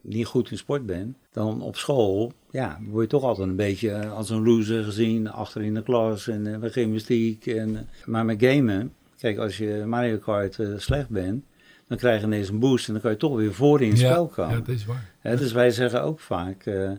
niet 0.00 0.26
goed 0.26 0.50
in 0.50 0.58
sport 0.58 0.86
bent, 0.86 1.16
dan 1.32 1.62
op 1.62 1.76
school 1.76 2.32
ja, 2.50 2.78
word 2.88 3.02
je 3.02 3.10
toch 3.10 3.22
altijd 3.22 3.48
een 3.48 3.56
beetje 3.56 4.06
als 4.06 4.30
een 4.30 4.42
loser 4.42 4.84
gezien, 4.84 5.30
achter 5.30 5.62
in 5.62 5.74
de 5.74 5.82
klas 5.82 6.28
en 6.28 6.60
bij 6.60 6.70
gymnastiek. 6.70 7.46
En, 7.46 7.88
maar 8.04 8.24
met 8.24 8.44
gamen, 8.44 8.92
kijk, 9.18 9.38
als 9.38 9.58
je 9.58 9.82
Mario 9.86 10.16
Kart 10.16 10.58
slecht 10.76 11.08
bent, 11.08 11.44
dan 11.90 11.98
krijg 11.98 12.20
je 12.20 12.26
ineens 12.26 12.48
een 12.48 12.58
boost 12.58 12.86
en 12.86 12.92
dan 12.92 13.02
kan 13.02 13.10
je 13.10 13.16
toch 13.16 13.36
weer 13.36 13.54
voor 13.54 13.82
in 13.82 13.88
het 13.88 13.98
spel 13.98 14.26
komen. 14.26 14.52
ja, 14.54 14.58
dat 14.58 14.68
is 14.74 14.84
waar. 14.84 15.10
Hè, 15.20 15.36
dus 15.36 15.52
wij 15.52 15.70
zeggen 15.70 16.02
ook 16.02 16.20
vaak, 16.20 16.66
eh, 16.66 16.90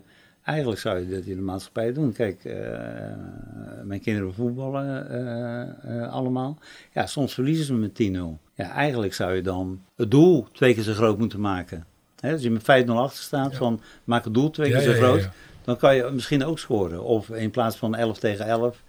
eigenlijk 0.44 0.80
zou 0.80 0.98
je 0.98 1.08
dat 1.08 1.24
in 1.24 1.36
de 1.36 1.42
maatschappij 1.42 1.92
doen. 1.92 2.12
Kijk, 2.12 2.44
eh, 2.44 2.56
mijn 3.84 4.00
kinderen 4.00 4.34
voetballen 4.34 5.10
eh, 5.82 6.12
allemaal. 6.12 6.58
Ja, 6.92 7.06
soms 7.06 7.34
verliezen 7.34 7.64
ze 7.64 7.74
met 7.74 7.94
10-0. 7.94 8.38
Ja, 8.54 8.70
eigenlijk 8.70 9.14
zou 9.14 9.34
je 9.34 9.42
dan 9.42 9.80
het 9.96 10.10
doel 10.10 10.46
twee 10.52 10.74
keer 10.74 10.82
zo 10.82 10.92
groot 10.92 11.18
moeten 11.18 11.40
maken. 11.40 11.84
Hè, 12.20 12.32
als 12.32 12.42
je 12.42 12.50
met 12.50 12.62
5-0 12.62 12.98
achter 12.98 13.22
staat, 13.22 13.50
Ja. 13.52 13.56
van 13.58 13.80
maak 14.04 14.24
het 14.24 14.34
doel 14.34 14.50
twee 14.50 14.70
keer 14.70 14.80
zo 14.80 14.90
ja, 14.90 14.96
groot, 14.96 15.28
dan 15.64 15.76
kan 15.76 15.96
je 15.96 16.10
misschien 16.12 16.44
ook 16.44 16.58
scoren. 16.58 17.02
Of 17.02 17.28
in 17.28 17.50
plaats 17.50 17.76
van 17.76 17.94
11 17.94 18.18
tegen 18.18 18.46
11, 18.46 18.82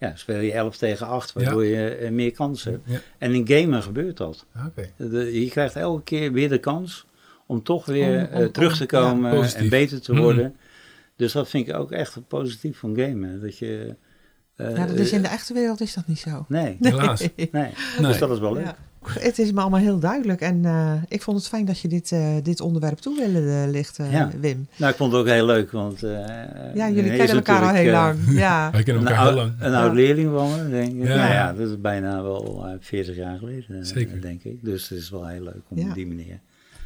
ja, 0.00 0.12
speel 0.16 0.40
je 0.40 0.52
11 0.52 0.76
tegen 0.76 1.06
8, 1.06 1.32
waardoor 1.32 1.64
je 1.64 1.88
eh, 1.88 2.10
meer 2.10 2.32
kansen 2.32 2.72
hebt. 2.72 2.82
Ja. 2.86 2.98
En 3.18 3.32
in 3.34 3.48
gamen 3.48 3.82
gebeurt 3.82 4.16
dat. 4.16 4.46
Ah. 4.54 4.64
De- 4.96 5.40
je 5.44 5.50
krijgt 5.50 5.76
elke 5.76 6.02
keer 6.02 6.32
weer 6.32 6.48
de 6.48 6.58
kans 6.58 7.06
om 7.46 7.62
toch 7.62 7.86
weer 7.86 8.18
Om- 8.28 8.34
om- 8.36 8.42
eh, 8.42 8.46
terug 8.48 8.76
te 8.76 8.96
om- 8.96 9.00
ja, 9.00 9.08
komen 9.10 9.54
en 9.54 9.68
beter 9.68 10.00
te 10.00 10.12
Mhm. 10.12 10.22
worden. 10.22 10.56
Dus 11.16 11.32
dat 11.32 11.48
vind 11.48 11.68
ik 11.68 11.74
ook 11.74 11.92
echt 11.92 12.18
positief 12.28 12.78
van 12.78 12.96
gamen. 12.96 13.40
Dat 13.40 13.58
je, 13.58 13.94
eh, 14.56 14.76
Ja, 14.76 14.86
dat 14.86 14.96
is 14.98 15.12
in 15.12 15.22
de 15.22 15.28
echte 15.28 15.54
wereld 15.54 15.80
is 15.80 15.94
dat 15.94 16.06
niet 16.06 16.18
zo. 16.18 16.44
Nee, 16.48 16.76
Helaas. 16.80 17.20
nee. 17.36 17.48
Nee. 17.52 17.70
Dus 18.00 18.18
dat 18.18 18.30
is 18.30 18.38
wel 18.38 18.52
leuk. 18.52 18.74
Het 19.08 19.38
is 19.38 19.52
me 19.52 19.60
allemaal 19.60 19.80
heel 19.80 19.98
duidelijk. 19.98 20.40
En 20.40 20.64
eh, 20.64 20.92
ik 21.08 21.22
vond 21.22 21.36
het 21.38 21.48
fijn 21.48 21.64
dat 21.64 21.78
je 21.80 21.88
dit, 21.88 22.12
eh, 22.12 22.34
dit 22.42 22.60
onderwerp 22.60 22.98
toe 22.98 23.16
wilde 23.16 23.50
eh, 23.64 23.70
lichten, 23.70 24.10
Ja. 24.10 24.30
Wim. 24.40 24.66
Nou, 24.76 24.90
ik 24.90 24.96
vond 24.96 25.12
het 25.12 25.20
ook 25.20 25.26
heel 25.26 25.46
leuk, 25.46 25.70
want... 25.70 26.02
eh, 26.02 26.10
Ja, 26.74 26.90
jullie 26.90 27.16
kennen 27.16 27.36
elkaar 27.36 27.62
al 27.62 27.74
heel 27.74 27.92
lang. 27.92 28.18
Ja. 28.28 28.70
Wij 28.70 28.82
kennen 28.82 29.02
Een, 29.02 29.08
elkaar 29.08 29.26
heel 29.26 29.34
lang. 29.36 29.52
een 29.58 29.70
Ja. 29.70 29.82
oud 29.82 29.94
leerling 29.94 30.30
van 30.32 30.50
me, 30.50 30.70
denk 30.70 30.92
ik. 30.92 31.02
Ja. 31.08 31.14
Nou 31.16 31.32
ja, 31.32 31.52
dat 31.52 31.68
is 31.68 31.80
bijna 31.80 32.22
wel 32.22 32.66
eh, 32.66 32.72
40 32.80 33.16
jaar 33.16 33.38
geleden, 33.38 33.86
Zeker. 33.86 34.20
denk 34.20 34.42
ik. 34.44 34.64
Dus 34.64 34.88
het 34.88 34.98
is 34.98 35.10
wel 35.10 35.26
heel 35.26 35.42
leuk 35.42 35.62
om 35.68 35.78
Ja. 35.78 35.88
op 35.88 35.94
die 35.94 36.06
manier 36.06 36.40